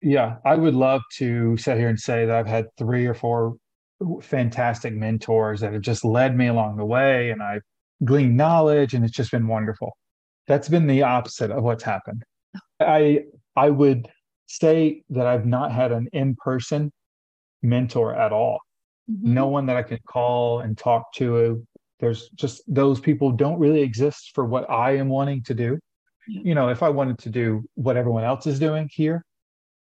Yeah, 0.00 0.36
I 0.44 0.54
would 0.54 0.74
love 0.74 1.02
to 1.14 1.56
sit 1.56 1.76
here 1.76 1.88
and 1.88 1.98
say 1.98 2.26
that 2.26 2.36
I've 2.36 2.46
had 2.46 2.66
three 2.78 3.06
or 3.06 3.14
four 3.14 3.56
fantastic 4.22 4.94
mentors 4.94 5.60
that 5.60 5.72
have 5.72 5.82
just 5.82 6.04
led 6.04 6.36
me 6.36 6.46
along 6.46 6.76
the 6.76 6.84
way 6.84 7.30
and 7.30 7.42
I've 7.42 7.62
gleaned 8.04 8.36
knowledge 8.36 8.94
and 8.94 9.04
it's 9.04 9.16
just 9.16 9.32
been 9.32 9.48
wonderful. 9.48 9.96
That's 10.46 10.68
been 10.68 10.86
the 10.86 11.02
opposite 11.02 11.50
of 11.50 11.64
what's 11.64 11.82
happened. 11.82 12.22
Oh. 12.56 12.86
I 12.86 13.24
I 13.56 13.70
would 13.70 14.08
say 14.46 15.02
that 15.10 15.26
I've 15.26 15.46
not 15.46 15.72
had 15.72 15.92
an 15.92 16.08
in-person 16.12 16.92
mentor 17.62 18.14
at 18.14 18.32
all. 18.32 18.58
Mm-hmm. 19.10 19.34
No 19.34 19.48
one 19.48 19.66
that 19.66 19.76
I 19.76 19.82
can 19.82 19.98
call 20.06 20.60
and 20.60 20.76
talk 20.76 21.12
to. 21.14 21.66
There's 22.00 22.28
just 22.30 22.62
those 22.66 23.00
people 23.00 23.32
don't 23.32 23.58
really 23.58 23.82
exist 23.82 24.32
for 24.34 24.44
what 24.44 24.68
I 24.70 24.96
am 24.96 25.08
wanting 25.08 25.42
to 25.44 25.54
do. 25.54 25.78
Yeah. 26.28 26.42
You 26.44 26.54
know, 26.54 26.68
if 26.68 26.82
I 26.82 26.88
wanted 26.90 27.18
to 27.20 27.30
do 27.30 27.64
what 27.74 27.96
everyone 27.96 28.24
else 28.24 28.46
is 28.46 28.58
doing 28.58 28.88
here, 28.92 29.24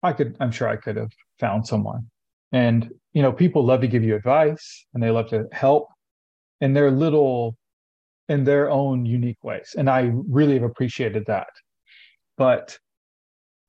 I 0.03 0.13
could, 0.13 0.35
I'm 0.39 0.51
sure 0.51 0.67
I 0.67 0.75
could 0.75 0.97
have 0.97 1.11
found 1.39 1.65
someone. 1.65 2.09
And, 2.51 2.91
you 3.13 3.21
know, 3.21 3.31
people 3.31 3.65
love 3.65 3.81
to 3.81 3.87
give 3.87 4.03
you 4.03 4.15
advice 4.15 4.85
and 4.93 5.01
they 5.01 5.09
love 5.09 5.29
to 5.29 5.47
help 5.51 5.87
in 6.61 6.73
their 6.73 6.91
little, 6.91 7.57
in 8.29 8.43
their 8.43 8.69
own 8.69 9.05
unique 9.05 9.43
ways. 9.43 9.75
And 9.77 9.89
I 9.89 10.11
really 10.13 10.53
have 10.53 10.63
appreciated 10.63 11.25
that. 11.27 11.49
But 12.37 12.77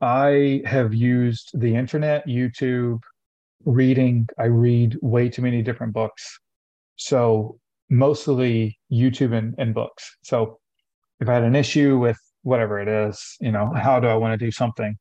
I 0.01 0.63
have 0.67 0.93
used 0.93 1.59
the 1.59 1.75
internet, 1.75 2.27
YouTube, 2.27 3.01
reading, 3.67 4.27
I 4.39 4.45
read 4.45 4.97
way 5.03 5.29
too 5.29 5.43
many 5.43 5.61
different 5.61 5.93
books. 5.93 6.39
So 6.97 7.59
mostly 7.91 8.79
YouTube 8.91 9.37
and, 9.37 9.55
and 9.59 9.75
books. 9.75 10.17
So 10.23 10.59
if 11.21 11.29
I 11.29 11.35
had 11.35 11.43
an 11.43 11.55
issue 11.55 11.99
with 11.99 12.19
whatever 12.43 12.81
it 12.81 12.89
is, 12.89 13.37
you 13.41 13.53
know, 13.53 13.73
how 13.75 14.01
do 14.01 14.07
I 14.07 14.15
want 14.15 14.39
to 14.39 14.43
do 14.43 14.51
something? 14.51 14.97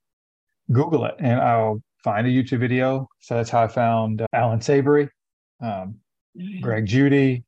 Google 0.72 1.06
it 1.06 1.16
and 1.20 1.40
I'll 1.40 1.82
find 2.04 2.26
a 2.28 2.30
YouTube 2.30 2.60
video. 2.60 3.08
So 3.20 3.36
that's 3.36 3.50
how 3.50 3.64
I 3.64 3.68
found 3.68 4.22
uh, 4.22 4.26
Allan 4.34 4.62
Savory, 4.62 5.10
um, 5.62 5.96
Greg 6.62 6.86
Judy, 6.86 7.44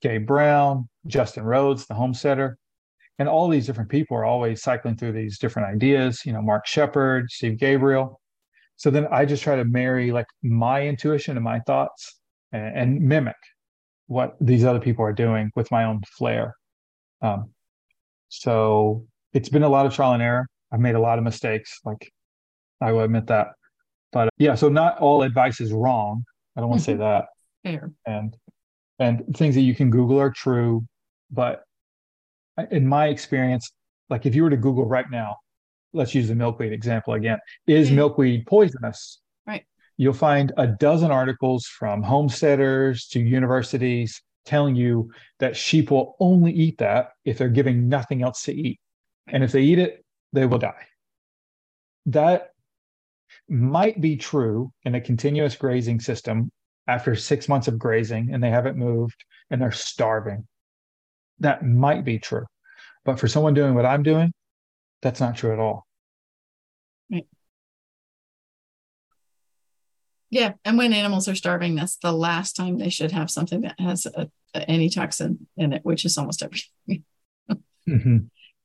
Gabe 0.00 0.26
Brown, 0.26 0.88
Justin 1.06 1.44
Rhodes, 1.44 1.86
the 1.86 1.94
homesteader. 1.94 2.58
And 3.18 3.28
all 3.28 3.48
these 3.48 3.66
different 3.66 3.90
people 3.90 4.16
are 4.16 4.24
always 4.24 4.62
cycling 4.62 4.96
through 4.96 5.12
these 5.12 5.38
different 5.38 5.74
ideas, 5.74 6.24
you 6.26 6.32
know, 6.32 6.42
Mark 6.42 6.66
Shepard, 6.66 7.30
Steve 7.30 7.58
Gabriel. 7.58 8.20
So 8.76 8.90
then 8.90 9.06
I 9.10 9.24
just 9.24 9.42
try 9.42 9.56
to 9.56 9.64
marry 9.64 10.12
like 10.12 10.26
my 10.42 10.86
intuition 10.86 11.36
and 11.36 11.44
my 11.44 11.60
thoughts 11.60 12.20
and, 12.52 12.76
and 12.76 13.00
mimic 13.00 13.36
what 14.06 14.36
these 14.40 14.64
other 14.64 14.80
people 14.80 15.04
are 15.04 15.12
doing 15.12 15.50
with 15.56 15.70
my 15.70 15.84
own 15.84 16.02
flair. 16.16 16.54
Um, 17.22 17.50
so 18.28 19.06
it's 19.32 19.48
been 19.48 19.62
a 19.62 19.68
lot 19.68 19.86
of 19.86 19.94
trial 19.94 20.12
and 20.12 20.22
error. 20.22 20.46
I've 20.72 20.80
made 20.80 20.94
a 20.94 21.00
lot 21.00 21.18
of 21.18 21.24
mistakes, 21.24 21.80
like 21.84 22.10
I 22.80 22.92
will 22.92 23.02
admit 23.02 23.26
that. 23.28 23.48
But 24.12 24.28
yeah, 24.38 24.54
so 24.54 24.68
not 24.68 24.98
all 24.98 25.22
advice 25.22 25.60
is 25.60 25.72
wrong. 25.72 26.24
I 26.56 26.60
don't 26.60 26.70
want 26.70 26.82
to 26.82 26.90
mm-hmm. 26.92 27.00
say 27.00 27.04
that. 27.04 27.24
Fair. 27.64 27.90
And 28.06 28.36
and 28.98 29.36
things 29.36 29.54
that 29.54 29.62
you 29.62 29.74
can 29.74 29.90
Google 29.90 30.18
are 30.20 30.30
true, 30.30 30.86
but 31.30 31.62
in 32.70 32.86
my 32.86 33.08
experience, 33.08 33.70
like 34.08 34.24
if 34.24 34.34
you 34.34 34.42
were 34.42 34.50
to 34.50 34.56
Google 34.56 34.86
right 34.86 35.10
now, 35.10 35.36
let's 35.96 36.14
use 36.14 36.28
the 36.28 36.34
milkweed 36.34 36.72
example 36.72 37.14
again. 37.14 37.38
Is 37.66 37.90
milkweed 37.90 38.46
poisonous? 38.46 39.20
Right. 39.46 39.64
You'll 39.96 40.12
find 40.12 40.52
a 40.56 40.66
dozen 40.66 41.10
articles 41.10 41.66
from 41.66 42.02
homesteaders 42.02 43.08
to 43.08 43.20
universities 43.20 44.22
telling 44.44 44.76
you 44.76 45.10
that 45.40 45.56
sheep 45.56 45.90
will 45.90 46.16
only 46.20 46.52
eat 46.52 46.78
that 46.78 47.10
if 47.24 47.38
they're 47.38 47.48
giving 47.48 47.88
nothing 47.88 48.22
else 48.22 48.42
to 48.44 48.54
eat. 48.54 48.78
And 49.28 49.42
if 49.42 49.52
they 49.52 49.62
eat 49.62 49.78
it, 49.78 50.04
they 50.32 50.46
will 50.46 50.58
die. 50.58 50.86
That 52.06 52.50
might 53.48 54.00
be 54.00 54.16
true 54.16 54.72
in 54.84 54.94
a 54.94 55.00
continuous 55.00 55.56
grazing 55.56 56.00
system 56.00 56.50
after 56.86 57.16
six 57.16 57.48
months 57.48 57.66
of 57.66 57.78
grazing 57.78 58.32
and 58.32 58.42
they 58.42 58.50
haven't 58.50 58.76
moved 58.76 59.24
and 59.50 59.60
they're 59.60 59.72
starving. 59.72 60.46
That 61.40 61.66
might 61.66 62.04
be 62.04 62.18
true. 62.18 62.46
But 63.04 63.18
for 63.18 63.28
someone 63.28 63.54
doing 63.54 63.74
what 63.74 63.86
I'm 63.86 64.02
doing, 64.02 64.32
that's 65.02 65.20
not 65.20 65.36
true 65.36 65.52
at 65.52 65.58
all. 65.58 65.85
Yeah, 70.36 70.52
and 70.66 70.76
when 70.76 70.92
animals 70.92 71.28
are 71.28 71.34
starving, 71.34 71.76
that's 71.76 71.96
the 71.96 72.12
last 72.12 72.56
time 72.56 72.76
they 72.76 72.90
should 72.90 73.10
have 73.10 73.30
something 73.30 73.62
that 73.62 73.80
has 73.80 74.04
a, 74.04 74.30
a, 74.52 74.70
any 74.70 74.90
toxin 74.90 75.46
in 75.56 75.72
it, 75.72 75.82
which 75.82 76.04
is 76.04 76.18
almost 76.18 76.42
everything. 76.42 77.04
mm-hmm. 77.88 78.18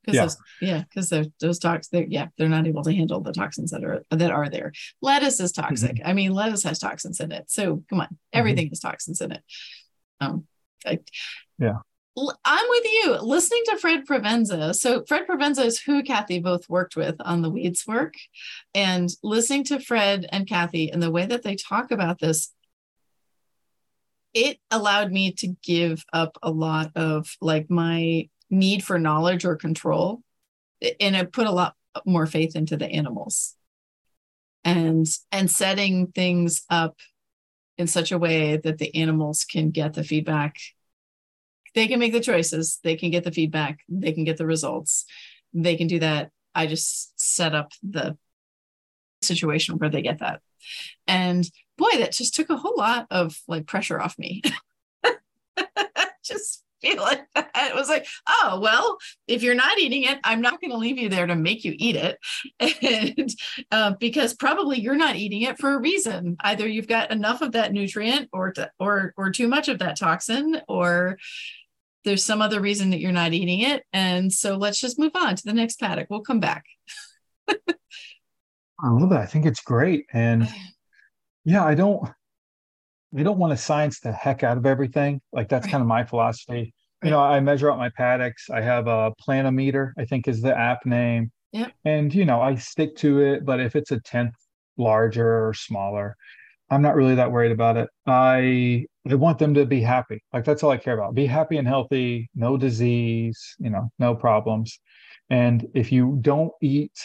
yeah, 0.06 0.22
those, 0.22 0.38
yeah, 0.60 0.84
because 0.84 1.30
those 1.40 1.60
toxins, 1.60 1.88
they're, 1.88 2.06
yeah, 2.10 2.28
they're 2.38 2.50
not 2.50 2.68
able 2.68 2.84
to 2.84 2.94
handle 2.94 3.22
the 3.22 3.32
toxins 3.32 3.72
that 3.72 3.86
are 3.86 4.04
that 4.10 4.32
are 4.32 4.50
there. 4.50 4.74
Lettuce 5.02 5.40
is 5.40 5.54
toxic. 5.54 5.96
Mm-hmm. 5.96 6.08
I 6.08 6.12
mean, 6.12 6.34
lettuce 6.34 6.64
has 6.64 6.78
toxins 6.78 7.22
in 7.22 7.32
it. 7.32 7.50
So 7.50 7.86
come 7.90 8.02
on, 8.02 8.08
mm-hmm. 8.08 8.16
everything 8.34 8.66
mm-hmm. 8.66 8.72
has 8.72 8.80
toxins 8.82 9.22
in 9.22 9.32
it. 9.32 9.44
Um, 10.20 10.48
I, 10.86 11.00
yeah. 11.58 11.78
I'm 12.18 12.66
with 12.70 12.86
you. 12.86 13.18
Listening 13.22 13.64
to 13.68 13.78
Fred 13.78 14.06
Provenza. 14.06 14.76
So 14.76 15.04
Fred 15.06 15.28
Provenza 15.28 15.66
is 15.66 15.80
who 15.80 16.04
Kathy 16.04 16.42
Voth 16.42 16.68
worked 16.68 16.98
with 16.98 17.16
on 17.22 17.42
the 17.42 17.50
weeds 17.50 17.88
work, 17.88 18.16
and 18.76 19.10
listening 19.24 19.64
to 19.66 19.80
Fred 19.80 20.28
and 20.30 20.48
Kathy 20.48 20.92
and 20.92 21.02
the 21.02 21.12
way 21.12 21.26
that 21.26 21.44
they 21.44 21.56
talk 21.56 21.92
about 21.92 22.20
this, 22.20 22.54
it 24.34 24.58
allowed 24.70 25.12
me 25.12 25.32
to 25.34 25.56
give 25.64 26.04
up 26.12 26.38
a 26.44 26.52
lot 26.52 26.92
of 26.96 27.36
like 27.40 27.70
my 27.70 28.28
need 28.50 28.84
for 28.84 29.00
knowledge 29.00 29.46
or 29.46 29.56
control, 29.56 30.22
and 31.00 31.16
it 31.16 31.32
put 31.32 31.48
a 31.48 31.52
lot 31.52 31.76
more 32.06 32.26
faith 32.26 32.56
into 32.56 32.76
the 32.76 32.88
animals 32.88 33.56
and 34.64 35.08
and 35.32 35.50
setting 35.50 36.08
things 36.08 36.64
up 36.70 36.98
in 37.78 37.88
such 37.88 38.12
a 38.12 38.18
way 38.18 38.58
that 38.58 38.78
the 38.78 38.94
animals 38.96 39.46
can 39.46 39.72
get 39.72 39.94
the 39.94 40.04
feedback 40.04 40.58
they 41.74 41.88
can 41.88 42.00
make 42.00 42.14
the 42.14 42.20
choices. 42.20 42.80
They 42.84 42.96
can 42.96 43.12
get 43.12 43.24
the 43.24 43.32
feedback. 43.32 43.80
They 43.88 44.12
can 44.12 44.24
get 44.24 44.38
the 44.38 44.46
results. 44.46 45.06
They 45.54 45.76
can 45.76 45.88
do 45.88 46.00
that. 46.00 46.32
I 46.54 46.68
just 46.68 47.20
set 47.20 47.56
up 47.56 47.72
the 47.82 48.18
situation 49.22 49.78
where 49.78 49.90
they 49.90 50.02
get 50.02 50.20
that. 50.20 50.42
And 51.08 51.50
boy 51.78 51.98
that 51.98 52.12
just 52.12 52.36
took 52.36 52.50
a 52.50 52.58
whole 52.58 52.76
lot 52.78 53.08
of 53.10 53.40
like 53.48 53.68
pressure 53.68 54.00
off 54.00 54.18
me. 54.18 54.42
Just 56.24 56.64
feel 56.92 57.02
like 57.02 57.22
that. 57.36 57.52
It 57.56 57.76
was 57.76 57.90
like, 57.90 58.08
oh, 58.28 58.60
well, 58.62 58.98
if 59.28 59.44
you're 59.44 59.56
not 59.56 59.78
eating 59.78 60.04
it, 60.04 60.20
I'm 60.24 60.42
not 60.42 60.60
going 60.60 60.72
to 60.72 60.78
leave 60.78 60.98
you 60.98 61.10
there 61.10 61.28
to 61.28 61.36
make 61.36 61.64
you 61.64 61.76
eat 61.78 61.96
it. 61.96 62.18
And 62.82 63.30
uh, 63.72 63.94
because 64.00 64.34
probably 64.34 64.80
you're 64.80 64.96
not 64.96 65.16
eating 65.16 65.44
it 65.44 65.60
for 65.60 65.74
a 65.74 65.80
reason. 65.80 66.36
Either 66.42 66.68
you've 66.68 66.88
got 66.88 67.12
enough 67.12 67.42
of 67.42 67.52
that 67.52 67.74
nutrient 67.74 68.30
or, 68.34 68.52
to, 68.54 68.72
or, 68.80 69.14
or 69.18 69.32
too 69.32 69.48
much 69.48 69.68
of 69.68 69.80
that 69.80 70.00
toxin, 70.00 70.62
or 70.68 71.18
there's 72.04 72.24
some 72.24 72.42
other 72.42 72.60
reason 72.60 72.90
that 72.90 73.00
you're 73.00 73.12
not 73.12 73.34
eating 73.34 73.62
it. 73.62 73.84
And 73.94 74.32
so 74.34 74.58
let's 74.58 74.80
just 74.80 74.98
move 74.98 75.12
on 75.16 75.36
to 75.36 75.44
the 75.44 75.54
next 75.54 75.80
paddock. 75.80 76.08
We'll 76.10 76.22
come 76.22 76.40
back. 76.40 76.66
I 77.48 78.90
love 78.90 79.12
it. 79.12 79.18
I 79.18 79.26
think 79.26 79.46
it's 79.46 79.62
great. 79.62 80.06
And 80.12 80.48
yeah, 81.46 81.64
I 81.64 81.76
don't, 81.76 82.10
we 83.12 83.24
don't 83.24 83.38
want 83.38 83.52
to 83.52 83.58
science 83.58 84.00
the 84.00 84.12
heck 84.12 84.44
out 84.44 84.58
of 84.58 84.66
everything. 84.66 85.22
Like 85.32 85.50
that's 85.50 85.66
right. 85.66 85.72
kind 85.72 85.82
of 85.82 85.88
my 85.88 86.04
philosophy. 86.04 86.54
Right. 86.54 86.74
You 87.04 87.10
know, 87.12 87.20
I 87.20 87.40
measure 87.40 87.72
out 87.72 87.78
my 87.78 87.90
paddocks. 87.90 88.50
I 88.50 88.62
have 88.62 88.88
a 88.88 89.12
Planimeter, 89.22 89.92
I 89.98 90.06
think 90.06 90.28
is 90.28 90.42
the 90.42 90.58
app 90.58 90.86
name. 90.86 91.32
Yeah. 91.52 91.68
And 91.84 92.14
you 92.14 92.26
know, 92.26 92.42
I 92.42 92.56
stick 92.56 92.96
to 92.98 93.20
it, 93.20 93.46
but 93.46 93.60
if 93.60 93.76
it's 93.76 93.92
a 93.92 94.00
tenth 94.00 94.36
larger 94.78 95.48
or 95.48 95.54
smaller, 95.54 96.16
I'm 96.70 96.82
not 96.82 96.96
really 96.96 97.16
that 97.16 97.32
worried 97.32 97.52
about 97.52 97.76
it. 97.78 97.90
I 98.08 98.86
I 99.10 99.16
want 99.16 99.40
them 99.40 99.54
to 99.56 99.66
be 99.66 99.82
happy. 99.82 100.24
Like 100.32 100.46
that's 100.46 100.64
all 100.64 100.72
I 100.72 100.78
care 100.78 100.98
about. 100.98 101.16
Be 101.16 101.26
happy 101.26 101.58
and 101.58 101.68
healthy, 101.68 102.30
no 102.36 102.56
disease, 102.56 103.56
you 103.60 103.70
know, 103.70 103.90
no 104.00 104.16
problems. 104.16 104.80
And 105.30 105.68
if 105.74 105.92
you 105.92 106.18
don't 106.22 106.52
eat, 106.62 106.98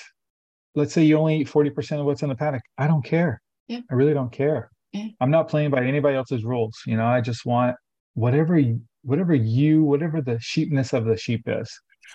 let's 0.75 0.93
say 0.93 1.05
you 1.05 1.17
only 1.17 1.39
eat 1.39 1.49
40% 1.49 2.01
of 2.01 2.07
what's 2.07 2.23
in 2.23 2.29
the 2.29 2.35
paddock, 2.35 2.63
I 2.77 2.87
don't 2.87 3.05
care. 3.05 3.41
Yeah. 3.67 3.81
I 3.91 3.95
really 3.95 4.15
don't 4.15 4.31
care. 4.31 4.71
Mm. 4.95 5.15
I'm 5.21 5.31
not 5.31 5.49
playing 5.49 5.71
by 5.71 5.85
anybody 5.85 6.17
else's 6.17 6.45
rules. 6.45 6.77
You 6.87 6.97
know, 6.97 7.07
I 7.07 7.21
just 7.21 7.45
want 7.47 7.77
whatever 8.15 8.61
whatever 9.03 9.35
you 9.35 9.85
whatever 9.85 10.21
the 10.21 10.39
sheepness 10.41 10.93
of 10.93 11.05
the 11.05 11.17
sheep 11.17 11.43
is, 11.47 11.71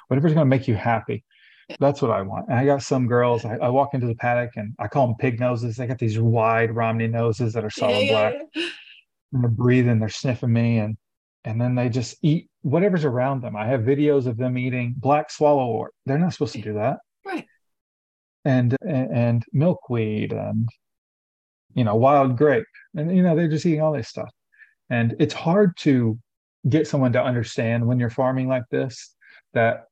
whatever's 0.08 0.34
going 0.34 0.46
to 0.46 0.50
make 0.50 0.68
you 0.68 0.76
happy. 0.76 1.24
That's 1.80 2.02
what 2.02 2.12
I 2.12 2.22
want. 2.22 2.48
And 2.50 2.58
I 2.58 2.66
got 2.66 2.84
some 2.84 3.08
girls. 3.08 3.46
I, 3.46 3.56
I, 3.56 3.70
walk 3.70 3.94
into 3.94 4.08
the 4.08 4.16
paddock 4.16 4.52
and 4.58 4.74
I 4.78 4.90
call 4.90 5.08
them 5.08 5.16
pig 5.18 5.40
noses. 5.40 5.78
They 5.78 5.88
got 5.88 6.00
these 6.00 6.20
wide 6.20 6.76
Romney 6.76 7.08
noses 7.08 7.54
that 7.54 7.64
are 7.64 7.70
solid 7.70 8.08
black. 8.08 8.36
And 9.34 9.42
they're 9.42 9.50
breathing. 9.50 9.98
They're 9.98 10.10
sniffing 10.10 10.52
me, 10.52 10.80
and 10.80 10.98
and 11.46 11.62
then 11.62 11.74
they 11.74 11.88
just 11.88 12.18
eat 12.22 12.50
whatever's 12.64 13.06
around 13.06 13.42
them. 13.42 13.56
I 13.56 13.66
have 13.66 13.80
videos 13.80 14.26
of 14.28 14.36
them 14.36 14.58
eating 14.58 14.94
black 14.98 15.32
swallow 15.32 15.70
swallowwort. 15.70 15.92
They're 16.06 16.20
not 16.20 16.34
supposed 16.34 16.52
to 16.56 16.62
do 16.62 16.74
that. 16.74 16.98
Right. 17.26 17.46
And 18.44 18.76
and, 18.86 19.16
and 19.16 19.46
milkweed 19.54 20.34
and 20.34 20.68
you 21.76 21.84
know, 21.84 21.96
wild 21.96 22.38
grape. 22.38 22.66
And, 22.96 23.16
you 23.16 23.24
know, 23.24 23.36
they're 23.36 23.48
just 23.48 23.66
eating 23.66 23.82
all 23.82 23.94
this 23.94 24.10
stuff. 24.10 24.30
And 24.90 25.16
it's 25.20 25.34
hard 25.34 25.78
to 25.78 26.20
get 26.70 26.88
someone 26.88 27.14
to 27.14 27.24
understand 27.24 27.86
when 27.86 28.00
you're 28.00 28.10
farming 28.10 28.48
like 28.48 28.64
this 28.70 29.16
that 29.54 29.86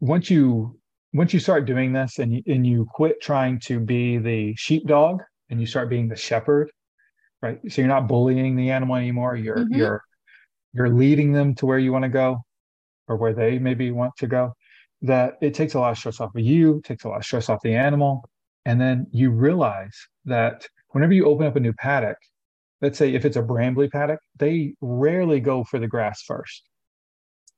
once 0.00 0.30
you 0.30 0.78
once 1.12 1.32
you 1.32 1.40
start 1.40 1.64
doing 1.64 1.92
this 1.92 2.18
and 2.18 2.34
you, 2.34 2.42
and 2.46 2.66
you 2.66 2.86
quit 2.92 3.20
trying 3.22 3.58
to 3.60 3.80
be 3.80 4.18
the 4.18 4.54
sheepdog 4.56 5.22
and 5.48 5.60
you 5.60 5.66
start 5.66 5.88
being 5.88 6.08
the 6.08 6.16
shepherd 6.16 6.70
right 7.42 7.60
so 7.68 7.80
you're 7.80 7.88
not 7.88 8.08
bullying 8.08 8.56
the 8.56 8.70
animal 8.70 8.96
anymore 8.96 9.36
you're 9.36 9.58
mm-hmm. 9.58 9.74
you're 9.74 10.02
you're 10.72 10.90
leading 10.90 11.32
them 11.32 11.54
to 11.54 11.64
where 11.64 11.78
you 11.78 11.92
want 11.92 12.02
to 12.02 12.08
go 12.08 12.38
or 13.08 13.16
where 13.16 13.32
they 13.32 13.58
maybe 13.58 13.90
want 13.90 14.12
to 14.18 14.26
go 14.26 14.52
that 15.02 15.34
it 15.40 15.54
takes 15.54 15.74
a 15.74 15.78
lot 15.78 15.92
of 15.92 15.98
stress 15.98 16.20
off 16.20 16.34
of 16.34 16.42
you 16.42 16.82
takes 16.84 17.04
a 17.04 17.08
lot 17.08 17.18
of 17.18 17.24
stress 17.24 17.48
off 17.48 17.60
the 17.62 17.74
animal 17.74 18.28
and 18.66 18.80
then 18.80 19.06
you 19.12 19.30
realize 19.30 19.96
that 20.24 20.66
whenever 20.88 21.12
you 21.12 21.24
open 21.24 21.46
up 21.46 21.54
a 21.54 21.60
new 21.60 21.72
paddock, 21.72 22.18
let's 22.82 22.98
say 22.98 23.14
if 23.14 23.24
it's 23.24 23.36
a 23.36 23.42
brambly 23.42 23.88
paddock, 23.90 24.18
they 24.38 24.74
rarely 24.80 25.38
go 25.38 25.62
for 25.62 25.78
the 25.78 25.86
grass 25.86 26.22
first. 26.22 26.64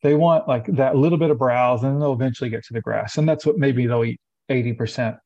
They 0.02 0.14
want 0.14 0.46
like 0.46 0.66
that 0.66 0.96
little 0.96 1.16
bit 1.16 1.30
of 1.30 1.38
browse 1.38 1.82
and 1.82 1.94
then 1.94 1.98
they'll 1.98 2.12
eventually 2.12 2.50
get 2.50 2.62
to 2.64 2.74
the 2.74 2.82
grass. 2.82 3.16
And 3.16 3.26
that's 3.26 3.46
what 3.46 3.56
maybe 3.56 3.86
they'll 3.86 4.04
eat 4.04 4.20
80%. 4.50 5.18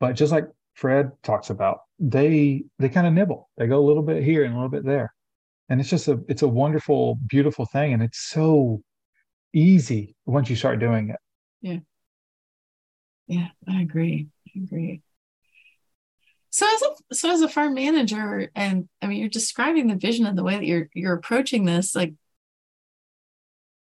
But 0.00 0.14
just 0.14 0.32
like 0.32 0.46
Fred 0.74 1.12
talks 1.22 1.50
about, 1.50 1.78
they 2.00 2.64
they 2.80 2.88
kind 2.88 3.06
of 3.06 3.12
nibble. 3.12 3.48
They 3.56 3.68
go 3.68 3.78
a 3.78 3.86
little 3.86 4.02
bit 4.02 4.24
here 4.24 4.42
and 4.42 4.52
a 4.52 4.56
little 4.56 4.70
bit 4.70 4.84
there. 4.84 5.14
And 5.68 5.80
it's 5.80 5.88
just 5.88 6.08
a 6.08 6.20
it's 6.28 6.42
a 6.42 6.48
wonderful, 6.48 7.16
beautiful 7.28 7.64
thing. 7.66 7.92
And 7.92 8.02
it's 8.02 8.18
so 8.18 8.82
easy 9.54 10.16
once 10.26 10.50
you 10.50 10.56
start 10.56 10.80
doing 10.80 11.10
it. 11.10 11.20
Yeah. 11.60 11.78
Yeah, 13.28 13.48
I 13.68 13.82
agree. 13.82 14.26
I 14.48 14.60
agree. 14.64 15.02
So 16.52 16.66
as 16.66 16.82
a 16.82 17.14
so 17.14 17.30
as 17.30 17.40
a 17.40 17.48
farm 17.48 17.72
manager, 17.72 18.50
and 18.54 18.86
I 19.00 19.06
mean, 19.06 19.20
you're 19.20 19.30
describing 19.30 19.86
the 19.86 19.96
vision 19.96 20.26
and 20.26 20.36
the 20.36 20.44
way 20.44 20.56
that 20.56 20.66
you're 20.66 20.90
you're 20.92 21.14
approaching 21.14 21.64
this. 21.64 21.96
Like, 21.96 22.12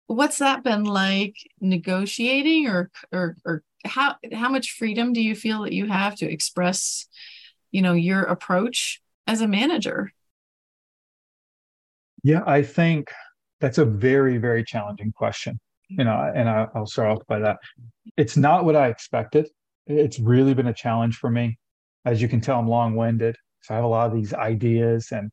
what's 0.06 0.38
that 0.38 0.62
been 0.62 0.84
like 0.84 1.34
negotiating, 1.60 2.68
or 2.68 2.92
or 3.10 3.36
or 3.44 3.64
how 3.84 4.14
how 4.32 4.48
much 4.48 4.70
freedom 4.70 5.12
do 5.12 5.20
you 5.20 5.34
feel 5.34 5.62
that 5.62 5.72
you 5.72 5.86
have 5.86 6.14
to 6.16 6.30
express, 6.30 7.08
you 7.72 7.82
know, 7.82 7.94
your 7.94 8.22
approach 8.22 9.02
as 9.26 9.40
a 9.40 9.48
manager? 9.48 10.12
Yeah, 12.22 12.44
I 12.46 12.62
think 12.62 13.10
that's 13.60 13.78
a 13.78 13.84
very 13.84 14.38
very 14.38 14.62
challenging 14.62 15.10
question. 15.10 15.58
You 15.88 16.04
know, 16.04 16.32
and 16.36 16.48
I, 16.48 16.68
I'll 16.76 16.86
start 16.86 17.10
off 17.10 17.26
by 17.26 17.40
that. 17.40 17.58
It's 18.16 18.36
not 18.36 18.64
what 18.64 18.76
I 18.76 18.90
expected. 18.90 19.48
It's 19.88 20.20
really 20.20 20.54
been 20.54 20.68
a 20.68 20.72
challenge 20.72 21.16
for 21.16 21.30
me 21.30 21.58
as 22.04 22.20
you 22.22 22.28
can 22.28 22.40
tell, 22.40 22.58
I'm 22.58 22.68
long 22.68 22.96
winded. 22.96 23.36
So 23.62 23.74
I 23.74 23.76
have 23.76 23.84
a 23.84 23.88
lot 23.88 24.08
of 24.10 24.14
these 24.14 24.32
ideas. 24.32 25.08
And 25.12 25.30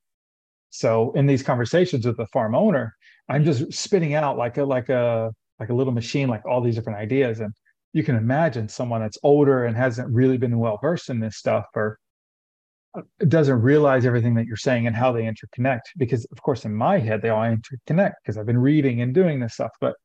so 0.70 1.12
in 1.14 1.26
these 1.26 1.44
conversations 1.44 2.06
with 2.06 2.18
the 2.18 2.28
farm 2.28 2.56
owner, 2.56 2.94
I'm 3.30 3.44
just 3.44 3.74
spitting 3.74 4.14
out 4.14 4.38
like 4.38 4.58
a, 4.58 4.64
like 4.64 4.90
a, 4.90 5.32
like 5.60 5.70
a 5.70 5.74
little 5.74 5.94
machine, 5.94 6.28
like 6.28 6.46
all 6.46 6.62
these 6.62 6.76
different 6.76 7.00
ideas. 7.00 7.40
And 7.40 7.54
you 7.94 8.04
can 8.04 8.16
imagine 8.16 8.70
someone 8.70 9.02
that's 9.02 9.18
older 9.24 9.66
and 9.66 9.76
hasn't 9.76 10.10
really 10.10 10.38
been 10.38 10.60
well 10.60 10.78
versed 10.82 11.10
in 11.10 11.20
this 11.20 11.38
stuff 11.38 11.66
or 11.76 11.98
uh, 12.96 13.02
doesn't 13.28 13.62
realize 13.62 14.06
everything 14.06 14.36
that 14.36 14.46
you're 14.46 14.56
saying 14.58 14.88
and 14.88 14.96
how 14.96 15.12
they 15.12 15.24
interconnect. 15.24 15.82
Because 15.98 16.26
of 16.26 16.42
course, 16.42 16.66
in 16.66 16.74
my 16.74 17.00
head, 17.00 17.22
they 17.22 17.30
all 17.30 17.44
interconnect 17.44 18.14
because 18.22 18.38
I've 18.38 18.46
been 18.46 18.58
reading 18.58 19.02
and 19.02 19.14
doing 19.14 19.40
this 19.40 19.54
stuff. 19.54 19.72
But 19.82 19.96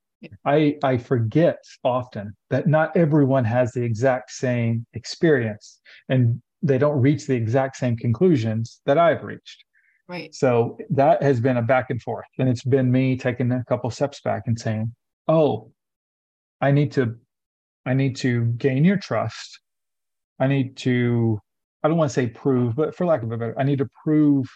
I 0.45 0.77
I 0.83 0.97
forget 0.97 1.59
often 1.85 2.35
that 2.51 2.67
not 2.67 2.97
everyone 2.97 3.45
has 3.45 3.73
the 3.73 3.83
exact 3.83 4.31
same 4.31 4.87
experience. 4.95 5.81
And 6.09 6.41
they 6.63 6.79
don't 6.79 7.01
reach 7.01 7.27
the 7.27 7.35
exact 7.35 7.77
same 7.77 7.97
conclusions 7.97 8.81
that 8.87 8.99
I've 8.99 9.23
reached. 9.23 9.65
Right. 10.09 10.35
So 10.35 10.79
that 10.91 11.23
has 11.23 11.41
been 11.41 11.57
a 11.57 11.63
back 11.63 11.91
and 11.91 12.01
forth. 12.03 12.27
And 12.39 12.49
it's 12.49 12.65
been 12.65 12.91
me 12.91 13.17
taking 13.17 13.51
a 13.51 13.65
couple 13.69 13.91
steps 13.91 14.21
back 14.21 14.43
and 14.47 14.59
saying, 14.59 14.95
oh, 15.29 15.73
I 16.61 16.71
need 16.71 16.93
to, 16.93 17.17
I 17.87 17.95
need 17.95 18.17
to 18.17 18.45
gain 18.45 18.85
your 18.85 18.97
trust. 18.97 19.61
I 20.39 20.47
need 20.47 20.77
to, 20.79 21.41
I 21.83 21.89
don't 21.89 21.97
want 21.97 22.11
to 22.11 22.15
say 22.15 22.27
prove, 22.29 22.77
but 22.77 22.95
for 22.95 23.07
lack 23.07 23.23
of 23.23 23.33
a 23.33 23.37
better, 23.37 23.59
I 23.59 23.65
need 23.65 23.79
to 23.79 23.89
prove 24.05 24.47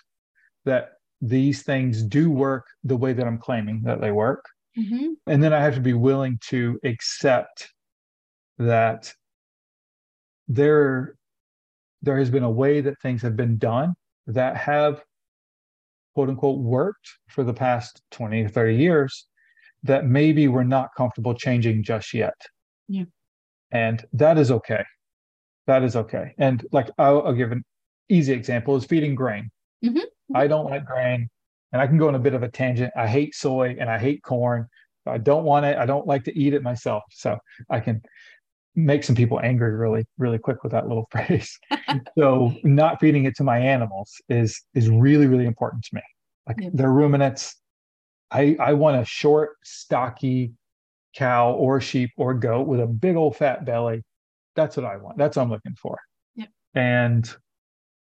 that 0.64 0.90
these 1.20 1.62
things 1.62 2.02
do 2.02 2.30
work 2.30 2.66
the 2.84 2.96
way 2.96 3.12
that 3.12 3.26
I'm 3.26 3.38
claiming 3.38 3.82
that 3.84 4.00
they 4.00 4.12
work. 4.12 4.44
Mm-hmm. 4.78 5.12
And 5.26 5.42
then 5.42 5.52
I 5.52 5.60
have 5.60 5.74
to 5.74 5.80
be 5.80 5.94
willing 5.94 6.38
to 6.48 6.78
accept 6.84 7.72
that 8.58 9.12
there 10.48 11.15
there 12.02 12.18
has 12.18 12.30
been 12.30 12.42
a 12.42 12.50
way 12.50 12.80
that 12.80 13.00
things 13.00 13.22
have 13.22 13.36
been 13.36 13.58
done 13.58 13.94
that 14.26 14.56
have 14.56 15.02
quote 16.14 16.28
unquote 16.28 16.58
worked 16.58 17.08
for 17.28 17.44
the 17.44 17.52
past 17.52 18.02
20 18.12 18.44
to 18.44 18.48
30 18.48 18.76
years 18.76 19.26
that 19.82 20.06
maybe 20.06 20.48
we're 20.48 20.64
not 20.64 20.90
comfortable 20.96 21.34
changing 21.34 21.82
just 21.82 22.12
yet. 22.14 22.34
Yeah. 22.88 23.04
And 23.70 24.04
that 24.12 24.38
is 24.38 24.50
okay. 24.50 24.84
That 25.66 25.82
is 25.82 25.96
okay. 25.96 26.34
And 26.38 26.64
like 26.72 26.90
I'll, 26.98 27.22
I'll 27.26 27.34
give 27.34 27.52
an 27.52 27.64
easy 28.08 28.32
example 28.32 28.76
is 28.76 28.84
feeding 28.84 29.14
grain. 29.14 29.50
Mm-hmm. 29.84 30.00
I 30.34 30.46
don't 30.46 30.66
like 30.66 30.84
grain 30.84 31.28
and 31.72 31.82
I 31.82 31.86
can 31.86 31.98
go 31.98 32.08
on 32.08 32.14
a 32.14 32.20
bit 32.20 32.34
of 32.34 32.42
a 32.42 32.48
tangent. 32.48 32.92
I 32.96 33.06
hate 33.06 33.34
soy 33.34 33.76
and 33.78 33.90
I 33.90 33.98
hate 33.98 34.22
corn. 34.22 34.68
I 35.06 35.18
don't 35.18 35.44
want 35.44 35.66
it. 35.66 35.76
I 35.76 35.86
don't 35.86 36.06
like 36.06 36.24
to 36.24 36.38
eat 36.38 36.54
it 36.54 36.62
myself. 36.62 37.02
So 37.10 37.38
I 37.70 37.80
can 37.80 38.02
make 38.76 39.02
some 39.02 39.16
people 39.16 39.40
angry 39.42 39.74
really 39.74 40.04
really 40.18 40.38
quick 40.38 40.62
with 40.62 40.72
that 40.72 40.86
little 40.86 41.08
phrase 41.10 41.58
so 42.18 42.54
not 42.62 43.00
feeding 43.00 43.24
it 43.24 43.34
to 43.34 43.42
my 43.42 43.58
animals 43.58 44.12
is 44.28 44.62
is 44.74 44.88
really 44.90 45.26
really 45.26 45.46
important 45.46 45.82
to 45.82 45.94
me 45.94 46.02
like 46.46 46.58
yeah. 46.60 46.68
they're 46.74 46.92
ruminants 46.92 47.56
i 48.30 48.56
i 48.60 48.72
want 48.72 49.00
a 49.00 49.04
short 49.04 49.56
stocky 49.64 50.52
cow 51.16 51.52
or 51.52 51.80
sheep 51.80 52.10
or 52.18 52.34
goat 52.34 52.66
with 52.66 52.78
a 52.80 52.86
big 52.86 53.16
old 53.16 53.34
fat 53.36 53.64
belly 53.64 54.02
That's 54.54 54.76
what 54.76 54.86
I 54.86 54.96
want. 54.96 55.18
That's 55.18 55.36
what 55.36 55.42
I'm 55.44 55.50
looking 55.50 55.74
for. 55.76 55.98
Yep. 56.34 56.48
And 56.74 57.30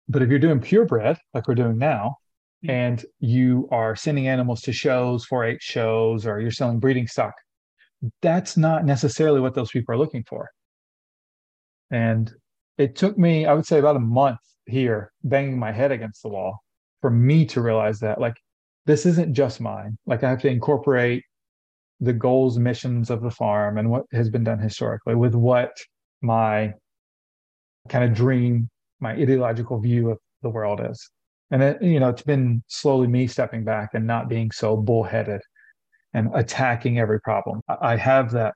but 0.08 0.22
if 0.22 0.30
you're 0.30 0.40
doing 0.40 0.60
purebred, 0.60 1.18
like 1.34 1.48
we're 1.48 1.56
doing 1.56 1.78
now, 1.78 2.18
Mhm. 2.64 2.70
and 2.70 3.06
you 3.20 3.68
are 3.72 3.96
sending 3.96 4.28
animals 4.28 4.62
to 4.62 4.72
shows, 4.72 5.26
4-H 5.28 5.62
shows, 5.62 6.26
or 6.26 6.40
you're 6.40 6.50
selling 6.52 6.80
breeding 6.80 7.08
stock, 7.08 7.34
that's 8.22 8.58
not 8.58 8.86
necessarily 8.86 9.40
what 9.40 9.56
those 9.56 9.72
people 9.72 9.94
are 9.94 9.98
looking 9.98 10.24
for. 10.28 10.50
And 11.92 12.32
it 12.78 12.96
took 12.96 13.18
me, 13.18 13.46
I 13.46 13.54
would 13.54 13.66
say, 13.66 13.80
about 13.80 13.96
a 13.96 14.00
month 14.00 14.40
here, 14.66 15.12
banging 15.24 15.58
my 15.58 15.72
head 15.72 15.92
against 15.92 16.22
the 16.22 16.30
wall, 16.30 16.60
for 17.02 17.10
me 17.10 17.46
to 17.48 17.62
realize 17.62 18.00
that, 18.00 18.20
like, 18.20 18.36
this 18.86 19.06
isn't 19.06 19.34
just 19.34 19.60
mine. 19.62 19.98
Like, 20.06 20.24
I 20.24 20.30
have 20.30 20.42
to 20.42 20.50
incorporate 20.50 21.24
the 22.00 22.14
goals, 22.14 22.60
missions 22.60 23.10
of 23.10 23.22
the 23.22 23.32
farm, 23.32 23.78
and 23.78 23.90
what 23.90 24.06
has 24.12 24.30
been 24.30 24.44
done 24.44 24.60
historically 24.60 25.16
with 25.16 25.34
what 25.34 25.72
my 26.22 26.74
kind 27.90 28.04
of 28.04 28.14
dream, 28.14 28.70
my 29.00 29.14
ideological 29.14 29.80
view 29.80 30.12
of 30.12 30.20
the 30.44 30.50
world 30.50 30.82
is. 30.84 31.10
And 31.50 31.64
it, 31.64 31.82
you 31.82 32.00
know, 32.00 32.10
it's 32.10 32.22
been 32.22 32.62
slowly 32.68 33.08
me 33.08 33.26
stepping 33.28 33.64
back 33.64 33.92
and 33.94 34.06
not 34.06 34.30
being 34.30 34.52
so 34.52 34.76
bullheaded 34.76 35.42
and 36.14 36.30
attacking 36.34 37.00
every 37.00 37.20
problem. 37.20 37.62
I 37.68 37.96
have 37.96 38.32
that 38.32 38.54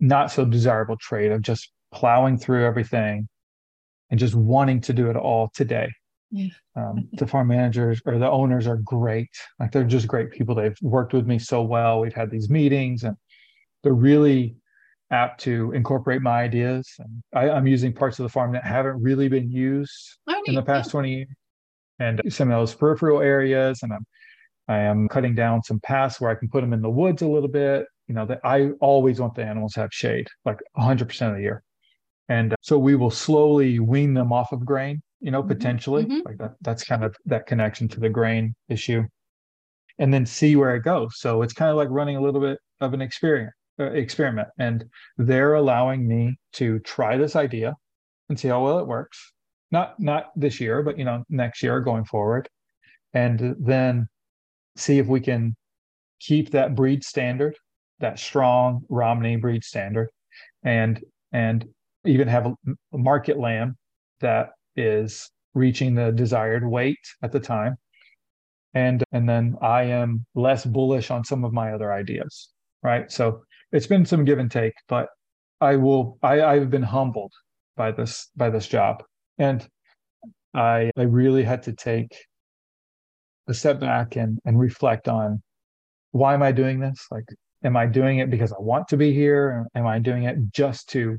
not 0.00 0.30
so 0.30 0.44
desirable 0.44 0.96
trait 0.96 1.32
of 1.32 1.42
just 1.42 1.72
plowing 1.92 2.38
through 2.38 2.64
everything 2.64 3.28
and 4.10 4.20
just 4.20 4.34
wanting 4.34 4.80
to 4.82 4.92
do 4.92 5.10
it 5.10 5.16
all 5.16 5.50
today. 5.54 5.90
Yeah. 6.30 6.48
Um, 6.76 7.08
the 7.14 7.26
farm 7.26 7.48
managers 7.48 8.00
or 8.06 8.18
the 8.18 8.30
owners 8.30 8.66
are 8.66 8.76
great. 8.76 9.30
Like 9.58 9.72
they're 9.72 9.84
just 9.84 10.06
great 10.06 10.30
people. 10.30 10.54
They've 10.54 10.76
worked 10.82 11.14
with 11.14 11.26
me 11.26 11.38
so 11.38 11.62
well. 11.62 12.00
We've 12.00 12.14
had 12.14 12.30
these 12.30 12.48
meetings 12.48 13.02
and 13.02 13.16
they're 13.82 13.92
really 13.92 14.56
apt 15.10 15.40
to 15.40 15.72
incorporate 15.72 16.20
my 16.20 16.42
ideas. 16.42 16.86
And 16.98 17.22
I, 17.34 17.50
I'm 17.50 17.66
using 17.66 17.92
parts 17.92 18.18
of 18.18 18.24
the 18.24 18.28
farm 18.28 18.52
that 18.52 18.64
haven't 18.64 19.02
really 19.02 19.28
been 19.28 19.50
used 19.50 20.18
Oh, 20.28 20.42
in 20.46 20.54
the 20.54 20.62
past 20.62 20.90
20 20.90 21.14
years 21.14 21.28
and 21.98 22.20
some 22.28 22.50
of 22.50 22.58
those 22.58 22.74
peripheral 22.74 23.20
areas 23.20 23.82
and 23.82 23.92
i'm 23.92 24.04
i 24.68 24.78
am 24.78 25.08
cutting 25.08 25.34
down 25.34 25.62
some 25.62 25.80
paths 25.80 26.20
where 26.20 26.30
i 26.30 26.34
can 26.34 26.48
put 26.48 26.60
them 26.60 26.72
in 26.72 26.82
the 26.82 26.90
woods 26.90 27.22
a 27.22 27.28
little 27.28 27.48
bit 27.48 27.86
you 28.06 28.14
know 28.14 28.26
that 28.26 28.40
i 28.44 28.70
always 28.80 29.20
want 29.20 29.34
the 29.34 29.44
animals 29.44 29.72
to 29.72 29.80
have 29.80 29.92
shade 29.92 30.26
like 30.44 30.58
100% 30.78 31.30
of 31.30 31.36
the 31.36 31.42
year. 31.42 31.62
And 32.30 32.52
uh, 32.52 32.56
so 32.60 32.78
we 32.78 32.94
will 32.94 33.10
slowly 33.10 33.78
wean 33.80 34.12
them 34.14 34.32
off 34.32 34.52
of 34.52 34.64
grain 34.64 35.02
you 35.20 35.30
know 35.30 35.42
Mhm, 35.42 35.48
potentially 35.48 36.04
mhm. 36.04 36.24
like 36.24 36.38
that 36.38 36.52
that's 36.60 36.84
kind 36.84 37.02
of 37.04 37.16
that 37.26 37.46
connection 37.46 37.88
to 37.88 38.00
the 38.00 38.08
grain 38.08 38.54
issue. 38.68 39.02
And 39.98 40.14
then 40.14 40.26
see 40.26 40.54
where 40.54 40.76
it 40.76 40.84
goes. 40.84 41.18
So 41.18 41.42
it's 41.42 41.52
kind 41.52 41.70
of 41.70 41.76
like 41.76 41.88
running 41.90 42.16
a 42.16 42.20
little 42.20 42.40
bit 42.40 42.58
of 42.80 42.94
an 42.94 43.00
experience 43.02 43.52
uh, 43.80 43.90
experiment. 43.92 44.48
And 44.58 44.84
they're 45.16 45.54
allowing 45.54 46.06
me 46.06 46.38
to 46.54 46.78
try 46.80 47.16
this 47.16 47.34
idea 47.34 47.74
and 48.28 48.38
see 48.38 48.48
how 48.48 48.62
well 48.64 48.78
it 48.78 48.86
works. 48.86 49.18
Not 49.72 49.98
not 49.98 50.26
this 50.36 50.60
year 50.60 50.82
but 50.82 50.98
you 50.98 51.04
know 51.04 51.24
next 51.28 51.62
year 51.62 51.80
going 51.80 52.04
forward. 52.04 52.48
And 53.12 53.56
then 53.58 54.08
see 54.78 54.98
if 54.98 55.06
we 55.06 55.20
can 55.20 55.54
keep 56.20 56.50
that 56.50 56.74
breed 56.74 57.04
standard 57.04 57.56
that 58.00 58.18
strong 58.18 58.82
romney 58.88 59.36
breed 59.36 59.64
standard 59.64 60.08
and 60.64 61.02
and 61.32 61.66
even 62.04 62.28
have 62.28 62.46
a 62.46 62.54
market 62.92 63.38
lamb 63.38 63.76
that 64.20 64.50
is 64.76 65.30
reaching 65.54 65.94
the 65.94 66.12
desired 66.12 66.66
weight 66.66 66.98
at 67.22 67.32
the 67.32 67.40
time. 67.40 67.76
And 68.74 69.02
and 69.12 69.28
then 69.28 69.56
i 69.62 69.82
am 69.82 70.26
less 70.34 70.64
bullish 70.64 71.10
on 71.10 71.24
some 71.24 71.44
of 71.44 71.52
my 71.52 71.72
other 71.72 71.92
ideas 71.92 72.50
right? 72.84 73.10
So 73.10 73.42
it's 73.72 73.88
been 73.88 74.06
some 74.06 74.24
give 74.24 74.38
and 74.38 74.50
take 74.50 74.74
but 74.88 75.08
i 75.60 75.74
will 75.76 76.18
i 76.22 76.42
i've 76.42 76.70
been 76.70 76.82
humbled 76.82 77.32
by 77.76 77.90
this 77.92 78.30
by 78.36 78.50
this 78.50 78.68
job. 78.68 79.02
And 79.38 79.66
i 80.54 80.90
i 80.96 81.02
really 81.02 81.44
had 81.44 81.62
to 81.64 81.72
take 81.72 82.16
a 83.48 83.54
step 83.54 83.80
back 83.80 84.16
and 84.16 84.38
and 84.44 84.58
reflect 84.58 85.08
on 85.08 85.42
why 86.12 86.34
am 86.34 86.42
i 86.42 86.52
doing 86.52 86.80
this? 86.80 87.06
Like 87.10 87.24
am 87.64 87.76
i 87.76 87.86
doing 87.86 88.18
it 88.18 88.30
because 88.30 88.52
i 88.52 88.60
want 88.60 88.88
to 88.88 88.96
be 88.96 89.12
here? 89.12 89.66
Am 89.74 89.86
i 89.86 89.98
doing 89.98 90.24
it 90.24 90.36
just 90.52 90.88
to 90.90 91.18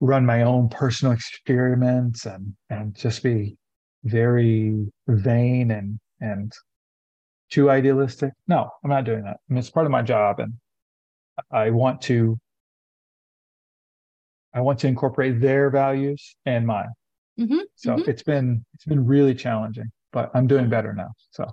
run 0.00 0.24
my 0.26 0.42
own 0.42 0.68
personal 0.68 1.12
experiments 1.12 2.26
and 2.26 2.54
and 2.68 2.94
just 2.94 3.22
be 3.22 3.56
very 4.04 4.86
vain 5.08 5.70
and 5.70 5.98
and 6.20 6.52
too 7.50 7.70
idealistic? 7.70 8.32
No 8.48 8.70
i'm 8.84 8.90
not 8.90 9.04
doing 9.04 9.22
that. 9.24 9.38
I 9.38 9.52
mean 9.52 9.58
it's 9.58 9.70
part 9.70 9.86
of 9.86 9.92
my 9.92 10.02
job 10.02 10.40
and 10.40 10.54
i 11.50 11.70
want 11.70 12.02
to 12.02 12.38
i 14.52 14.60
want 14.60 14.78
to 14.80 14.88
incorporate 14.88 15.40
their 15.40 15.70
values 15.70 16.36
and 16.44 16.66
mine. 16.66 16.88
Mhm, 17.38 17.60
so 17.74 17.96
mhm. 17.96 18.08
it's 18.08 18.22
been 18.22 18.64
it's 18.74 18.84
been 18.84 19.06
really 19.06 19.34
challenging 19.34 19.90
but 20.12 20.30
i'm 20.34 20.46
doing 20.46 20.68
better 20.68 20.92
now 20.92 21.08
so 21.30 21.50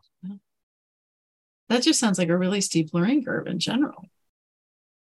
That 1.69 1.83
just 1.83 1.99
sounds 1.99 2.17
like 2.17 2.29
a 2.29 2.37
really 2.37 2.61
steep 2.61 2.89
learning 2.93 3.23
curve 3.25 3.47
in 3.47 3.59
general 3.59 4.03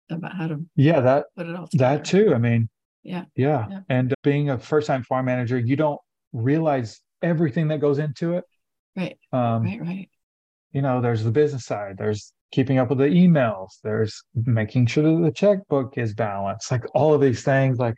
about 0.09 0.33
how 0.35 0.47
to 0.47 0.65
yeah 0.75 1.01
that 1.01 1.25
put 1.35 1.47
it 1.47 1.55
all 1.55 1.67
together. 1.67 1.97
that 1.97 2.05
too 2.05 2.33
i 2.33 2.37
mean 2.37 2.69
Yeah. 3.03 3.25
yeah, 3.35 3.65
Yeah. 3.69 3.79
and 3.89 4.13
being 4.23 4.49
a 4.49 4.57
first 4.57 4.87
time 4.87 5.03
farm 5.03 5.25
manager 5.25 5.57
you 5.59 5.75
don't 5.75 5.99
realize 6.31 7.01
everything 7.21 7.67
that 7.69 7.79
goes 7.81 7.99
into 7.99 8.35
it 8.35 8.45
Right, 8.95 9.17
um 9.33 9.63
right, 9.63 9.81
right. 9.81 10.09
you 10.71 10.81
know 10.81 11.01
there's 11.01 11.23
the 11.25 11.31
business 11.31 11.65
side 11.65 11.97
there's 11.97 12.31
keeping 12.53 12.77
up 12.77 12.87
with 12.87 12.99
the 12.99 13.03
emails 13.09 13.71
there's 13.83 14.23
making 14.33 14.85
sure 14.85 15.03
that 15.03 15.23
the 15.25 15.31
checkbook 15.31 15.97
is 15.97 16.13
balanced 16.13 16.71
like 16.71 16.85
all 16.95 17.13
of 17.13 17.19
these 17.19 17.43
things 17.43 17.77
like 17.77 17.95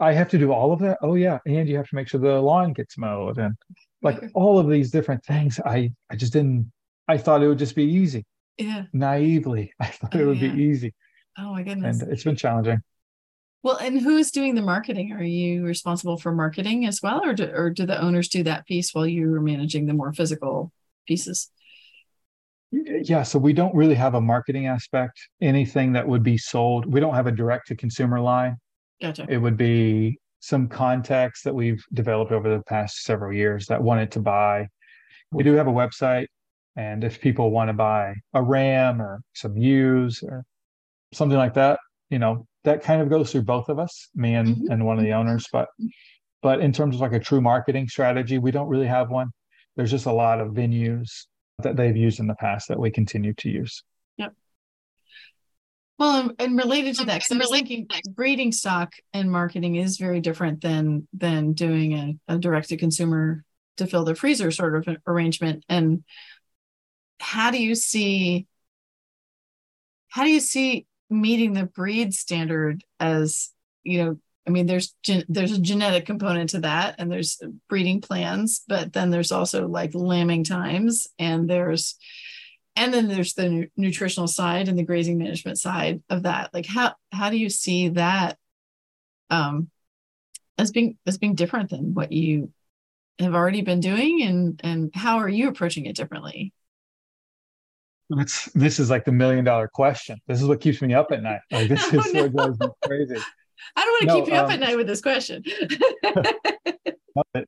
i 0.00 0.12
have 0.12 0.28
to 0.28 0.38
do 0.38 0.52
all 0.52 0.70
of 0.70 0.80
that 0.80 0.98
oh 1.00 1.14
yeah 1.14 1.38
and 1.46 1.66
you 1.66 1.76
have 1.78 1.88
to 1.88 1.94
make 1.96 2.08
sure 2.08 2.20
the 2.20 2.38
lawn 2.42 2.74
gets 2.74 2.98
mowed 2.98 3.38
and 3.38 3.54
like 4.02 4.22
all 4.34 4.58
of 4.58 4.68
these 4.68 4.90
different 4.90 5.24
things 5.24 5.58
i 5.64 5.90
i 6.10 6.14
just 6.16 6.34
didn't 6.34 6.70
i 7.08 7.16
thought 7.18 7.42
it 7.42 7.48
would 7.48 7.58
just 7.58 7.76
be 7.76 7.84
easy 7.84 8.24
Yeah. 8.58 8.84
naively 8.92 9.72
i 9.80 9.86
thought 9.86 10.14
it 10.14 10.22
Oh, 10.22 10.28
would 10.28 10.40
yeah. 10.40 10.52
be 10.52 10.62
easy 10.64 10.94
Oh 11.38 11.52
my 11.52 11.62
goodness. 11.62 12.02
and 12.02 12.12
it's 12.12 12.24
been 12.24 12.36
challenging 12.36 12.80
Well, 13.62 13.76
and 13.76 14.00
who's 14.00 14.30
doing 14.32 14.54
the 14.54 14.60
marketing? 14.62 15.12
Are 15.12 15.22
you 15.22 15.64
responsible 15.64 16.18
for 16.18 16.32
marketing 16.32 16.84
as 16.86 17.00
well, 17.00 17.24
or 17.24 17.32
do, 17.32 17.44
or 17.54 17.70
do 17.70 17.86
the 17.86 17.98
owners 18.02 18.28
do 18.28 18.42
that 18.42 18.66
piece 18.66 18.92
while 18.92 19.06
you're 19.06 19.40
managing 19.40 19.86
the 19.86 19.94
more 19.94 20.12
physical 20.12 20.72
pieces? 21.06 21.48
Yeah, 22.72 23.22
so 23.22 23.38
we 23.38 23.52
don't 23.52 23.74
really 23.74 23.94
have 23.94 24.14
a 24.14 24.20
marketing 24.20 24.66
aspect. 24.66 25.18
Anything 25.40 25.92
that 25.92 26.06
would 26.08 26.22
be 26.22 26.38
sold, 26.38 26.86
we 26.92 27.00
don't 27.00 27.14
have 27.14 27.26
a 27.26 27.32
direct 27.32 27.68
to 27.68 27.76
consumer 27.76 28.18
line. 28.20 28.56
Gotcha. 29.00 29.26
It 29.28 29.38
would 29.38 29.56
be 29.56 30.18
some 30.40 30.68
contacts 30.68 31.42
that 31.42 31.54
we've 31.54 31.84
developed 31.92 32.32
over 32.32 32.48
the 32.54 32.62
past 32.64 33.04
several 33.04 33.32
years 33.32 33.66
that 33.66 33.80
wanted 33.82 34.10
to 34.12 34.20
buy. 34.20 34.66
We 35.30 35.44
do 35.44 35.52
have 35.54 35.68
a 35.68 35.72
website, 35.72 36.26
and 36.76 37.04
if 37.04 37.20
people 37.20 37.50
want 37.50 37.68
to 37.68 37.74
buy 37.74 38.14
a 38.34 38.42
RAM 38.42 39.00
or 39.02 39.22
some 39.34 39.56
ewes 39.56 40.22
or 40.22 40.44
something 41.12 41.38
like 41.38 41.54
that, 41.54 41.78
you 42.10 42.18
know, 42.18 42.46
that 42.64 42.82
kind 42.82 43.02
of 43.02 43.08
goes 43.10 43.32
through 43.32 43.42
both 43.42 43.68
of 43.68 43.78
us, 43.78 44.08
me 44.14 44.34
and, 44.34 44.56
Mhm. 44.56 44.70
and 44.70 44.86
one 44.86 44.98
of 44.98 45.04
the 45.04 45.12
owners. 45.12 45.46
But 45.52 45.68
but 46.42 46.60
in 46.60 46.72
terms 46.72 46.96
of 46.96 47.00
like 47.00 47.12
a 47.12 47.20
true 47.20 47.40
marketing 47.40 47.88
strategy, 47.88 48.38
we 48.38 48.50
don't 48.50 48.66
really 48.68 48.86
have 48.88 49.10
one. 49.10 49.30
There's 49.76 49.90
just 49.92 50.06
a 50.06 50.12
lot 50.12 50.40
of 50.40 50.48
venues 50.48 51.26
that 51.62 51.76
they've 51.76 51.96
used 51.96 52.18
in 52.18 52.26
the 52.26 52.34
past 52.34 52.66
that 52.68 52.78
we 52.80 52.90
continue 52.90 53.32
to 53.34 53.48
use. 53.48 53.84
Yep. 54.16 54.32
Well, 55.98 56.32
and, 56.38 56.56
related 56.58 56.96
to 56.96 57.04
that, 57.06 57.20
'cause 57.22 57.30
I'm 57.30 57.40
thinking 57.40 57.86
breeding 58.10 58.50
stock 58.50 58.94
and 59.12 59.30
marketing 59.30 59.76
is 59.76 59.98
very 59.98 60.20
different 60.20 60.60
than 60.62 61.06
than 61.12 61.52
doing 61.52 61.92
a, 61.92 62.34
a 62.34 62.38
direct 62.38 62.70
to 62.70 62.76
consumer 62.76 63.44
to 63.76 63.86
fill 63.86 64.04
the 64.04 64.14
freezer 64.16 64.50
sort 64.50 64.74
of 64.76 64.96
arrangement. 65.06 65.64
And 65.68 66.02
how 67.22 67.50
do 67.50 67.62
you 67.62 67.74
see 67.74 68.46
how 70.08 70.24
do 70.24 70.30
you 70.30 70.40
see 70.40 70.86
meeting 71.08 71.54
the 71.54 71.64
breed 71.64 72.12
standard 72.12 72.84
as 73.00 73.50
you 73.82 74.04
know? 74.04 74.18
I 74.46 74.50
mean, 74.50 74.66
there's 74.66 74.94
gen, 75.04 75.24
there's 75.28 75.52
a 75.52 75.60
genetic 75.60 76.04
component 76.04 76.50
to 76.50 76.60
that, 76.60 76.96
and 76.98 77.10
there's 77.10 77.40
breeding 77.68 78.00
plans, 78.00 78.62
but 78.66 78.92
then 78.92 79.10
there's 79.10 79.30
also 79.30 79.68
like 79.68 79.94
lambing 79.94 80.42
times, 80.42 81.06
and 81.18 81.48
there's 81.48 81.96
and 82.74 82.92
then 82.92 83.08
there's 83.08 83.34
the 83.34 83.48
nu- 83.48 83.68
nutritional 83.76 84.26
side 84.26 84.68
and 84.68 84.78
the 84.78 84.82
grazing 84.82 85.18
management 85.18 85.58
side 85.58 86.02
of 86.08 86.22
that 86.22 86.52
like 86.54 86.66
how 86.66 86.94
how 87.12 87.30
do 87.30 87.36
you 87.36 87.50
see 87.50 87.90
that 87.90 88.38
um 89.30 89.70
as 90.58 90.70
being 90.70 90.96
as 91.06 91.18
being 91.18 91.34
different 91.34 91.70
than 91.70 91.94
what 91.94 92.12
you 92.12 92.50
have 93.18 93.34
already 93.34 93.62
been 93.62 93.80
doing 93.80 94.22
and 94.22 94.60
and 94.64 94.90
how 94.94 95.18
are 95.18 95.28
you 95.28 95.48
approaching 95.48 95.86
it 95.86 95.96
differently 95.96 96.52
It's 98.18 98.46
this 98.52 98.78
is 98.78 98.90
like 98.90 99.04
the 99.04 99.12
million 99.12 99.44
dollar 99.44 99.68
question. 99.72 100.18
This 100.26 100.40
is 100.42 100.48
what 100.48 100.60
keeps 100.60 100.82
me 100.82 100.94
up 100.94 101.12
at 101.12 101.22
night. 101.22 101.40
Like 101.50 101.68
this 101.68 101.82
Oh, 101.92 101.98
is 101.98 102.14
no. 102.14 102.22
what 102.22 102.32
drives 102.32 102.60
me 102.60 102.68
crazy. 102.86 103.20
i 103.76 103.84
don't 103.84 103.92
want 103.92 104.00
to 104.02 104.06
No, 104.08 104.20
keep 104.20 104.26
you 104.32 104.38
up 104.38 104.46
um, 104.46 104.50
at 104.52 104.60
night 104.60 104.76
with 104.76 104.86
this 104.88 105.00
question 105.00 105.42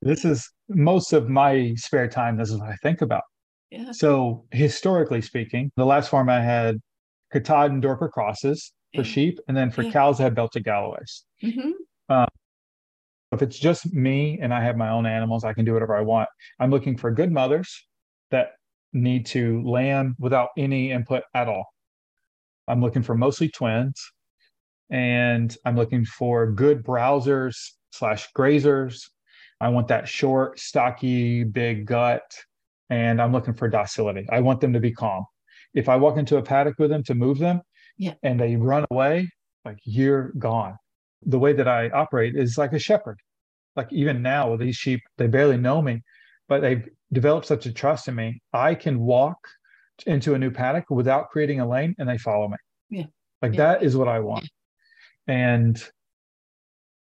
This 0.02 0.24
is 0.24 0.50
most 0.68 1.12
of 1.12 1.28
my 1.28 1.74
spare 1.76 2.08
time. 2.08 2.36
This 2.36 2.50
is 2.50 2.58
what 2.58 2.68
I 2.68 2.76
think 2.76 3.00
about. 3.02 3.22
yeah 3.70 3.90
So 3.92 4.44
historically 4.52 5.20
speaking, 5.22 5.70
the 5.76 5.84
last 5.86 6.10
farm 6.10 6.28
I 6.28 6.40
had 6.40 6.76
Katahdin 7.32 7.80
Dorper 7.82 8.10
crosses, 8.10 8.72
for 8.94 9.00
Yeah. 9.02 9.02
sheep, 9.02 9.40
and 9.48 9.56
then 9.56 9.70
for 9.70 9.82
Yeah. 9.82 9.90
cows, 9.92 10.20
I 10.20 10.24
had 10.24 10.34
belted 10.34 10.64
Galloways. 10.64 11.24
hmm 11.40 11.72
If 13.32 13.42
it's 13.42 13.58
just 13.58 13.92
me 13.92 14.38
and 14.40 14.54
I 14.54 14.62
have 14.62 14.76
my 14.76 14.90
own 14.90 15.06
animals, 15.06 15.42
I 15.44 15.52
can 15.54 15.64
do 15.64 15.72
whatever 15.72 15.96
I 15.96 16.02
want. 16.02 16.28
I'm 16.60 16.70
looking 16.70 16.96
for 16.96 17.10
good 17.10 17.32
mothers 17.32 17.84
that 18.30 18.52
need 18.95 19.26
to 19.26 19.62
lamb 19.62 20.16
without 20.18 20.51
any 20.57 20.90
input 20.92 21.24
at 21.34 21.49
all. 21.49 21.66
I'm 22.68 22.80
looking 22.80 23.03
for 23.03 23.14
mostly 23.14 23.49
twins, 23.49 24.01
and 24.90 25.55
I'm 25.64 25.76
looking 25.76 26.05
for 26.05 26.51
good 26.51 26.82
browsers 26.84 27.57
slash 27.90 28.28
grazers. 28.36 29.03
I 29.61 29.68
want 29.68 29.88
that 29.88 30.09
short, 30.09 30.59
stocky, 30.59 31.45
big 31.45 31.86
gut, 31.86 32.22
and 32.90 33.20
I'm 33.20 33.32
looking 33.32 33.55
for 33.55 33.68
docility. 33.68 34.26
I 34.30 34.40
want 34.40 34.61
them 34.61 34.72
to 34.72 34.80
be 34.80 34.92
calm. 34.92 35.24
If 35.74 35.88
I 35.88 35.97
walk 35.97 36.16
into 36.16 36.36
a 36.36 36.42
paddock 36.42 36.78
with 36.78 36.90
them 36.90 37.03
to 37.05 37.14
move 37.14 37.38
them, 37.38 37.61
Yeah. 37.99 38.14
and 38.22 38.38
they 38.38 38.57
run 38.57 38.84
away, 38.90 39.28
like 39.64 39.78
you're 39.84 40.32
gone. 40.38 40.76
The 41.22 41.38
way 41.38 41.53
that 41.55 41.68
I 41.68 41.88
operate 41.90 42.36
is 42.36 42.59
like 42.59 42.72
a 42.72 42.78
shepherd. 42.78 43.18
Like 43.76 43.92
even 43.92 44.22
now 44.22 44.51
with 44.51 44.61
these 44.61 44.76
sheep, 44.76 45.01
they 45.18 45.26
barely 45.26 45.57
know 45.57 45.80
me, 45.82 46.03
but 46.49 46.61
they've 46.61 46.86
developed 47.14 47.46
such 47.46 47.66
a 47.66 47.72
trust 47.72 48.08
in 48.08 48.14
me. 48.14 48.40
I 48.52 48.74
can 48.74 49.00
walk 49.00 49.38
into 50.06 50.34
a 50.34 50.38
new 50.38 50.50
paddock 50.50 50.90
without 50.90 51.30
creating 51.30 51.60
a 51.60 51.68
lane 51.68 51.94
and 51.98 52.08
they 52.08 52.18
follow 52.18 52.48
me. 52.48 52.56
Yeah. 52.90 53.06
Like 53.40 53.52
Yeah. 53.54 53.74
that 53.74 53.82
is 53.82 53.96
what 53.96 54.08
I 54.08 54.20
want. 54.20 54.48
And 55.26 55.82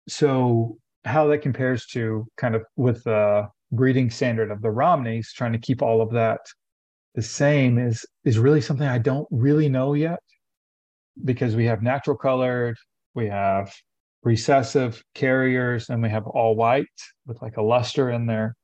so 0.07 0.77
how 1.05 1.27
that 1.27 1.39
compares 1.39 1.85
to 1.87 2.27
kind 2.35 2.55
of 2.55 2.65
with 2.75 3.03
the 3.03 3.47
breeding 3.71 4.09
standard 4.09 4.51
of 4.51 4.61
the 4.61 4.71
Romneys, 4.71 5.31
trying 5.33 5.53
to 5.53 5.59
keep 5.59 5.81
all 5.81 6.01
of 6.01 6.11
that 6.11 6.41
the 7.15 7.21
same 7.21 7.77
is 7.79 8.05
is 8.23 8.37
really 8.37 8.61
something 8.61 8.87
I 8.87 8.97
don't 8.97 9.27
really 9.31 9.69
know 9.69 9.93
yet 9.93 10.19
because 11.25 11.55
we 11.55 11.65
have 11.65 11.81
natural 11.81 12.15
colored, 12.15 12.77
we 13.15 13.27
have 13.27 13.73
recessive 14.23 15.01
carriers, 15.15 15.89
and 15.89 16.01
we 16.01 16.09
have 16.09 16.27
all 16.27 16.55
white 16.55 16.85
with 17.25 17.41
like 17.41 17.57
a 17.57 17.61
luster 17.61 18.11
in 18.11 18.25
their 18.25 18.55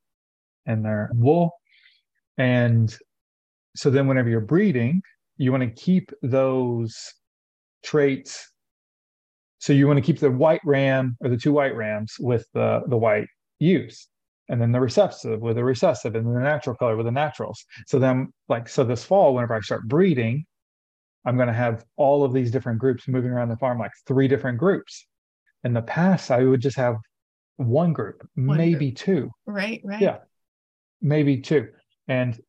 in 0.66 0.84
their 0.84 1.10
wool. 1.14 1.52
And 2.38 2.96
so 3.76 3.90
then 3.90 4.08
whenever 4.08 4.30
you're 4.30 4.42
breeding, 4.42 5.02
you 5.38 5.52
want 5.52 5.64
to 5.64 5.70
keep 5.70 6.12
those 6.22 7.14
traits. 7.84 8.52
So 9.60 9.74
you 9.74 9.88
want 9.88 9.98
to 9.98 10.02
keep 10.02 10.20
the 10.20 10.32
white 10.32 10.62
ram 10.64 11.18
or 11.22 11.30
the 11.30 11.38
two 11.38 11.52
white 11.52 11.76
rams 11.76 12.16
with 12.20 12.46
the 12.54 12.84
the 12.88 12.98
white 12.98 13.28
ewes, 13.60 14.08
and 14.50 14.62
then 14.62 14.72
the 14.72 14.80
recessive 14.80 15.42
with 15.42 15.56
the 15.56 15.64
recessive, 15.64 16.16
and 16.16 16.26
then 16.26 16.34
the 16.34 16.40
natural 16.40 16.76
color 16.76 16.96
with 16.96 17.06
the 17.06 17.12
naturals. 17.12 17.66
So 17.88 18.00
then, 18.00 18.32
like, 18.48 18.70
so 18.70 18.84
this 18.84 19.04
fall, 19.04 19.34
whenever 19.34 19.56
I 19.56 19.62
start 19.62 19.88
breeding, 19.88 20.46
I'm 21.26 21.36
going 21.36 21.48
to 21.48 21.54
have 21.54 21.84
all 21.96 22.24
of 22.24 22.34
these 22.34 22.52
different 22.52 22.80
groups 22.80 23.08
moving 23.08 23.32
around 23.32 23.50
the 23.50 23.58
farm, 23.58 23.80
like 23.80 23.92
three 24.08 24.28
different 24.28 24.60
groups. 24.60 25.08
In 25.64 25.74
the 25.74 25.82
past, 25.82 26.30
I 26.30 26.44
would 26.44 26.62
just 26.62 26.78
have 26.78 26.98
one 27.58 27.94
group, 27.94 28.28
One 28.36 28.58
maybe 28.58 28.92
two 28.92 29.32
Right, 29.46 29.82
right. 29.84 30.02
Yeah. 30.02 30.18
Maybe 31.02 31.42
two. 31.42 31.68
And 32.08 32.40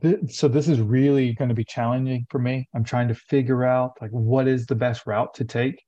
th- 0.00 0.20
so 0.28 0.48
this 0.48 0.68
is 0.68 0.80
really 0.80 1.34
going 1.34 1.48
to 1.48 1.54
be 1.54 1.64
challenging 1.64 2.26
for 2.30 2.38
me. 2.38 2.68
I'm 2.74 2.84
trying 2.84 3.08
to 3.08 3.14
figure 3.14 3.64
out 3.64 3.92
like 4.00 4.10
what 4.10 4.48
is 4.48 4.66
the 4.66 4.74
best 4.74 5.06
route 5.06 5.34
to 5.34 5.44
take 5.44 5.82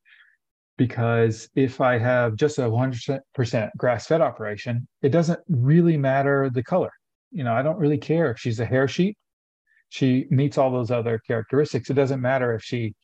because 0.77 1.49
if 1.55 1.81
I 1.81 1.99
have 1.99 2.35
just 2.35 2.59
a 2.59 2.63
100% 2.63 3.71
grass-fed 3.77 4.21
operation, 4.21 4.89
it 5.03 5.11
doesn't 5.11 5.39
really 5.49 5.97
matter 5.97 6.51
the 6.53 6.65
color. 6.65 6.91
You 7.31 7.45
know, 7.45 7.55
I 7.55 7.63
don't 7.63 7.79
really 7.79 7.99
care 7.99 8.31
if 8.33 8.39
she's 8.39 8.59
a 8.59 8.67
hair 8.67 8.89
sheep. 8.89 9.17
She 9.91 10.27
meets 10.31 10.59
all 10.59 10.73
those 10.73 10.91
other 10.91 11.21
characteristics. 11.27 11.91
It 11.91 11.95
doesn't 11.95 12.21
matter 12.21 12.55
if 12.55 12.63
she 12.63 12.95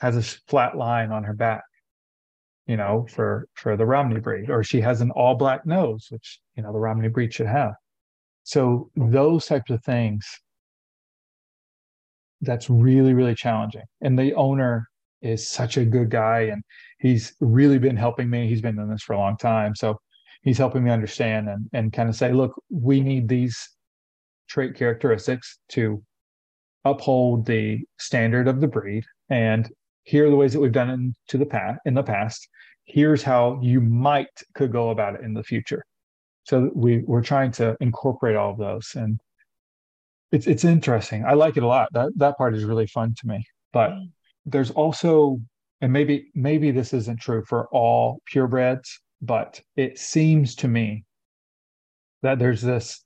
has 0.00 0.16
a 0.16 0.22
flat 0.48 0.76
line 0.76 1.12
on 1.12 1.22
her 1.22 1.34
back 1.34 1.62
you 2.66 2.76
know, 2.76 3.06
for 3.10 3.46
for 3.54 3.76
the 3.76 3.84
Romney 3.84 4.20
breed, 4.20 4.50
or 4.50 4.64
she 4.64 4.80
has 4.80 5.00
an 5.00 5.10
all 5.10 5.34
black 5.34 5.66
nose, 5.66 6.06
which 6.10 6.40
you 6.56 6.62
know 6.62 6.72
the 6.72 6.78
Romney 6.78 7.08
breed 7.08 7.32
should 7.32 7.46
have. 7.46 7.74
So 8.44 8.90
those 8.96 9.46
types 9.46 9.70
of 9.70 9.82
things, 9.84 10.26
that's 12.40 12.68
really 12.68 13.14
really 13.14 13.34
challenging. 13.34 13.84
And 14.02 14.18
the 14.18 14.34
owner 14.34 14.88
is 15.22 15.48
such 15.48 15.76
a 15.78 15.84
good 15.84 16.10
guy, 16.10 16.40
and 16.52 16.62
he's 16.98 17.34
really 17.40 17.78
been 17.78 17.96
helping 17.96 18.28
me. 18.30 18.48
He's 18.48 18.60
been 18.60 18.78
in 18.78 18.90
this 18.90 19.02
for 19.02 19.14
a 19.14 19.18
long 19.18 19.36
time, 19.36 19.74
so 19.74 19.98
he's 20.42 20.58
helping 20.58 20.84
me 20.84 20.90
understand 20.90 21.48
and 21.48 21.68
and 21.72 21.92
kind 21.92 22.08
of 22.08 22.16
say, 22.16 22.32
look, 22.32 22.54
we 22.70 23.00
need 23.00 23.28
these 23.28 23.56
trait 24.48 24.76
characteristics 24.76 25.58
to 25.70 26.02
uphold 26.84 27.46
the 27.46 27.80
standard 27.98 28.46
of 28.46 28.60
the 28.60 28.68
breed 28.68 29.04
and 29.30 29.70
here 30.02 30.26
are 30.26 30.30
the 30.30 30.36
ways 30.36 30.52
that 30.52 30.60
we've 30.60 30.72
done 30.72 30.90
it 30.90 30.94
in, 30.94 31.14
to 31.28 31.38
the 31.38 31.46
past 31.46 31.80
in 31.86 31.94
the 31.94 32.02
past 32.02 32.48
here's 32.84 33.22
how 33.22 33.58
you 33.62 33.80
might 33.80 34.28
could 34.54 34.70
go 34.70 34.90
about 34.90 35.14
it 35.14 35.22
in 35.22 35.32
the 35.32 35.42
future 35.42 35.84
so 36.44 36.70
we 36.74 36.98
we're 37.06 37.22
trying 37.22 37.50
to 37.52 37.76
incorporate 37.80 38.36
all 38.36 38.52
of 38.52 38.58
those 38.58 38.92
and 38.94 39.20
it's 40.32 40.46
it's 40.46 40.64
interesting. 40.64 41.24
I 41.24 41.34
like 41.34 41.56
it 41.56 41.62
a 41.62 41.66
lot. 41.66 41.88
That 41.92 42.10
that 42.16 42.36
part 42.36 42.56
is 42.56 42.64
really 42.64 42.86
fun 42.86 43.14
to 43.20 43.26
me. 43.28 43.44
But 43.72 43.90
mm. 43.90 44.10
there's 44.46 44.70
also 44.72 45.40
and 45.80 45.92
maybe 45.92 46.30
maybe 46.34 46.70
this 46.70 46.92
isn't 46.92 47.20
true 47.20 47.44
for 47.46 47.68
all 47.68 48.20
purebreds 48.32 48.88
but 49.20 49.60
it 49.76 49.98
seems 49.98 50.54
to 50.56 50.68
me 50.68 51.04
that 52.22 52.38
there's 52.38 52.62
this 52.62 53.04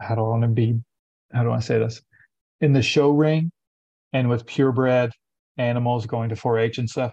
how 0.00 0.14
do 0.14 0.20
i 0.20 0.28
want 0.28 0.42
to 0.42 0.48
be 0.48 0.78
how 1.32 1.42
do 1.42 1.50
i 1.50 1.60
say 1.60 1.78
this? 1.78 2.00
In 2.60 2.72
the 2.72 2.82
show 2.82 3.10
ring 3.10 3.50
and 4.12 4.28
with 4.28 4.46
purebred 4.46 5.12
animals 5.58 6.06
going 6.06 6.28
to 6.30 6.34
4-H 6.34 6.78
and 6.78 6.88
stuff, 6.88 7.12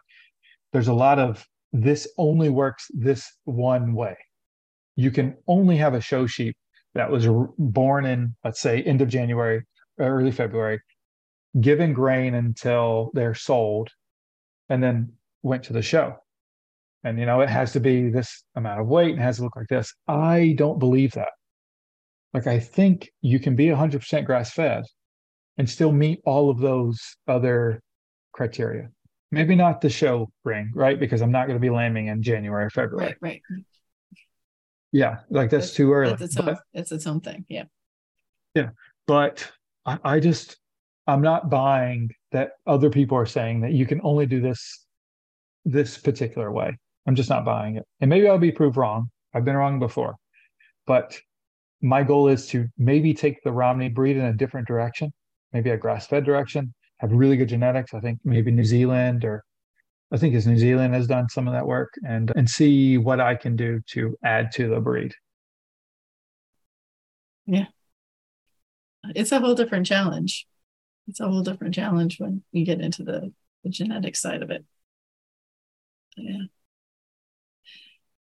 there's 0.72 0.88
a 0.88 0.94
lot 0.94 1.20
of 1.20 1.46
this 1.74 2.08
only 2.18 2.50
works 2.50 2.88
this 2.94 3.30
one 3.44 3.94
way. 3.94 4.16
You 4.96 5.12
can 5.12 5.36
only 5.48 5.78
have 5.78 5.94
a 5.94 6.02
show 6.02 6.28
sheep 6.28 6.56
that 6.94 7.10
was 7.10 7.28
born 7.58 8.06
in, 8.06 8.36
let's 8.44 8.62
say, 8.62 8.82
end 8.84 9.02
of 9.02 9.08
January, 9.10 9.64
early 10.00 10.32
February, 10.32 10.80
given 11.60 11.94
grain 11.94 12.36
until 12.36 13.12
they're 13.14 13.36
sold, 13.36 13.90
and 14.70 14.82
then 14.82 15.14
went 15.42 15.64
to 15.64 15.74
the 15.74 15.82
show. 15.82 16.16
And 17.04 17.20
you 17.20 17.26
know, 17.26 17.42
it 17.42 17.50
has 17.50 17.74
to 17.74 17.80
be 17.80 18.10
this 18.10 18.44
amount 18.56 18.80
of 18.80 18.88
weight 18.88 19.12
and 19.12 19.22
has 19.22 19.38
to 19.38 19.44
look 19.44 19.56
like 19.56 19.68
this. 19.68 19.94
I 20.08 20.56
don't 20.58 20.80
believe 20.80 21.12
that. 21.14 21.30
Like 22.34 22.48
I 22.48 22.60
think 22.60 23.12
you 23.22 23.40
can 23.40 23.56
be 23.56 23.68
100% 23.68 24.26
grass 24.26 24.52
fed 24.54 24.84
and 25.58 25.70
still 25.70 25.92
meet 25.92 26.22
all 26.26 26.50
of 26.50 26.60
those 26.60 27.00
other 27.28 27.82
criteria. 28.32 28.90
Maybe 29.32 29.56
not 29.56 29.82
the 29.82 29.90
show 29.90 30.30
ring, 30.44 30.72
right? 30.74 31.00
Because 31.00 31.22
I'm 31.22 31.32
not 31.32 31.48
going 31.48 31.58
to 31.58 31.62
be 31.62 31.70
lambing 31.70 32.08
in 32.08 32.22
January 32.22 32.66
or 32.66 32.70
February. 32.70 33.16
Right, 33.22 33.42
right. 33.52 33.66
Yeah, 34.94 35.20
like 35.30 35.50
that's 35.50 35.66
It's- 35.66 35.76
too 35.76 35.92
early. 35.92 36.14
It's 36.14 36.22
its 36.22 36.38
own, 36.38 36.46
But, 36.46 36.60
it's 36.74 36.92
its 36.94 37.08
own 37.08 37.20
thing. 37.20 37.46
Yeah. 37.50 37.66
Yeah. 38.56 38.70
but 39.08 39.52
I, 39.86 39.98
I 40.06 40.20
just, 40.20 40.58
I'm 41.08 41.22
not 41.22 41.50
buying 41.50 42.12
that 42.32 42.52
other 42.68 42.90
people 42.90 43.18
are 43.18 43.26
saying 43.26 43.62
that 43.62 43.74
you 43.74 43.86
can 43.86 44.00
only 44.04 44.26
do 44.28 44.40
this 44.40 44.86
this 45.66 45.98
particular 45.98 46.52
way. 46.52 46.78
I'm 47.08 47.16
just 47.16 47.30
not 47.30 47.44
buying 47.44 47.76
it. 47.78 47.86
And 48.00 48.10
maybe 48.10 48.28
I'll 48.28 48.38
be 48.38 48.52
proved 48.52 48.78
wrong. 48.78 49.10
I've 49.34 49.44
been 49.44 49.56
wrong 49.58 49.80
before. 49.80 50.16
But 50.86 51.18
my 51.82 52.04
goal 52.04 52.28
is 52.28 52.48
to 52.48 52.68
maybe 52.78 53.14
take 53.14 53.42
the 53.44 53.52
Romney 53.52 53.90
breed 53.90 54.16
in 54.18 54.26
a 54.26 54.34
different 54.34 54.68
direction, 54.68 55.12
maybe 55.54 55.72
a 55.72 55.78
grass 55.78 56.06
fed 56.08 56.24
direction, 56.24 56.74
have 57.00 57.12
really 57.12 57.36
good 57.38 57.50
genetics. 57.50 57.94
I 57.94 58.00
think 58.00 58.20
maybe 58.24 58.52
New 58.52 58.64
Zealand 58.64 59.26
or 59.26 59.44
I 60.14 60.18
think 60.18 60.36
it's 60.36 60.46
New 60.46 60.58
Zealand 60.58 60.94
has 60.94 61.08
done 61.08 61.28
some 61.28 61.48
of 61.48 61.54
that 61.54 61.66
work 61.66 61.94
and 62.08 62.32
and 62.36 62.48
see 62.48 62.98
what 63.00 63.20
I 63.20 63.36
can 63.36 63.56
do 63.56 63.82
to 63.88 64.16
add 64.24 64.52
to 64.54 64.70
the 64.70 64.80
breed. 64.80 65.14
Yeah. 67.48 67.66
It's 69.16 69.32
a 69.32 69.40
whole 69.40 69.56
different 69.56 69.86
challenge. 69.88 70.46
It's 71.08 71.20
a 71.20 71.28
whole 71.28 71.42
different 71.42 71.74
challenge 71.74 72.20
when 72.20 72.44
you 72.52 72.64
get 72.64 72.80
into 72.80 73.04
the, 73.04 73.34
the 73.64 73.70
genetic 73.70 74.16
side 74.16 74.44
of 74.44 74.52
it. 74.52 74.64
Yeah. 76.16 76.44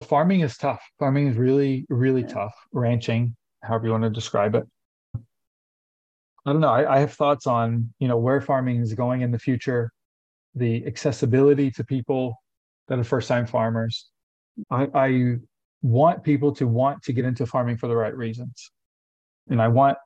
Farming 0.03 0.39
is 0.41 0.57
tough. 0.57 0.81
Farming 0.99 1.27
is 1.27 1.35
really, 1.37 1.85
really 1.89 2.21
Yeah. 2.21 2.27
tough. 2.27 2.55
Ranching, 2.71 3.35
however 3.61 3.85
you 3.87 3.91
want 3.91 4.03
to 4.05 4.09
describe 4.09 4.55
it. 4.55 4.63
I 6.45 6.51
don't 6.51 6.61
know. 6.61 6.69
I, 6.69 6.95
I 6.95 6.99
have 6.99 7.13
thoughts 7.13 7.45
on, 7.45 7.93
you 7.99 8.07
know, 8.07 8.17
where 8.17 8.41
farming 8.41 8.81
is 8.81 8.93
going 8.93 9.21
in 9.21 9.31
the 9.31 9.39
future, 9.39 9.91
the 10.55 10.85
accessibility 10.85 11.71
to 11.71 11.83
people 11.83 12.35
that 12.87 12.99
are 12.99 13.03
first 13.03 13.27
time 13.27 13.45
farmers. 13.45 14.09
I, 14.69 14.87
I 14.93 15.35
want 15.81 16.23
people 16.23 16.53
to 16.55 16.67
want 16.67 17.03
to 17.03 17.13
get 17.13 17.25
into 17.25 17.45
farming 17.45 17.77
for 17.77 17.87
the 17.87 17.95
right 17.95 18.15
reasons. 18.15 18.71
And 19.49 19.61
I 19.61 19.67
want 19.67 19.97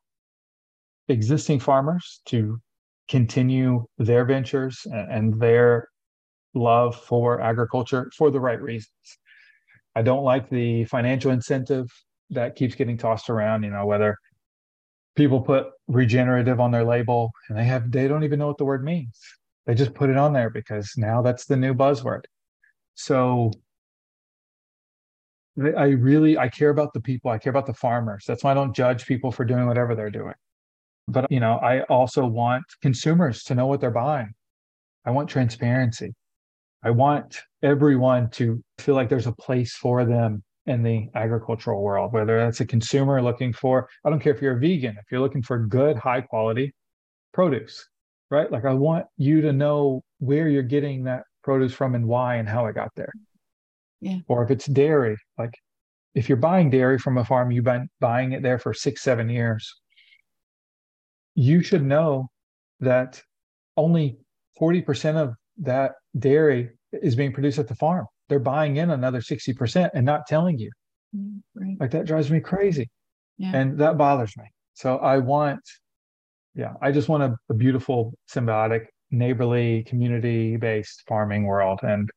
existing 1.10 1.60
farmers 1.60 2.22
to 2.26 2.60
continue 3.08 3.86
their 3.98 4.26
ventures 4.26 4.82
and, 4.86 5.12
and 5.12 5.41
their 5.41 5.88
love 6.54 6.95
for 6.95 7.41
agriculture 7.41 8.12
for 8.18 8.32
the 8.32 8.39
right 8.39 8.62
reasons. 8.62 8.91
I 9.95 10.02
don't 10.02 10.24
like 10.24 10.50
the 10.50 10.86
financial 10.86 11.32
incentive 11.32 11.88
that 12.30 12.56
keeps 12.56 12.76
getting 12.76 12.98
tossed 12.98 13.30
around, 13.30 13.64
you 13.64 13.72
know, 13.72 13.86
whether 13.86 14.18
people 15.16 15.41
put 15.41 15.68
regenerative 15.88 16.60
on 16.60 16.72
their 16.72 16.84
label 16.84 17.32
and 17.50 17.58
they 17.58 17.64
have 17.64 17.91
they 17.91 18.08
don't 18.08 18.24
even 18.24 18.39
know 18.39 18.48
what 18.48 18.58
the 18.58 18.66
word 18.66 18.84
means. 18.84 19.20
They 19.68 19.76
just 19.76 19.93
put 19.93 20.09
it 20.09 20.18
on 20.18 20.34
there 20.34 20.49
because 20.49 20.93
now 20.97 21.22
that's 21.22 21.45
the 21.45 21.57
new 21.57 21.74
buzzword. 21.76 22.24
So 22.95 23.51
I 25.78 25.88
really 25.88 26.38
I 26.38 26.47
care 26.47 26.70
about 26.70 26.93
the 26.93 27.01
people. 27.01 27.30
I 27.30 27.38
care 27.38 27.51
about 27.51 27.65
the 27.65 27.74
farmers. 27.74 28.24
That's 28.28 28.43
why 28.43 28.51
I 28.51 28.53
don't 28.53 28.76
judge 28.76 29.05
people 29.05 29.32
for 29.32 29.43
doing 29.43 29.68
whatever 29.68 29.93
they're 29.93 30.09
doing. 30.09 30.34
But 31.09 31.32
you 31.32 31.39
know, 31.39 31.57
I 31.57 31.82
also 31.84 32.26
want 32.26 32.63
consumers 32.82 33.43
to 33.43 33.55
know 33.55 33.68
what 33.68 33.82
they're 33.82 33.91
buying. 33.91 34.34
I 35.05 35.11
want 35.11 35.30
transparency. 35.30 36.13
I 36.84 36.91
want 36.91 37.38
everyone 37.61 38.30
to 38.32 38.63
feel 38.80 38.95
like 38.95 39.09
there's 39.09 39.28
a 39.28 39.34
place 39.34 39.74
for 39.76 40.05
them 40.05 40.43
in 40.65 40.84
the 40.84 41.07
agricultural 41.15 41.82
world, 41.82 42.13
whether 42.13 42.38
that's 42.39 42.59
a 42.59 42.65
consumer 42.65 43.22
looking 43.22 43.53
for, 43.53 43.89
I 44.05 44.09
don't 44.09 44.20
care 44.20 44.34
if 44.34 44.41
you're 44.41 44.57
a 44.57 44.59
vegan, 44.59 44.95
if 44.97 45.05
you're 45.09 45.22
looking 45.22 45.41
for 45.41 45.57
good, 45.65 45.97
high 45.97 46.22
quality 46.22 46.74
produce, 47.34 47.88
right? 48.30 48.51
Like 48.51 48.65
I 48.65 48.73
want 48.73 49.05
you 49.17 49.41
to 49.41 49.53
know 49.53 50.03
where 50.19 50.47
you're 50.47 50.63
getting 50.63 51.03
that 51.05 51.23
produce 51.43 51.73
from 51.73 51.95
and 51.95 52.07
why 52.07 52.36
and 52.36 52.47
how 52.47 52.65
it 52.67 52.75
got 52.75 52.91
there. 52.95 53.13
Yeah. 54.01 54.19
Or 54.28 54.43
if 54.43 54.51
it's 54.51 54.65
dairy, 54.65 55.17
like 55.38 55.53
if 56.13 56.30
you're 56.30 56.38
buying 56.38 56.69
dairy 56.69 56.97
from 56.99 57.17
a 57.17 57.25
farm, 57.25 57.51
you've 57.51 57.65
been 57.65 57.89
buying 57.99 58.32
it 58.34 58.43
there 58.43 58.59
for 58.59 58.73
six, 58.73 59.01
seven 59.01 59.30
years, 59.30 59.73
you 61.36 61.61
should 61.61 61.84
know 61.84 62.30
that 62.80 63.21
only 63.75 64.17
40% 64.59 65.15
of 65.15 65.34
that 65.59 65.93
dairy 66.17 66.71
is 66.91 67.15
being 67.15 67.32
produced 67.34 67.59
at 67.59 67.67
the 67.67 67.75
farm. 67.75 68.05
They're 68.30 68.39
buying 68.39 68.78
in 68.78 68.91
another 68.91 69.21
60% 69.21 69.89
and 69.93 70.05
not 70.05 70.28
telling 70.28 70.57
you. 70.57 70.71
Mm, 71.15 71.41
Right. 71.55 71.78
Like 71.80 71.91
that 71.91 72.05
drives 72.05 72.30
me 72.30 72.39
crazy. 72.39 72.89
Yeah. 73.38 73.51
And 73.53 73.80
that 73.80 73.97
bothers 73.97 74.36
me. 74.38 74.45
So 74.73 74.97
I 74.97 75.19
want, 75.19 75.61
yeah, 76.58 76.74
I 76.82 76.91
just 76.91 77.08
want 77.08 77.24
a, 77.24 77.38
a 77.49 77.53
beautiful, 77.53 78.14
symbiotic, 78.30 78.88
neighborly, 79.12 79.84
community 79.84 80.58
based 80.58 81.03
farming 81.08 81.45
world. 81.45 81.80
And 81.84 82.10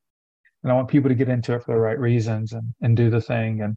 and 0.62 0.72
I 0.72 0.74
want 0.74 0.88
people 0.88 1.09
to 1.11 1.14
get 1.14 1.28
into 1.28 1.55
it 1.55 1.62
for 1.62 1.74
the 1.74 1.80
right 1.80 1.99
reasons 1.99 2.53
and, 2.53 2.74
and 2.80 2.97
do 2.97 3.11
the 3.11 3.20
thing. 3.20 3.62
And 3.62 3.76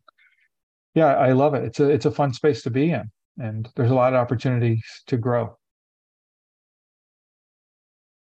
yeah, 0.95 1.15
I 1.15 1.33
love 1.33 1.53
it. 1.53 1.63
It's 1.65 1.79
a 1.79 1.89
it's 1.89 2.05
a 2.05 2.11
fun 2.11 2.33
space 2.33 2.63
to 2.63 2.69
be 2.69 2.91
in. 2.91 3.11
And 3.37 3.69
there's 3.75 3.91
a 3.91 3.95
lot 3.95 4.13
of 4.13 4.19
opportunities 4.19 4.83
to 5.07 5.17
grow. 5.17 5.57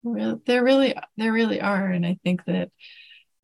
Real- 0.04 0.40
There 0.46 0.62
really, 0.62 0.94
there 1.16 1.32
really 1.32 1.60
are, 1.60 1.86
and 1.86 2.06
I 2.06 2.18
think 2.22 2.44
that 2.44 2.70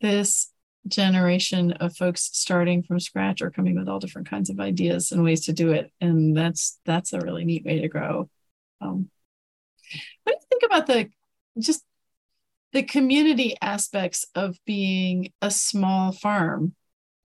this 0.01 0.53
generation 0.87 1.73
of 1.73 1.97
folks 1.97 2.31
starting 2.33 2.83
from 2.83 3.01
scratch 3.01 3.41
are 3.41 3.51
coming 3.51 3.77
with 3.77 3.89
all 3.89 3.99
different 3.99 4.29
kinds 4.29 4.51
of 4.51 4.61
ideas 4.61 5.11
and 5.11 5.25
ways 5.25 5.47
to 5.47 5.53
do 5.53 5.73
it, 5.73 5.91
and 6.01 6.37
that's 6.37 6.79
that's 6.85 7.13
a 7.13 7.21
really 7.21 7.45
neat 7.45 7.65
way 7.65 7.81
to 7.81 7.89
grow. 7.89 8.29
Um, 8.81 9.09
what 10.25 10.33
do 10.33 10.39
you 10.41 10.47
think 10.49 10.63
about 10.65 10.87
the 10.87 11.11
just 11.61 11.83
the 12.73 12.83
community 12.83 13.57
aspects 13.63 14.27
of 14.35 14.57
being 14.65 15.33
a 15.41 15.51
small 15.51 16.13
farm? 16.13 16.75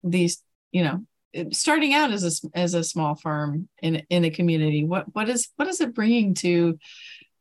These, 0.04 0.42
you 0.72 0.84
know, 0.84 1.50
starting 1.52 1.94
out 1.94 2.12
as 2.12 2.24
a 2.24 2.58
as 2.58 2.74
a 2.74 2.84
small 2.84 3.16
farm 3.16 3.70
in 3.82 4.04
in 4.10 4.26
a 4.26 4.30
community. 4.30 4.84
What 4.84 5.14
what 5.14 5.30
is 5.30 5.50
what 5.56 5.68
is 5.68 5.82
it 5.82 5.94
bringing 5.96 6.34
to 6.36 6.78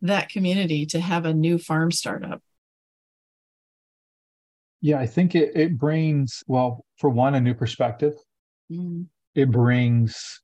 that 0.02 0.28
community 0.28 0.86
to 0.86 1.00
have 1.00 1.24
a 1.24 1.34
new 1.34 1.58
farm 1.58 1.90
startup. 1.90 2.42
Yeah, 4.80 4.98
I 4.98 5.06
think 5.06 5.34
it, 5.34 5.56
it 5.56 5.78
brings, 5.78 6.42
well, 6.46 6.84
for 6.98 7.10
one, 7.10 7.34
a 7.34 7.40
new 7.40 7.54
perspective. 7.54 8.14
Mm, 8.70 9.06
It 9.34 9.50
brings 9.50 10.40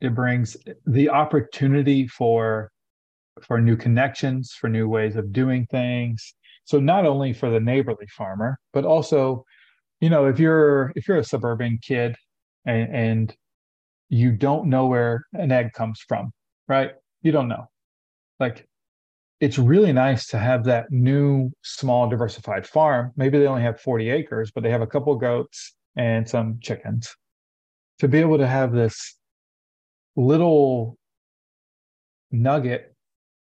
it 0.00 0.14
brings 0.14 0.56
the 0.86 1.08
opportunity 1.08 2.06
for 2.06 2.70
for 3.44 3.60
new 3.60 3.76
connections, 3.76 4.52
for 4.52 4.68
new 4.68 4.88
ways 4.88 5.16
of 5.16 5.32
doing 5.32 5.66
things. 5.66 6.34
So 6.64 6.80
not 6.80 7.06
only 7.06 7.32
for 7.32 7.50
the 7.50 7.60
neighborly 7.60 8.06
farmer, 8.16 8.58
but 8.72 8.84
also, 8.84 9.44
you 10.00 10.10
know, 10.10 10.26
if 10.26 10.38
you're 10.38 10.92
if 10.96 11.08
you're 11.08 11.18
a 11.18 11.24
suburban 11.24 11.78
kid 11.82 12.16
and, 12.66 12.94
and 12.94 13.36
you 14.08 14.32
don't 14.32 14.68
know 14.68 14.86
where 14.86 15.24
an 15.32 15.52
egg 15.52 15.72
comes 15.72 16.00
from, 16.06 16.32
right? 16.68 16.92
You 17.22 17.32
don't 17.32 17.48
know. 17.48 17.66
Like 18.38 18.68
it's 19.40 19.58
really 19.58 19.92
nice 19.92 20.26
to 20.28 20.38
have 20.38 20.64
that 20.64 20.90
new 20.90 21.50
small 21.62 22.08
diversified 22.08 22.66
farm. 22.66 23.12
Maybe 23.16 23.38
they 23.38 23.46
only 23.46 23.62
have 23.62 23.80
40 23.80 24.10
acres, 24.10 24.50
but 24.50 24.62
they 24.62 24.70
have 24.70 24.82
a 24.82 24.86
couple 24.86 25.14
goats 25.16 25.74
and 25.96 26.28
some 26.28 26.58
chickens. 26.60 27.14
To 28.00 28.08
be 28.08 28.18
able 28.18 28.38
to 28.38 28.46
have 28.46 28.72
this 28.72 29.16
little 30.16 30.96
nugget 32.30 32.87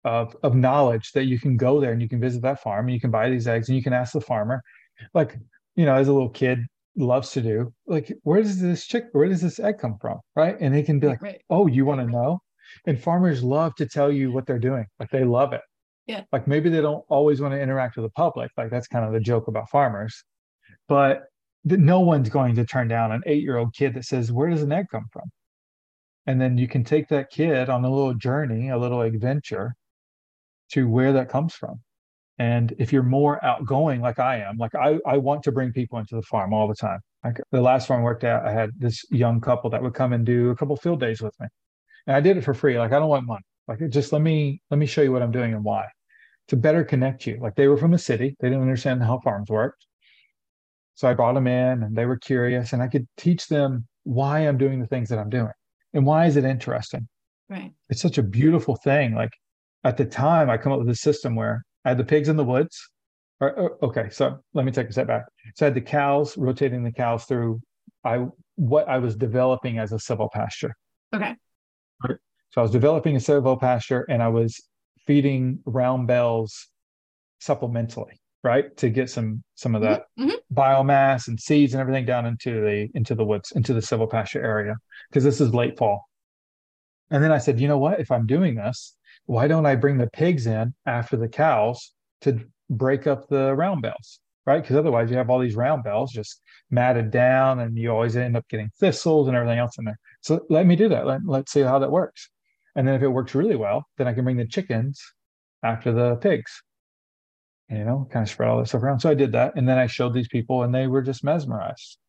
of 0.03 0.35
of 0.43 0.55
knowledge 0.55 1.11
that 1.11 1.25
you 1.25 1.39
can 1.39 1.57
go 1.57 1.79
there 1.79 1.91
and 1.91 2.01
you 2.01 2.09
can 2.09 2.21
visit 2.21 2.41
that 2.41 2.61
farm 2.61 2.85
and 2.85 2.93
you 2.93 3.01
can 3.01 3.11
buy 3.11 3.29
these 3.29 3.47
eggs 3.47 3.67
and 3.67 3.77
you 3.77 3.83
can 3.83 3.93
ask 3.93 4.13
the 4.13 4.21
farmer, 4.21 4.61
like 5.13 5.37
you 5.75 5.85
know, 5.85 5.95
as 5.95 6.07
a 6.07 6.13
little 6.13 6.29
kid 6.29 6.59
loves 6.95 7.31
to 7.31 7.41
do, 7.41 7.73
like 7.87 8.11
where 8.23 8.41
does 8.41 8.59
this 8.59 8.85
chick, 8.85 9.05
where 9.13 9.27
does 9.27 9.41
this 9.41 9.59
egg 9.59 9.77
come 9.79 9.97
from, 10.01 10.19
right? 10.35 10.57
And 10.59 10.73
they 10.73 10.83
can 10.83 10.99
be 10.99 11.07
like, 11.07 11.21
right. 11.21 11.41
oh, 11.49 11.67
you 11.67 11.85
want 11.85 12.01
to 12.01 12.07
know? 12.07 12.39
And 12.85 13.01
farmers 13.01 13.43
love 13.43 13.75
to 13.75 13.87
tell 13.87 14.11
you 14.11 14.31
what 14.31 14.45
they're 14.45 14.59
doing, 14.59 14.85
like 14.99 15.09
they 15.09 15.23
love 15.23 15.53
it. 15.53 15.61
Yeah. 16.07 16.23
Like 16.31 16.47
maybe 16.47 16.69
they 16.69 16.81
don't 16.81 17.05
always 17.09 17.39
want 17.39 17.53
to 17.53 17.61
interact 17.61 17.95
with 17.95 18.05
the 18.05 18.11
public, 18.11 18.51
like 18.57 18.69
that's 18.69 18.87
kind 18.87 19.05
of 19.05 19.13
the 19.13 19.19
joke 19.19 19.47
about 19.47 19.69
farmers, 19.69 20.23
but 20.87 21.23
th- 21.67 21.79
no 21.79 21.99
one's 21.99 22.29
going 22.29 22.55
to 22.55 22.65
turn 22.65 22.87
down 22.87 23.11
an 23.11 23.21
eight-year-old 23.25 23.73
kid 23.73 23.93
that 23.93 24.05
says, 24.05 24.31
where 24.31 24.49
does 24.49 24.63
an 24.63 24.71
egg 24.71 24.87
come 24.91 25.05
from? 25.11 25.29
And 26.25 26.39
then 26.41 26.57
you 26.57 26.67
can 26.67 26.83
take 26.83 27.07
that 27.09 27.29
kid 27.29 27.69
on 27.69 27.85
a 27.85 27.89
little 27.89 28.13
journey, 28.13 28.69
a 28.69 28.77
little 28.77 29.01
adventure 29.01 29.75
to 30.71 30.87
where 30.87 31.13
that 31.13 31.29
comes 31.29 31.53
from. 31.53 31.81
And 32.37 32.73
if 32.79 32.93
you're 32.93 33.03
more 33.03 33.43
outgoing, 33.43 33.99
like 34.01 34.17
I 34.17 34.37
am, 34.41 34.57
like 34.57 34.73
I, 34.73 34.97
I 35.05 35.17
want 35.17 35.43
to 35.43 35.51
bring 35.51 35.73
people 35.73 35.99
into 35.99 36.15
the 36.15 36.21
farm 36.21 36.53
all 36.53 36.67
the 36.67 36.75
time. 36.75 36.99
Like 37.23 37.41
the 37.51 37.59
last 37.59 37.87
farm 37.87 37.99
I 37.99 38.03
worked 38.03 38.23
at, 38.23 38.45
I 38.45 38.53
had 38.53 38.71
this 38.77 39.03
young 39.11 39.41
couple 39.41 39.69
that 39.71 39.83
would 39.83 39.93
come 39.93 40.13
and 40.13 40.25
do 40.25 40.49
a 40.51 40.55
couple 40.55 40.75
field 40.77 41.01
days 41.01 41.21
with 41.21 41.37
me. 41.39 41.47
And 42.07 42.15
I 42.15 42.21
did 42.21 42.37
it 42.37 42.45
for 42.45 42.53
free. 42.53 42.79
Like 42.79 42.93
I 42.93 42.99
don't 42.99 43.09
want 43.09 43.25
money. 43.27 43.43
Like 43.67 43.79
just 43.89 44.13
let 44.13 44.21
me 44.21 44.61
let 44.71 44.77
me 44.77 44.85
show 44.85 45.01
you 45.01 45.11
what 45.11 45.21
I'm 45.21 45.31
doing 45.31 45.53
and 45.53 45.63
why. 45.63 45.85
To 46.47 46.55
better 46.55 46.83
connect 46.83 47.27
you. 47.27 47.37
Like 47.41 47.55
they 47.55 47.67
were 47.67 47.77
from 47.77 47.91
the 47.91 47.97
city. 47.99 48.35
They 48.39 48.47
didn't 48.47 48.63
understand 48.63 49.03
how 49.03 49.19
farms 49.19 49.49
worked. 49.49 49.85
So 50.95 51.09
I 51.09 51.13
brought 51.13 51.33
them 51.33 51.47
in 51.47 51.83
and 51.83 51.95
they 51.95 52.05
were 52.05 52.17
curious 52.17 52.73
and 52.73 52.81
I 52.81 52.87
could 52.87 53.07
teach 53.17 53.47
them 53.47 53.85
why 54.03 54.39
I'm 54.39 54.57
doing 54.57 54.79
the 54.79 54.87
things 54.87 55.09
that 55.09 55.19
I'm 55.19 55.29
doing 55.29 55.51
and 55.93 56.05
why 56.05 56.25
is 56.25 56.35
it 56.37 56.45
interesting 56.45 57.07
Right. 57.49 57.71
it's 57.89 58.01
such 58.01 58.17
a 58.17 58.23
beautiful 58.23 58.75
thing. 58.75 59.13
Like 59.15 59.31
at 59.83 59.97
the 59.97 60.05
time, 60.05 60.49
I 60.49 60.57
come 60.57 60.71
up 60.71 60.79
with 60.79 60.89
a 60.89 60.95
system 60.95 61.35
where 61.35 61.63
I 61.85 61.89
had 61.89 61.97
the 61.97 62.03
pigs 62.03 62.29
in 62.29 62.35
the 62.37 62.43
woods. 62.43 62.77
Or, 63.39 63.53
or- 63.53 63.85
okay, 63.85 64.09
so 64.09 64.39
let 64.53 64.65
me 64.65 64.71
take 64.71 64.89
a 64.89 64.91
step 64.91 65.07
back. 65.07 65.23
So 65.55 65.65
I 65.65 65.67
had 65.67 65.75
the 65.75 65.81
cows, 65.81 66.37
rotating 66.37 66.83
the 66.83 66.91
cows 66.91 67.25
through 67.25 67.61
I 68.03 68.25
what 68.55 68.87
I 68.87 68.97
was 68.97 69.15
developing 69.15 69.77
as 69.77 69.91
a 69.91 69.95
silvopasture. 69.95 70.71
Okay. 71.13 71.35
So 72.05 72.15
I 72.57 72.61
was 72.61 72.71
developing 72.71 73.15
a 73.15 73.19
silvopasture, 73.19 74.05
and 74.09 74.23
I 74.23 74.29
was 74.29 74.59
feeding 75.05 75.59
round 75.65 76.07
bales 76.07 76.67
supplementally, 77.41 78.13
right, 78.43 78.75
to 78.77 78.89
get 78.89 79.09
some 79.09 79.43
some 79.55 79.75
of 79.75 79.81
that 79.83 80.03
Mhm, 80.17 80.29
mhm. 80.29 80.35
biomass 80.53 81.27
and 81.27 81.39
seeds 81.39 81.73
and 81.73 81.81
everything 81.81 82.05
down 82.05 82.25
into 82.25 82.61
the 82.61 82.89
into 82.95 83.15
the 83.15 83.23
woods, 83.25 83.51
into 83.51 83.73
the 83.73 83.81
silvopasture 83.81 84.41
area, 84.43 84.75
because 85.09 85.23
this 85.23 85.39
is 85.39 85.53
late 85.53 85.77
fall. 85.77 86.09
And 87.11 87.23
then 87.23 87.31
I 87.31 87.37
said, 87.37 87.59
you 87.59 87.67
know 87.67 87.77
what? 87.77 87.99
If 87.99 88.11
I'm 88.11 88.25
doing 88.25 88.55
this, 88.55 88.95
why 89.29 89.47
don't 89.47 89.67
I 89.67 89.75
bring 89.75 89.99
the 89.99 90.09
pigs 90.09 90.47
in 90.47 90.73
after 90.87 91.15
the 91.15 91.27
cows 91.29 91.93
to 92.21 92.39
break 92.67 93.05
up 93.05 93.27
the 93.27 93.53
round 93.55 93.83
bales, 93.83 94.19
right? 94.47 94.59
Because 94.59 94.75
otherwise 94.75 95.11
you 95.11 95.17
have 95.17 95.29
all 95.29 95.37
these 95.37 95.55
round 95.55 95.83
bales 95.83 96.11
just 96.11 96.41
matted 96.71 97.11
down 97.11 97.59
and 97.59 97.77
you 97.77 97.91
always 97.91 98.15
end 98.17 98.35
up 98.35 98.47
getting 98.49 98.71
thistles 98.79 99.27
and 99.27 99.37
everything 99.37 99.59
else 99.59 99.77
in 99.77 99.85
there. 99.85 99.99
So 100.21 100.43
let 100.49 100.65
me 100.65 100.75
do 100.75 100.89
that. 100.89 101.05
Let, 101.05 101.21
let's 101.27 101.51
see 101.51 101.61
how 101.61 101.77
that 101.77 101.91
works. 101.91 102.27
And 102.75 102.87
then 102.87 102.95
if 102.95 103.03
it 103.03 103.07
works 103.07 103.35
really 103.35 103.55
well, 103.55 103.85
then 103.99 104.07
I 104.07 104.13
can 104.13 104.23
bring 104.23 104.37
the 104.37 104.47
chickens 104.47 104.99
after 105.61 105.91
the 105.91 106.15
pigs. 106.15 106.63
You 107.69 107.83
know, 107.85 108.07
kind 108.11 108.23
of 108.23 108.29
spread 108.31 108.49
all 108.49 108.57
this 108.57 108.69
stuff 108.69 108.81
around. 108.81 108.99
So 108.99 109.11
I 109.11 109.13
did 109.13 109.31
that. 109.33 109.53
And 109.55 109.69
then 109.69 109.77
I 109.77 109.85
showed 109.85 110.15
these 110.15 110.27
people 110.27 110.63
and 110.63 110.73
they 110.73 110.87
were 110.87 111.03
just 111.03 111.23
mesmerized. 111.23 111.99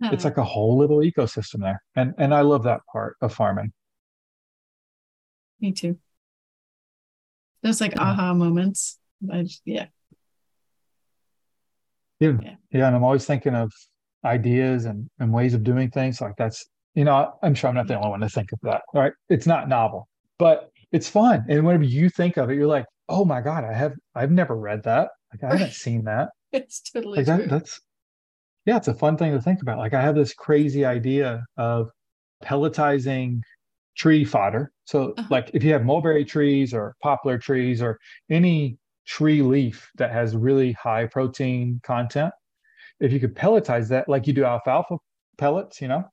It's 0.00 0.24
Uh, 0.24 0.28
like 0.28 0.38
a 0.38 0.44
whole 0.44 0.78
little 0.78 1.00
ecosystem 1.00 1.60
there. 1.60 1.82
And 1.94 2.14
and 2.16 2.32
I 2.34 2.40
love 2.40 2.62
that 2.62 2.80
part 2.90 3.16
of 3.20 3.34
farming. 3.34 3.72
me 5.60 5.72
too. 5.72 5.98
Those 7.62 7.80
like 7.80 7.98
aha 7.98 8.34
moments. 8.34 8.98
I 9.32 9.42
just, 9.42 9.62
yeah. 9.64 9.86
Yeah. 12.20 12.32
Yeah. 12.42 12.54
Yeah. 12.70 12.86
And 12.86 12.96
I'm 12.96 13.04
always 13.04 13.24
thinking 13.26 13.54
of 13.54 13.72
ideas 14.24 14.84
and, 14.84 15.08
and 15.18 15.32
ways 15.32 15.54
of 15.54 15.64
doing 15.64 15.90
things. 15.90 16.20
Like 16.20 16.36
that's, 16.36 16.66
you 16.94 17.04
know, 17.04 17.32
I'm 17.42 17.54
sure 17.54 17.68
I'm 17.68 17.76
not 17.76 17.86
the 17.86 17.96
only 17.96 18.10
one 18.10 18.20
to 18.20 18.28
think 18.28 18.52
of 18.52 18.58
that. 18.62 18.82
Right. 18.94 19.12
It's 19.28 19.46
not 19.46 19.68
novel, 19.68 20.08
but 20.38 20.70
it's 20.92 21.08
fun. 21.08 21.44
And 21.48 21.64
whenever 21.64 21.84
you 21.84 22.08
think 22.10 22.36
of 22.36 22.50
it, 22.50 22.56
you're 22.56 22.66
like, 22.66 22.86
oh 23.08 23.24
my 23.24 23.40
God, 23.40 23.64
I 23.64 23.72
have 23.72 23.92
I've 24.14 24.30
never 24.30 24.56
read 24.56 24.82
that. 24.84 25.08
Like 25.32 25.44
I 25.44 25.56
haven't 25.56 25.74
seen 25.74 26.04
that. 26.04 26.30
It's 26.52 26.80
totally 26.80 27.18
Like 27.18 27.26
true. 27.26 27.36
that 27.36 27.48
that's 27.48 27.80
yeah, 28.66 28.76
it's 28.76 28.88
a 28.88 28.94
fun 28.94 29.16
thing 29.16 29.32
to 29.32 29.40
think 29.40 29.62
about. 29.62 29.78
Like 29.78 29.94
I 29.94 30.02
have 30.02 30.16
this 30.16 30.34
crazy 30.34 30.84
idea 30.84 31.44
of 31.56 31.90
pelletizing 32.42 33.40
tree 34.00 34.24
fodder. 34.24 34.72
So 34.86 34.98
Uh-huh. 35.18 35.26
like 35.30 35.50
if 35.52 35.62
you 35.62 35.72
have 35.74 35.84
mulberry 35.84 36.24
trees 36.24 36.72
or 36.72 36.96
poplar 37.02 37.36
trees 37.38 37.82
or 37.82 37.98
any 38.30 38.78
tree 39.06 39.42
leaf 39.42 39.90
that 39.96 40.10
has 40.10 40.34
really 40.34 40.72
high 40.72 41.04
protein 41.06 41.80
content, 41.82 42.32
if 42.98 43.12
you 43.12 43.20
could 43.20 43.34
pelletize 43.36 43.88
that 43.90 44.08
like 44.08 44.26
you 44.26 44.32
do 44.32 44.44
alfalfa 44.44 44.96
pellets, 45.36 45.82
you 45.82 45.88
know, 45.88 46.04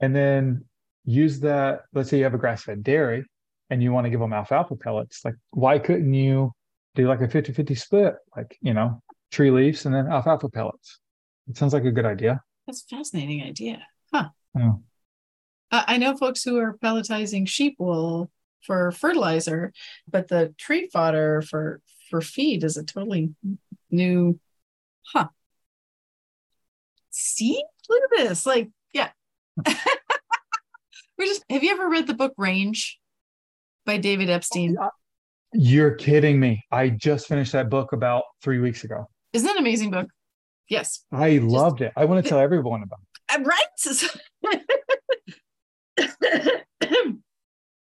and 0.00 0.14
then 0.14 0.64
use 1.04 1.38
that. 1.40 1.82
Let's 1.92 2.10
say 2.10 2.18
you 2.18 2.24
have 2.24 2.34
a 2.34 2.38
grass 2.38 2.64
fed 2.64 2.82
dairy 2.82 3.24
and 3.70 3.80
you 3.82 3.92
want 3.92 4.04
to 4.06 4.10
give 4.10 4.20
them 4.20 4.32
alfalfa 4.32 4.74
pellets. 4.76 5.24
Like, 5.24 5.36
why 5.50 5.78
couldn't 5.78 6.12
you 6.14 6.52
do 6.96 7.06
like 7.06 7.20
a 7.20 7.28
50 7.28 7.52
50 7.52 7.74
split? 7.76 8.14
Like, 8.36 8.56
you 8.60 8.74
know, 8.74 9.00
tree 9.30 9.52
leaves 9.52 9.86
and 9.86 9.94
then 9.94 10.06
alfalfa 10.08 10.48
pellets. 10.48 10.98
It 11.48 11.56
sounds 11.56 11.74
like 11.74 11.84
a 11.84 11.92
good 11.92 12.06
idea. 12.06 12.40
That's 12.66 12.84
a 12.84 12.96
fascinating 12.96 13.42
idea. 13.42 13.86
Huh. 14.12 14.28
Yeah. 14.56 14.72
I 15.72 15.96
know 15.96 16.16
folks 16.16 16.42
who 16.42 16.58
are 16.58 16.76
pelletizing 16.78 17.48
sheep 17.48 17.76
wool 17.78 18.30
for 18.60 18.92
fertilizer, 18.92 19.72
but 20.08 20.28
the 20.28 20.54
tree 20.58 20.88
fodder 20.92 21.42
for 21.42 21.80
for 22.10 22.20
feed 22.20 22.62
is 22.62 22.76
a 22.76 22.84
totally 22.84 23.30
new 23.90 24.38
huh. 25.06 25.28
See? 27.10 27.62
Look 27.88 28.02
at 28.04 28.18
this. 28.18 28.46
Like, 28.46 28.70
yeah. 28.92 29.10
We're 29.66 31.26
just 31.26 31.44
have 31.50 31.62
you 31.62 31.70
ever 31.72 31.88
read 31.88 32.06
the 32.06 32.14
book 32.14 32.34
Range 32.36 32.98
by 33.84 33.96
David 33.98 34.30
Epstein? 34.30 34.76
Oh, 34.80 34.90
You're 35.52 35.94
kidding 35.94 36.38
me. 36.40 36.64
I 36.70 36.90
just 36.90 37.28
finished 37.28 37.52
that 37.52 37.70
book 37.70 37.92
about 37.92 38.24
three 38.42 38.58
weeks 38.58 38.84
ago. 38.84 39.08
Isn't 39.32 39.46
that 39.46 39.56
an 39.56 39.62
amazing 39.62 39.90
book? 39.90 40.08
Yes. 40.68 41.04
I 41.12 41.36
just, 41.36 41.48
loved 41.48 41.80
it. 41.82 41.92
I 41.96 42.04
want 42.06 42.24
to 42.24 42.28
tell 42.28 42.38
everyone 42.38 42.82
about 42.82 43.00
it. 43.00 43.40
Uh, 43.40 43.44
right? 43.44 44.60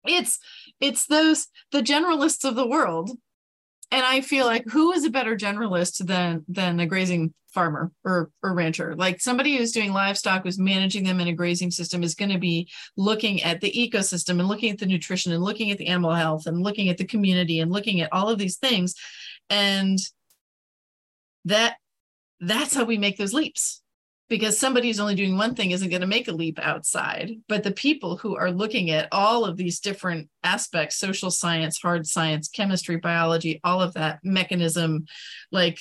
it's 0.04 0.38
it's 0.80 1.06
those 1.06 1.48
the 1.72 1.82
generalists 1.82 2.48
of 2.48 2.56
the 2.56 2.66
world. 2.66 3.10
And 3.92 4.06
i 4.06 4.20
feel 4.20 4.46
like 4.46 4.64
who 4.68 4.92
is 4.92 5.04
a 5.04 5.10
better 5.10 5.36
generalist 5.36 6.06
than 6.06 6.44
than 6.48 6.78
a 6.78 6.86
grazing 6.86 7.34
farmer 7.52 7.90
or 8.04 8.30
or 8.42 8.54
rancher? 8.54 8.94
Like 8.94 9.20
somebody 9.20 9.56
who's 9.56 9.72
doing 9.72 9.92
livestock 9.92 10.44
who's 10.44 10.58
managing 10.58 11.04
them 11.04 11.20
in 11.20 11.28
a 11.28 11.32
grazing 11.32 11.70
system 11.70 12.02
is 12.02 12.14
going 12.14 12.30
to 12.30 12.38
be 12.38 12.70
looking 12.96 13.42
at 13.42 13.60
the 13.60 13.72
ecosystem 13.72 14.38
and 14.38 14.48
looking 14.48 14.70
at 14.70 14.78
the 14.78 14.86
nutrition 14.86 15.32
and 15.32 15.42
looking 15.42 15.70
at 15.70 15.78
the 15.78 15.88
animal 15.88 16.14
health 16.14 16.46
and 16.46 16.62
looking 16.62 16.88
at 16.88 16.98
the 16.98 17.04
community 17.04 17.60
and 17.60 17.72
looking 17.72 18.00
at 18.00 18.12
all 18.12 18.28
of 18.28 18.38
these 18.38 18.56
things. 18.56 18.94
And 19.48 19.98
that 21.44 21.76
that's 22.40 22.74
how 22.74 22.84
we 22.84 22.98
make 22.98 23.18
those 23.18 23.34
leaps 23.34 23.82
because 24.30 24.56
somebody 24.56 24.86
who's 24.86 25.00
only 25.00 25.16
doing 25.16 25.36
one 25.36 25.56
thing 25.56 25.72
isn't 25.72 25.90
going 25.90 26.00
to 26.02 26.06
make 26.06 26.28
a 26.28 26.32
leap 26.32 26.60
outside. 26.60 27.32
But 27.48 27.64
the 27.64 27.72
people 27.72 28.16
who 28.16 28.36
are 28.36 28.52
looking 28.52 28.90
at 28.90 29.08
all 29.10 29.44
of 29.44 29.56
these 29.56 29.80
different 29.80 30.30
aspects 30.44 30.96
social 30.96 31.32
science, 31.32 31.80
hard 31.82 32.06
science, 32.06 32.48
chemistry, 32.48 32.96
biology, 32.96 33.60
all 33.64 33.82
of 33.82 33.94
that 33.94 34.20
mechanism 34.22 35.06
like, 35.50 35.80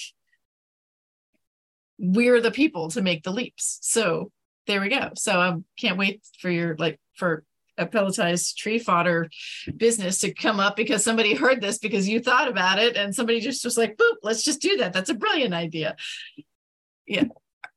we're 1.99 2.41
the 2.41 2.49
people 2.49 2.89
to 2.89 3.03
make 3.03 3.23
the 3.23 3.31
leaps. 3.31 3.77
So 3.83 4.31
there 4.65 4.81
we 4.81 4.89
go. 4.89 5.11
So 5.15 5.39
I 5.39 5.55
can't 5.79 5.97
wait 5.97 6.25
for 6.39 6.49
your 6.49 6.75
like 6.77 6.99
for 7.13 7.43
a 7.77 7.85
pelletized 7.85 8.55
tree 8.55 8.79
fodder 8.79 9.29
business 9.77 10.19
to 10.21 10.33
come 10.33 10.59
up 10.59 10.75
because 10.75 11.03
somebody 11.03 11.35
heard 11.35 11.61
this 11.61 11.77
because 11.77 12.09
you 12.09 12.19
thought 12.19 12.47
about 12.47 12.79
it 12.79 12.97
and 12.97 13.13
somebody 13.13 13.41
just 13.41 13.63
was 13.63 13.77
like, 13.77 13.95
boop, 13.95 14.15
let's 14.23 14.43
just 14.43 14.61
do 14.61 14.77
that. 14.77 14.91
That's 14.91 15.09
a 15.09 15.13
brilliant 15.13 15.53
idea. 15.53 15.95
Yeah 17.05 17.25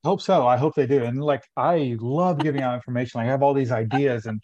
hope 0.04 0.20
so. 0.20 0.46
I 0.46 0.56
hope 0.56 0.74
they 0.74 0.86
do. 0.86 1.04
And 1.04 1.22
like, 1.22 1.42
I 1.56 1.96
love 2.00 2.38
giving 2.38 2.62
out 2.62 2.74
information. 2.74 3.18
Like, 3.18 3.28
I 3.28 3.30
have 3.30 3.42
all 3.42 3.54
these 3.54 3.72
ideas, 3.72 4.26
and 4.26 4.40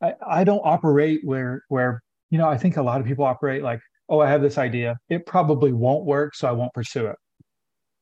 I, 0.00 0.14
I 0.26 0.44
don't 0.44 0.62
operate 0.64 1.20
where 1.24 1.62
where 1.68 2.02
you 2.30 2.38
know. 2.38 2.48
I 2.48 2.56
think 2.56 2.76
a 2.76 2.82
lot 2.82 3.00
of 3.00 3.06
people 3.06 3.24
operate 3.24 3.62
like, 3.62 3.80
oh, 4.08 4.20
I 4.20 4.28
have 4.28 4.42
this 4.42 4.58
idea. 4.58 4.96
It 5.08 5.26
probably 5.26 5.72
won't 5.72 6.04
work, 6.04 6.34
so 6.34 6.48
I 6.48 6.52
won't 6.52 6.72
pursue 6.72 7.06
it. 7.06 7.16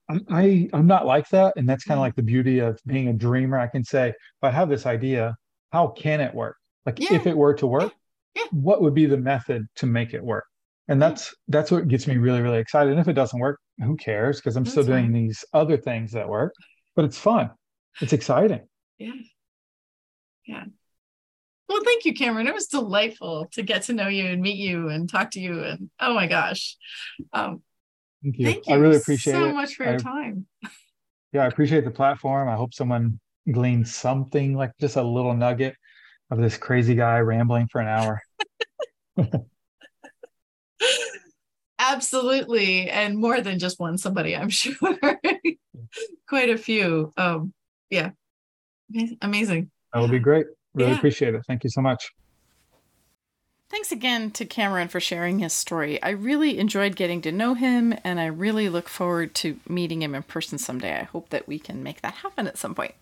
I'm, 0.09 0.24
I 0.30 0.68
I'm 0.72 0.86
not 0.86 1.07
like 1.07 1.28
that, 1.30 1.55
and 1.57 1.68
that's 1.68 1.84
kind 1.84 1.98
of 1.98 2.03
mm. 2.03 2.07
like 2.07 2.16
the 2.16 2.22
beauty 2.22 2.59
of 2.59 2.78
being 2.86 3.09
a 3.09 3.12
dreamer. 3.12 3.59
I 3.59 3.68
can 3.68 3.84
say, 3.84 4.09
if 4.09 4.14
I 4.42 4.51
have 4.51 4.68
this 4.68 4.86
idea, 4.86 5.36
how 5.72 5.88
can 5.88 6.20
it 6.20 6.34
work? 6.34 6.57
Like, 6.86 6.98
yeah. 6.98 7.14
if 7.14 7.26
it 7.26 7.36
were 7.36 7.55
to 7.55 7.66
work, 7.66 7.92
yeah. 8.34 8.44
what 8.51 8.82
would 8.82 8.94
be 8.94 9.07
the 9.07 9.18
method 9.18 9.66
to 9.76 9.86
make 9.86 10.14
it 10.14 10.22
work? 10.22 10.44
And 10.88 11.01
that's 11.01 11.32
that's 11.48 11.70
what 11.70 11.86
gets 11.88 12.07
me 12.07 12.16
really 12.16 12.40
really 12.40 12.59
excited. 12.59 12.90
And 12.90 13.01
if 13.01 13.07
it 13.07 13.12
doesn't 13.12 13.38
work, 13.38 13.61
who 13.78 13.96
cares? 13.96 14.38
Because 14.38 14.57
I'm 14.57 14.64
that's 14.64 14.72
still 14.72 14.84
doing 14.84 15.12
these 15.12 15.44
other 15.55 15.76
things 15.76 16.11
that 16.12 16.28
work 16.28 16.53
but 16.97 17.05
it's 17.05 17.18
fun. 17.18 17.51
It's 18.01 18.12
exciting. 18.12 18.61
Yeah. 18.99 19.12
Yeah. 20.47 20.64
Well, 21.68 21.80
thank 21.84 22.05
you, 22.05 22.14
Cameron. 22.14 22.49
It 22.49 22.55
was 22.55 22.66
delightful 22.66 23.49
to 23.53 23.62
get 23.62 23.82
to 23.84 23.93
know 23.93 24.09
you 24.09 24.26
and 24.26 24.43
meet 24.43 24.57
you 24.57 24.88
and 24.88 25.09
talk 25.09 25.30
to 25.32 25.41
you. 25.41 25.62
And 25.62 25.91
oh 26.01 26.14
my 26.14 26.26
gosh. 26.26 26.76
Um, 27.32 27.62
thank 28.24 28.38
you. 28.38 28.47
Thank 28.47 28.66
you 28.66 28.74
I 28.74 28.78
really 28.78 28.97
appreciate 28.97 29.34
so 29.34 29.49
it. 29.49 29.53
much 29.53 29.74
for 29.74 29.84
your 29.84 29.95
I, 29.95 29.99
time. 29.99 30.47
Yeah, 31.32 31.45
I 31.45 31.47
appreciate 31.47 31.84
the 31.84 31.93
platform. 31.93 32.49
I 32.49 32.57
hope 32.57 32.74
someone 32.74 33.20
gleaned 33.51 33.86
something 33.86 34.55
like 34.55 34.72
just 34.80 34.97
a 34.97 35.03
little 35.03 35.34
nugget 35.34 35.76
of 36.30 36.38
this 36.38 36.57
crazy 36.57 36.97
guy 36.97 37.20
rambling 37.20 37.68
for 37.68 37.80
an 37.80 37.88
hour. 37.88 38.20
Absolutely. 41.91 42.88
And 42.88 43.18
more 43.18 43.41
than 43.41 43.59
just 43.59 43.80
one 43.80 43.99
somebody, 43.99 44.36
I'm 44.36 44.49
sure. 44.61 44.97
Quite 46.28 46.51
a 46.51 46.59
few. 46.59 47.12
Um, 47.16 47.53
yeah. 47.91 48.11
Amazing. 49.22 49.70
That 49.93 50.01
would 50.01 50.11
be 50.11 50.18
great. 50.18 50.47
Really 50.74 50.93
yeah. 50.93 50.97
appreciate 50.97 51.34
it. 51.34 51.43
Thank 51.47 51.64
you 51.64 51.70
so 51.70 51.80
much. 51.80 52.11
Thanks 53.70 53.93
again 53.93 54.32
to 54.32 54.45
Cameron 54.45 54.88
for 54.88 54.99
sharing 54.99 55.38
his 55.38 55.53
story. 55.53 56.03
I 56.03 56.11
really 56.11 56.59
enjoyed 56.59 56.97
getting 56.97 57.20
to 57.22 57.30
know 57.30 57.55
him, 57.55 57.95
and 58.03 58.18
I 58.18 58.26
really 58.26 58.68
look 58.68 58.88
forward 58.88 59.32
to 59.36 59.61
meeting 59.68 60.03
him 60.03 60.16
in 60.16 60.24
person 60.24 60.59
someday. 60.59 60.99
I 60.99 61.05
hope 61.05 61.28
that 61.30 61.47
we 61.47 61.61
can 61.61 61.84
make 61.84 62.03
that 62.03 62.14
happen 62.14 62.49
at 62.49 62.59
some 62.59 62.74
point. 62.74 62.95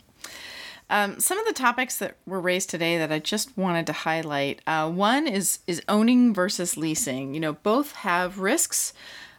Um, 0.90 1.20
some 1.20 1.38
of 1.38 1.46
the 1.46 1.52
topics 1.52 1.98
that 1.98 2.16
were 2.26 2.40
raised 2.40 2.70
today 2.70 2.96
that 2.98 3.12
I 3.12 3.18
just 3.18 3.56
wanted 3.58 3.86
to 3.88 3.92
highlight. 3.92 4.62
Uh, 4.66 4.90
one 4.90 5.26
is 5.26 5.58
is 5.66 5.82
owning 5.88 6.32
versus 6.32 6.76
leasing. 6.76 7.34
You 7.34 7.40
know, 7.40 7.52
both 7.54 7.92
have 7.92 8.38
risks, 8.38 8.94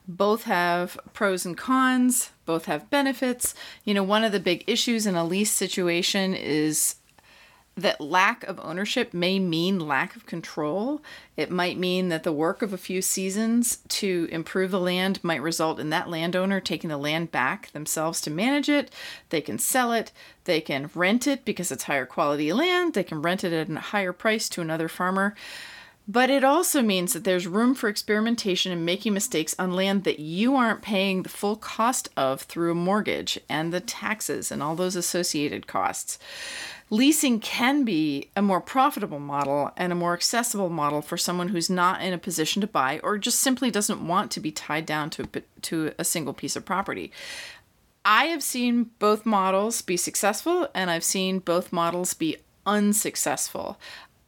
both 0.07 0.43
have 0.43 0.99
pros 1.13 1.45
and 1.45 1.57
cons, 1.57 2.31
both 2.45 2.65
have 2.65 2.89
benefits. 2.89 3.55
You 3.83 3.93
know, 3.95 4.03
one 4.03 4.23
of 4.23 4.31
the 4.31 4.39
big 4.39 4.63
issues 4.67 5.07
in 5.07 5.15
a 5.15 5.25
lease 5.25 5.51
situation 5.51 6.35
is 6.35 6.95
that 7.81 8.01
lack 8.01 8.43
of 8.43 8.59
ownership 8.61 9.13
may 9.13 9.39
mean 9.39 9.79
lack 9.79 10.15
of 10.15 10.25
control. 10.25 11.01
It 11.37 11.51
might 11.51 11.77
mean 11.77 12.09
that 12.09 12.23
the 12.23 12.31
work 12.31 12.61
of 12.61 12.73
a 12.73 12.77
few 12.77 13.01
seasons 13.01 13.79
to 13.89 14.27
improve 14.31 14.71
the 14.71 14.79
land 14.79 15.23
might 15.23 15.41
result 15.41 15.79
in 15.79 15.89
that 15.89 16.09
landowner 16.09 16.59
taking 16.59 16.89
the 16.89 16.97
land 16.97 17.31
back 17.31 17.71
themselves 17.71 18.21
to 18.21 18.31
manage 18.31 18.69
it. 18.69 18.91
They 19.29 19.41
can 19.41 19.59
sell 19.59 19.93
it, 19.93 20.11
they 20.45 20.61
can 20.61 20.89
rent 20.93 21.27
it 21.27 21.45
because 21.45 21.71
it's 21.71 21.83
higher 21.83 22.05
quality 22.05 22.51
land, 22.53 22.93
they 22.93 23.03
can 23.03 23.21
rent 23.21 23.43
it 23.43 23.53
at 23.53 23.69
a 23.69 23.79
higher 23.79 24.13
price 24.13 24.49
to 24.49 24.61
another 24.61 24.87
farmer. 24.87 25.35
But 26.11 26.31
it 26.31 26.43
also 26.43 26.81
means 26.81 27.13
that 27.13 27.23
there's 27.23 27.45
room 27.45 27.75
for 27.75 27.87
experimentation 27.87 28.71
and 28.71 28.83
making 28.83 29.13
mistakes 29.13 29.55
on 29.59 29.73
land 29.73 30.05
that 30.05 30.17
you 30.17 30.55
aren't 30.55 30.81
paying 30.81 31.21
the 31.21 31.29
full 31.29 31.55
cost 31.55 32.09
of 32.17 32.41
through 32.41 32.71
a 32.71 32.75
mortgage 32.75 33.39
and 33.47 33.71
the 33.71 33.79
taxes 33.79 34.51
and 34.51 34.63
all 34.63 34.75
those 34.75 34.95
associated 34.95 35.67
costs 35.67 36.17
leasing 36.89 37.39
can 37.39 37.83
be 37.83 38.29
a 38.35 38.41
more 38.41 38.61
profitable 38.61 39.19
model 39.19 39.71
and 39.77 39.91
a 39.91 39.95
more 39.95 40.13
accessible 40.13 40.69
model 40.69 41.01
for 41.01 41.17
someone 41.17 41.49
who's 41.49 41.69
not 41.69 42.01
in 42.01 42.13
a 42.13 42.17
position 42.17 42.61
to 42.61 42.67
buy 42.67 42.99
or 43.03 43.17
just 43.17 43.39
simply 43.39 43.69
doesn't 43.69 44.05
want 44.05 44.31
to 44.31 44.39
be 44.39 44.51
tied 44.51 44.85
down 44.85 45.09
to 45.09 45.27
to 45.61 45.91
a 45.99 46.03
single 46.03 46.33
piece 46.33 46.55
of 46.55 46.65
property. 46.65 47.11
I 48.03 48.25
have 48.25 48.41
seen 48.41 48.89
both 48.97 49.25
models 49.25 49.81
be 49.81 49.97
successful 49.97 50.67
and 50.73 50.89
I've 50.89 51.03
seen 51.03 51.39
both 51.39 51.71
models 51.71 52.13
be 52.13 52.37
unsuccessful. 52.65 53.79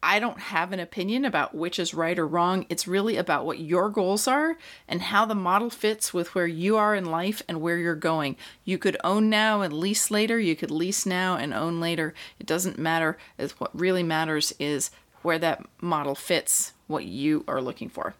I 0.03 0.19
don't 0.19 0.39
have 0.39 0.71
an 0.71 0.79
opinion 0.79 1.25
about 1.25 1.53
which 1.53 1.77
is 1.77 1.93
right 1.93 2.17
or 2.17 2.27
wrong. 2.27 2.65
It's 2.69 2.87
really 2.87 3.17
about 3.17 3.45
what 3.45 3.59
your 3.59 3.89
goals 3.89 4.27
are 4.27 4.57
and 4.87 5.01
how 5.01 5.25
the 5.25 5.35
model 5.35 5.69
fits 5.69 6.13
with 6.13 6.33
where 6.33 6.47
you 6.47 6.75
are 6.77 6.95
in 6.95 7.05
life 7.05 7.43
and 7.47 7.61
where 7.61 7.77
you're 7.77 7.95
going. 7.95 8.35
You 8.65 8.77
could 8.79 8.97
own 9.03 9.29
now 9.29 9.61
and 9.61 9.73
lease 9.73 10.09
later. 10.09 10.39
You 10.39 10.55
could 10.55 10.71
lease 10.71 11.05
now 11.05 11.35
and 11.35 11.53
own 11.53 11.79
later. 11.79 12.15
It 12.39 12.47
doesn't 12.47 12.79
matter. 12.79 13.17
It's 13.37 13.59
what 13.59 13.77
really 13.79 14.03
matters 14.03 14.53
is 14.59 14.89
where 15.21 15.37
that 15.39 15.65
model 15.79 16.15
fits 16.15 16.73
what 16.87 17.05
you 17.05 17.43
are 17.47 17.61
looking 17.61 17.89
for. 17.89 18.15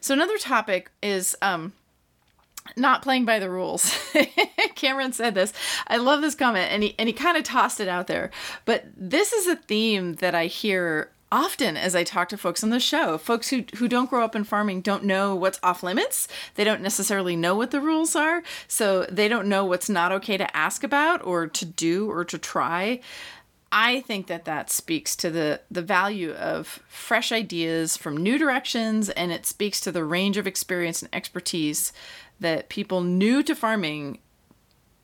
So 0.00 0.12
another 0.12 0.36
topic 0.36 0.90
is 1.02 1.36
um, 1.40 1.72
not 2.76 3.02
playing 3.02 3.24
by 3.24 3.38
the 3.38 3.50
rules. 3.50 3.98
Cameron 4.74 5.12
said 5.12 5.34
this. 5.34 5.52
I 5.86 5.96
love 5.96 6.20
this 6.20 6.34
comment 6.34 6.70
and 6.70 6.82
he 6.82 6.94
and 6.98 7.08
he 7.08 7.12
kind 7.12 7.36
of 7.36 7.44
tossed 7.44 7.80
it 7.80 7.88
out 7.88 8.06
there. 8.06 8.30
But 8.64 8.86
this 8.96 9.32
is 9.32 9.46
a 9.46 9.56
theme 9.56 10.14
that 10.14 10.34
I 10.34 10.46
hear 10.46 11.10
often 11.32 11.78
as 11.78 11.96
I 11.96 12.04
talk 12.04 12.28
to 12.28 12.36
folks 12.36 12.62
on 12.62 12.70
the 12.70 12.78
show. 12.78 13.18
Folks 13.18 13.48
who 13.48 13.64
who 13.76 13.88
don't 13.88 14.10
grow 14.10 14.24
up 14.24 14.36
in 14.36 14.44
farming 14.44 14.82
don't 14.82 15.04
know 15.04 15.34
what's 15.34 15.58
off 15.62 15.82
limits. 15.82 16.28
They 16.54 16.64
don't 16.64 16.82
necessarily 16.82 17.34
know 17.34 17.56
what 17.56 17.70
the 17.70 17.80
rules 17.80 18.14
are, 18.14 18.42
so 18.68 19.04
they 19.04 19.28
don't 19.28 19.48
know 19.48 19.64
what's 19.64 19.88
not 19.88 20.12
okay 20.12 20.36
to 20.36 20.56
ask 20.56 20.84
about 20.84 21.24
or 21.24 21.46
to 21.46 21.64
do 21.64 22.10
or 22.10 22.24
to 22.26 22.38
try. 22.38 23.00
I 23.74 24.02
think 24.02 24.26
that 24.26 24.44
that 24.44 24.70
speaks 24.70 25.16
to 25.16 25.30
the 25.30 25.62
the 25.70 25.82
value 25.82 26.32
of 26.32 26.82
fresh 26.86 27.32
ideas 27.32 27.96
from 27.96 28.18
new 28.18 28.36
directions 28.36 29.08
and 29.08 29.32
it 29.32 29.46
speaks 29.46 29.80
to 29.80 29.90
the 29.90 30.04
range 30.04 30.36
of 30.36 30.46
experience 30.46 31.00
and 31.00 31.12
expertise 31.14 31.92
that 32.42 32.68
people 32.68 33.02
new 33.02 33.42
to 33.42 33.54
farming 33.54 34.18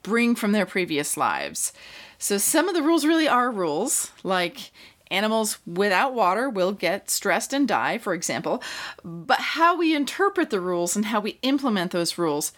bring 0.02 0.34
from 0.34 0.52
their 0.52 0.66
previous 0.66 1.16
lives. 1.16 1.72
So 2.18 2.38
some 2.38 2.68
of 2.68 2.74
the 2.74 2.82
rules 2.82 3.04
really 3.04 3.28
are 3.28 3.50
rules, 3.50 4.12
like 4.22 4.70
animals 5.10 5.58
without 5.66 6.14
water 6.14 6.50
will 6.50 6.72
get 6.72 7.10
stressed 7.10 7.52
and 7.52 7.66
die, 7.66 7.98
for 7.98 8.14
example. 8.14 8.62
But 9.04 9.40
how 9.40 9.76
we 9.76 9.94
interpret 9.94 10.50
the 10.50 10.60
rules 10.60 10.96
and 10.96 11.06
how 11.06 11.20
we 11.20 11.38
implement 11.42 11.92
those 11.92 12.18
rules, 12.18 12.52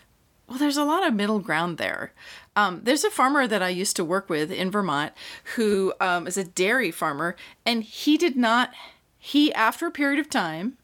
well, 0.48 0.58
there's 0.58 0.76
a 0.76 0.84
lot 0.84 1.06
of 1.06 1.14
middle 1.14 1.38
ground 1.38 1.78
there. 1.78 2.12
Um, 2.56 2.80
there's 2.82 3.04
a 3.04 3.10
farmer 3.10 3.46
that 3.46 3.62
I 3.62 3.68
used 3.68 3.96
to 3.96 4.04
work 4.04 4.28
with 4.28 4.50
in 4.50 4.70
Vermont 4.70 5.12
who 5.54 5.92
um, 6.00 6.26
is 6.26 6.36
a 6.36 6.44
dairy 6.44 6.90
farmer, 6.90 7.36
and 7.64 7.84
he 7.84 8.16
did 8.16 8.36
not, 8.36 8.72
he, 9.18 9.52
after 9.54 9.86
a 9.86 9.92
period 9.92 10.18
of 10.18 10.28
time, 10.28 10.76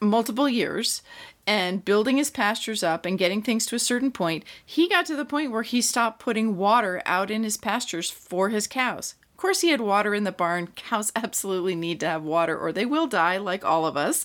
multiple 0.00 0.48
years, 0.48 1.02
and 1.46 1.84
building 1.84 2.16
his 2.16 2.30
pastures 2.30 2.82
up 2.82 3.04
and 3.04 3.18
getting 3.18 3.42
things 3.42 3.66
to 3.66 3.76
a 3.76 3.80
certain 3.80 4.10
point, 4.10 4.44
he 4.64 4.88
got 4.88 5.06
to 5.06 5.16
the 5.16 5.24
point 5.24 5.50
where 5.50 5.62
he 5.62 5.80
stopped 5.80 6.20
putting 6.20 6.56
water 6.56 7.02
out 7.04 7.30
in 7.30 7.42
his 7.42 7.56
pastures 7.56 8.10
for 8.10 8.48
his 8.50 8.66
cows. 8.66 9.14
Of 9.32 9.36
course, 9.38 9.60
he 9.60 9.70
had 9.70 9.80
water 9.80 10.14
in 10.14 10.24
the 10.24 10.32
barn. 10.32 10.68
Cows 10.76 11.10
absolutely 11.16 11.74
need 11.74 11.98
to 12.00 12.06
have 12.06 12.22
water 12.22 12.56
or 12.56 12.72
they 12.72 12.86
will 12.86 13.08
die, 13.08 13.38
like 13.38 13.64
all 13.64 13.86
of 13.86 13.96
us. 13.96 14.24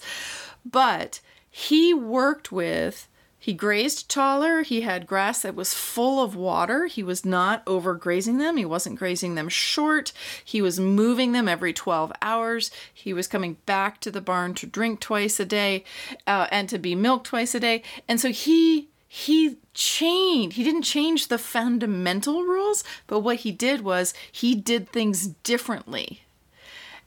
But 0.63 1.21
he 1.49 1.93
worked 1.93 2.51
with 2.51 3.07
he 3.47 3.53
grazed 3.53 4.09
taller. 4.09 4.61
He 4.61 4.81
had 4.81 5.07
grass 5.07 5.43
that 5.43 5.55
was 5.55 5.73
full 5.73 6.21
of 6.21 6.35
water. 6.35 6.87
He 6.87 7.01
was 7.01 7.23
not 7.23 7.65
overgrazing 7.65 8.39
them. 8.39 8.57
He 8.57 8.65
wasn't 8.65 8.99
grazing 8.99 9.35
them 9.35 9.47
short. 9.47 10.11
He 10.43 10.61
was 10.61 10.81
moving 10.81 11.31
them 11.31 11.47
every 11.47 11.71
12 11.71 12.11
hours. 12.21 12.71
He 12.93 13.13
was 13.13 13.25
coming 13.25 13.55
back 13.65 14.01
to 14.01 14.11
the 14.11 14.19
barn 14.19 14.53
to 14.55 14.67
drink 14.67 14.99
twice 14.99 15.39
a 15.39 15.45
day 15.45 15.85
uh, 16.27 16.47
and 16.51 16.67
to 16.67 16.77
be 16.77 16.93
milked 16.93 17.27
twice 17.27 17.55
a 17.55 17.61
day. 17.61 17.83
And 18.05 18.19
so 18.19 18.31
he 18.33 18.89
he 19.07 19.55
changed. 19.73 20.57
He 20.57 20.65
didn't 20.65 20.81
change 20.81 21.29
the 21.29 21.37
fundamental 21.37 22.43
rules, 22.43 22.83
but 23.07 23.21
what 23.21 23.37
he 23.37 23.53
did 23.53 23.79
was 23.79 24.13
he 24.29 24.55
did 24.55 24.89
things 24.89 25.25
differently. 25.25 26.23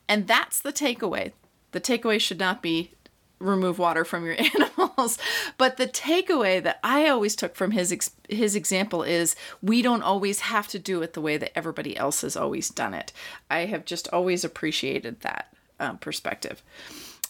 And 0.09 0.27
that's 0.27 0.59
the 0.59 0.73
takeaway. 0.73 1.33
The 1.73 1.83
takeaway 1.83 2.19
should 2.19 2.41
not 2.41 2.63
be 2.63 2.93
remove 3.41 3.79
water 3.79 4.05
from 4.05 4.25
your 4.25 4.37
animals. 4.39 5.19
But 5.59 5.77
the 5.77 5.87
takeaway 5.87 6.63
that 6.63 6.79
I 6.85 7.09
always 7.09 7.35
took 7.35 7.57
from 7.57 7.73
his 7.73 7.91
ex- 7.91 8.13
his 8.29 8.55
example 8.55 9.03
is 9.03 9.35
we 9.63 9.83
don't 9.83 10.03
always 10.03 10.41
have 10.41 10.69
to 10.69 10.79
do 10.79 11.03
it 11.03 11.15
the 11.15 11.21
way 11.21 11.37
that 11.37 11.57
everybody 11.57 11.97
else 11.97 12.21
has 12.21 12.37
always 12.37 12.69
done 12.69 12.95
it. 12.95 13.13
I 13.51 13.61
have 13.61 13.85
just 13.85 14.09
always 14.13 14.45
appreciated 14.45 15.21
that 15.21 15.53
um, 15.81 15.99
perspective. 15.99 16.63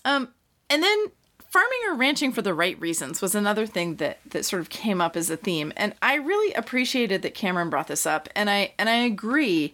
Um, 0.04 0.28
and 0.68 0.82
then 0.82 1.06
farming 1.50 1.78
or 1.88 1.94
ranching 1.94 2.32
for 2.32 2.42
the 2.42 2.54
right 2.54 2.80
reasons 2.80 3.20
was 3.20 3.34
another 3.34 3.66
thing 3.66 3.96
that 3.96 4.18
that 4.26 4.44
sort 4.44 4.60
of 4.60 4.68
came 4.68 5.00
up 5.00 5.16
as 5.16 5.30
a 5.30 5.36
theme, 5.36 5.72
and 5.76 5.94
I 6.02 6.14
really 6.14 6.52
appreciated 6.54 7.22
that 7.22 7.34
Cameron 7.34 7.70
brought 7.70 7.88
this 7.88 8.06
up, 8.06 8.28
and 8.34 8.50
I 8.50 8.72
and 8.78 8.88
I 8.88 8.96
agree 8.96 9.72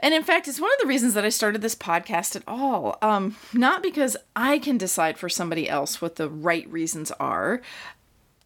and 0.00 0.12
in 0.12 0.22
fact, 0.22 0.48
it's 0.48 0.60
one 0.60 0.72
of 0.72 0.78
the 0.80 0.88
reasons 0.88 1.14
that 1.14 1.24
I 1.24 1.28
started 1.28 1.62
this 1.62 1.74
podcast 1.74 2.36
at 2.36 2.42
all. 2.46 2.98
Um, 3.00 3.36
not 3.52 3.82
because 3.82 4.16
I 4.34 4.58
can 4.58 4.78
decide 4.78 5.18
for 5.18 5.28
somebody 5.28 5.68
else 5.68 6.00
what 6.00 6.16
the 6.16 6.28
right 6.28 6.68
reasons 6.68 7.10
are. 7.12 7.62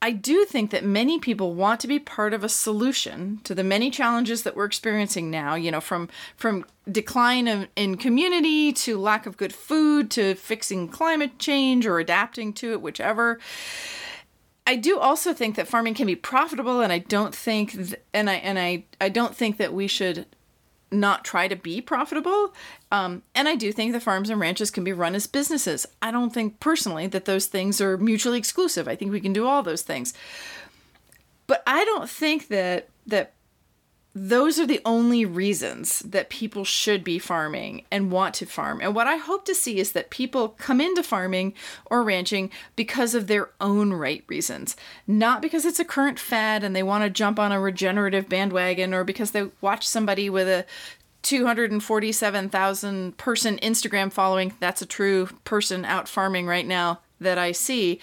I 0.00 0.12
do 0.12 0.44
think 0.44 0.70
that 0.70 0.84
many 0.84 1.18
people 1.18 1.54
want 1.54 1.80
to 1.80 1.88
be 1.88 1.98
part 1.98 2.32
of 2.32 2.44
a 2.44 2.48
solution 2.48 3.40
to 3.42 3.54
the 3.54 3.64
many 3.64 3.90
challenges 3.90 4.44
that 4.44 4.54
we're 4.54 4.64
experiencing 4.64 5.28
now, 5.28 5.56
you 5.56 5.72
know, 5.72 5.80
from 5.80 6.08
from 6.36 6.64
decline 6.90 7.48
of, 7.48 7.66
in 7.74 7.96
community 7.96 8.72
to 8.72 8.96
lack 8.96 9.26
of 9.26 9.36
good 9.36 9.52
food 9.52 10.10
to 10.12 10.36
fixing 10.36 10.88
climate 10.88 11.38
change 11.38 11.84
or 11.84 11.98
adapting 11.98 12.52
to 12.54 12.72
it, 12.72 12.80
whichever. 12.80 13.40
I 14.68 14.76
do 14.76 14.98
also 14.98 15.32
think 15.32 15.56
that 15.56 15.66
farming 15.66 15.94
can 15.94 16.06
be 16.06 16.14
profitable 16.14 16.80
and 16.80 16.92
I 16.92 16.98
don't 16.98 17.34
think 17.34 17.72
th- 17.72 17.96
and 18.14 18.30
I 18.30 18.34
and 18.34 18.58
I 18.58 18.84
I 19.00 19.08
don't 19.08 19.34
think 19.34 19.56
that 19.56 19.72
we 19.72 19.88
should 19.88 20.26
not 20.90 21.24
try 21.24 21.48
to 21.48 21.56
be 21.56 21.80
profitable. 21.80 22.54
Um, 22.90 23.22
and 23.34 23.48
I 23.48 23.54
do 23.54 23.72
think 23.72 23.92
the 23.92 24.00
farms 24.00 24.30
and 24.30 24.40
ranches 24.40 24.70
can 24.70 24.84
be 24.84 24.92
run 24.92 25.14
as 25.14 25.26
businesses. 25.26 25.86
I 26.00 26.10
don't 26.10 26.32
think 26.32 26.60
personally 26.60 27.06
that 27.08 27.26
those 27.26 27.46
things 27.46 27.80
are 27.80 27.98
mutually 27.98 28.38
exclusive. 28.38 28.88
I 28.88 28.96
think 28.96 29.12
we 29.12 29.20
can 29.20 29.32
do 29.32 29.46
all 29.46 29.62
those 29.62 29.82
things. 29.82 30.14
But 31.46 31.62
I 31.66 31.84
don't 31.84 32.08
think 32.08 32.48
that 32.48 32.88
that 33.06 33.32
those 34.20 34.58
are 34.58 34.66
the 34.66 34.80
only 34.84 35.24
reasons 35.24 36.00
that 36.00 36.28
people 36.28 36.64
should 36.64 37.04
be 37.04 37.18
farming 37.18 37.84
and 37.90 38.10
want 38.10 38.34
to 38.34 38.46
farm. 38.46 38.80
And 38.82 38.94
what 38.94 39.06
I 39.06 39.16
hope 39.16 39.44
to 39.44 39.54
see 39.54 39.78
is 39.78 39.92
that 39.92 40.10
people 40.10 40.50
come 40.58 40.80
into 40.80 41.02
farming 41.02 41.54
or 41.86 42.02
ranching 42.02 42.50
because 42.74 43.14
of 43.14 43.26
their 43.26 43.50
own 43.60 43.92
right 43.92 44.24
reasons, 44.26 44.76
not 45.06 45.40
because 45.40 45.64
it's 45.64 45.78
a 45.78 45.84
current 45.84 46.18
fad 46.18 46.64
and 46.64 46.74
they 46.74 46.82
want 46.82 47.04
to 47.04 47.10
jump 47.10 47.38
on 47.38 47.52
a 47.52 47.60
regenerative 47.60 48.28
bandwagon 48.28 48.92
or 48.92 49.04
because 49.04 49.30
they 49.30 49.50
watch 49.60 49.86
somebody 49.86 50.28
with 50.28 50.48
a 50.48 50.66
247,000 51.22 53.16
person 53.16 53.58
Instagram 53.58 54.12
following. 54.12 54.54
That's 54.58 54.82
a 54.82 54.86
true 54.86 55.28
person 55.44 55.84
out 55.84 56.08
farming 56.08 56.46
right 56.46 56.66
now 56.66 57.00
that 57.20 57.38
I 57.38 57.52
see. 57.52 58.00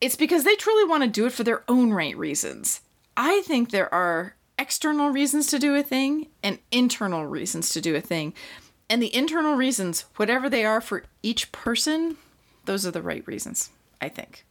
It's 0.00 0.16
because 0.16 0.44
they 0.44 0.56
truly 0.56 0.84
want 0.84 1.04
to 1.04 1.08
do 1.08 1.26
it 1.26 1.32
for 1.32 1.44
their 1.44 1.62
own 1.68 1.92
right 1.92 2.16
reasons. 2.16 2.80
I 3.16 3.42
think 3.42 3.70
there 3.70 3.92
are 3.94 4.34
external 4.58 5.10
reasons 5.10 5.46
to 5.48 5.58
do 5.58 5.74
a 5.74 5.82
thing 5.82 6.28
and 6.42 6.58
internal 6.70 7.26
reasons 7.26 7.70
to 7.70 7.80
do 7.80 7.94
a 7.96 8.00
thing. 8.00 8.34
And 8.88 9.02
the 9.02 9.14
internal 9.14 9.54
reasons, 9.54 10.04
whatever 10.16 10.48
they 10.48 10.64
are 10.64 10.80
for 10.80 11.04
each 11.22 11.52
person, 11.52 12.16
those 12.64 12.86
are 12.86 12.90
the 12.90 13.02
right 13.02 13.26
reasons, 13.26 13.70
I 14.00 14.08
think. 14.08 14.44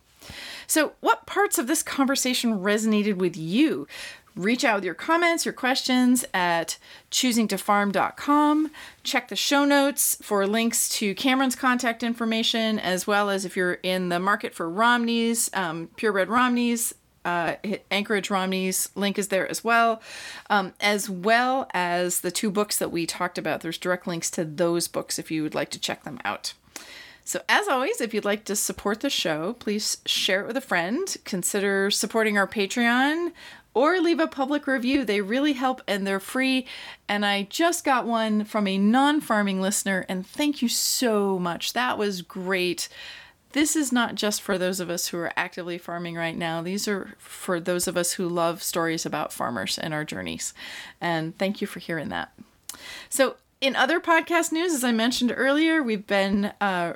So, 0.68 0.94
what 1.02 1.26
parts 1.26 1.58
of 1.58 1.68
this 1.68 1.84
conversation 1.84 2.60
resonated 2.60 3.18
with 3.18 3.36
you? 3.38 3.88
Reach 4.36 4.64
out 4.64 4.76
with 4.76 4.86
your 4.86 4.96
comments, 4.96 5.46
your 5.46 5.54
questions 5.54 6.26
at 6.34 6.78
choosingtofarm.com. 7.12 8.72
Check 9.04 9.28
the 9.28 9.36
show 9.36 9.64
notes 9.64 10.18
for 10.24 10.48
links 10.48 10.90
to 10.90 11.14
Cameron's 11.14 11.56
contact 11.56 12.02
information, 12.02 12.80
as 12.80 13.06
well 13.06 13.30
as 13.30 13.46
if 13.46 13.56
you're 13.56 13.76
in 13.84 14.10
the 14.10 14.20
market 14.20 14.56
for 14.56 14.68
Romneys, 14.68 15.52
um, 15.54 15.90
purebred 15.98 16.30
Romneys, 16.30 16.96
uh, 17.26 17.56
Anchorage 17.92 18.30
Romney's 18.30 18.90
link 18.96 19.18
is 19.18 19.30
there 19.30 19.50
as 19.50 19.64
well, 19.64 20.02
um, 20.50 20.74
as 20.80 21.10
well 21.10 21.68
as 21.74 22.22
the 22.22 22.32
two 22.32 22.52
books 22.52 22.78
that 22.78 22.92
we 22.92 23.06
talked 23.06 23.38
about. 23.38 23.62
There's 23.62 23.78
direct 23.78 24.08
links 24.08 24.30
to 24.32 24.46
those 24.46 24.88
books 24.88 25.18
if 25.18 25.32
you 25.32 25.44
would 25.44 25.56
like 25.56 25.70
to 25.72 25.80
check 25.80 26.04
them 26.04 26.20
out. 26.26 26.54
So, 27.26 27.42
as 27.48 27.70
always, 27.70 28.02
if 28.02 28.14
you'd 28.14 28.26
like 28.26 28.44
to 28.46 28.56
support 28.56 29.00
the 29.00 29.10
show, 29.10 29.54
please 29.54 29.98
share 30.06 30.42
it 30.42 30.48
with 30.48 30.58
a 30.58 30.62
friend. 30.62 31.16
Consider 31.24 31.90
supporting 31.90 32.38
our 32.38 32.48
Patreon 32.48 33.32
or 33.74 34.00
leave 34.00 34.20
a 34.20 34.28
public 34.28 34.68
review. 34.68 35.06
They 35.06 35.22
really 35.22 35.54
help 35.54 35.82
and 35.88 36.06
they're 36.06 36.20
free. 36.20 36.68
And 37.08 37.26
I 37.26 37.44
just 37.44 37.86
got 37.86 38.06
one 38.06 38.44
from 38.44 38.68
a 38.68 38.78
non 38.78 39.22
farming 39.22 39.62
listener, 39.62 40.06
and 40.10 40.28
thank 40.28 40.62
you 40.62 40.68
so 40.68 41.40
much. 41.40 41.74
That 41.74 41.98
was 41.98 42.22
great 42.22 42.90
this 43.54 43.76
is 43.76 43.92
not 43.92 44.16
just 44.16 44.42
for 44.42 44.58
those 44.58 44.80
of 44.80 44.90
us 44.90 45.08
who 45.08 45.18
are 45.18 45.32
actively 45.36 45.78
farming 45.78 46.16
right 46.16 46.36
now. 46.36 46.62
These 46.62 46.88
are 46.88 47.16
for 47.18 47.60
those 47.60 47.88
of 47.88 47.96
us 47.96 48.14
who 48.14 48.28
love 48.28 48.62
stories 48.62 49.06
about 49.06 49.32
farmers 49.32 49.78
and 49.78 49.94
our 49.94 50.04
journeys. 50.04 50.54
And 51.00 51.38
thank 51.38 51.62
you 51.62 51.68
for 51.68 51.80
hearing 51.80 52.10
that. 52.10 52.34
So, 53.10 53.38
in 53.62 53.76
other 53.76 54.02
podcast 54.02 54.52
news, 54.52 54.74
as 54.74 54.84
I 54.84 54.92
mentioned 54.92 55.34
earlier, 55.34 55.82
we've 55.82 56.06
been 56.06 56.52
uh, 56.60 56.94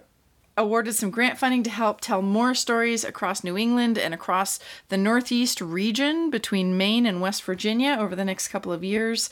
awarded 0.58 0.96
some 0.96 1.12
grant 1.12 1.38
funding 1.38 1.64
to 1.64 1.70
help 1.70 2.02
tell 2.02 2.22
more 2.22 2.54
stories 2.54 3.06
across 3.06 3.44
New 3.44 3.58
England 3.58 3.98
and 3.98 4.14
across 4.14 4.60
the 4.90 4.98
Northeast 4.98 5.62
region 5.62 6.30
between 6.30 6.76
Maine 6.76 7.06
and 7.06 7.22
West 7.22 7.44
Virginia 7.44 7.96
over 7.98 8.16
the 8.16 8.26
next 8.26 8.50
couple 8.50 8.74
of 8.74 8.84
years. 8.84 9.30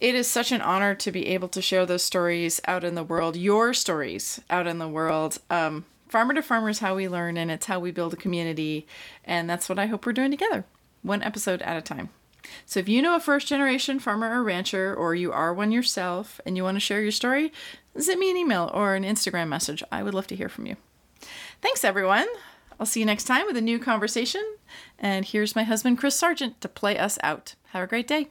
It 0.00 0.14
is 0.14 0.26
such 0.26 0.52
an 0.52 0.60
honor 0.60 0.94
to 0.94 1.12
be 1.12 1.26
able 1.28 1.48
to 1.48 1.60
share 1.60 1.84
those 1.84 2.02
stories 2.02 2.60
out 2.66 2.84
in 2.84 2.94
the 2.94 3.04
world, 3.04 3.36
your 3.36 3.74
stories 3.74 4.40
out 4.48 4.66
in 4.66 4.78
the 4.78 4.88
world. 4.88 5.38
Um, 5.50 5.84
farmer 6.14 6.32
to 6.32 6.42
farmer 6.42 6.68
is 6.68 6.78
how 6.78 6.94
we 6.94 7.08
learn 7.08 7.36
and 7.36 7.50
it's 7.50 7.66
how 7.66 7.80
we 7.80 7.90
build 7.90 8.12
a 8.12 8.16
community. 8.16 8.86
And 9.24 9.50
that's 9.50 9.68
what 9.68 9.80
I 9.80 9.86
hope 9.86 10.06
we're 10.06 10.12
doing 10.12 10.30
together, 10.30 10.64
one 11.02 11.24
episode 11.24 11.60
at 11.62 11.76
a 11.76 11.82
time. 11.82 12.10
So 12.66 12.78
if 12.78 12.88
you 12.88 13.02
know 13.02 13.16
a 13.16 13.20
first 13.20 13.48
generation 13.48 13.98
farmer 13.98 14.30
or 14.30 14.44
rancher, 14.44 14.94
or 14.94 15.16
you 15.16 15.32
are 15.32 15.52
one 15.52 15.72
yourself 15.72 16.40
and 16.46 16.56
you 16.56 16.62
want 16.62 16.76
to 16.76 16.80
share 16.80 17.02
your 17.02 17.10
story, 17.10 17.52
send 17.98 18.20
me 18.20 18.30
an 18.30 18.36
email 18.36 18.70
or 18.72 18.94
an 18.94 19.02
Instagram 19.02 19.48
message. 19.48 19.82
I 19.90 20.04
would 20.04 20.14
love 20.14 20.28
to 20.28 20.36
hear 20.36 20.48
from 20.48 20.66
you. 20.66 20.76
Thanks, 21.60 21.82
everyone. 21.82 22.28
I'll 22.78 22.86
see 22.86 23.00
you 23.00 23.06
next 23.06 23.24
time 23.24 23.46
with 23.46 23.56
a 23.56 23.60
new 23.60 23.80
conversation. 23.80 24.44
And 25.00 25.24
here's 25.24 25.56
my 25.56 25.64
husband, 25.64 25.98
Chris 25.98 26.14
Sargent, 26.14 26.60
to 26.60 26.68
play 26.68 26.96
us 26.96 27.18
out. 27.24 27.56
Have 27.72 27.82
a 27.82 27.88
great 27.88 28.06
day. 28.06 28.28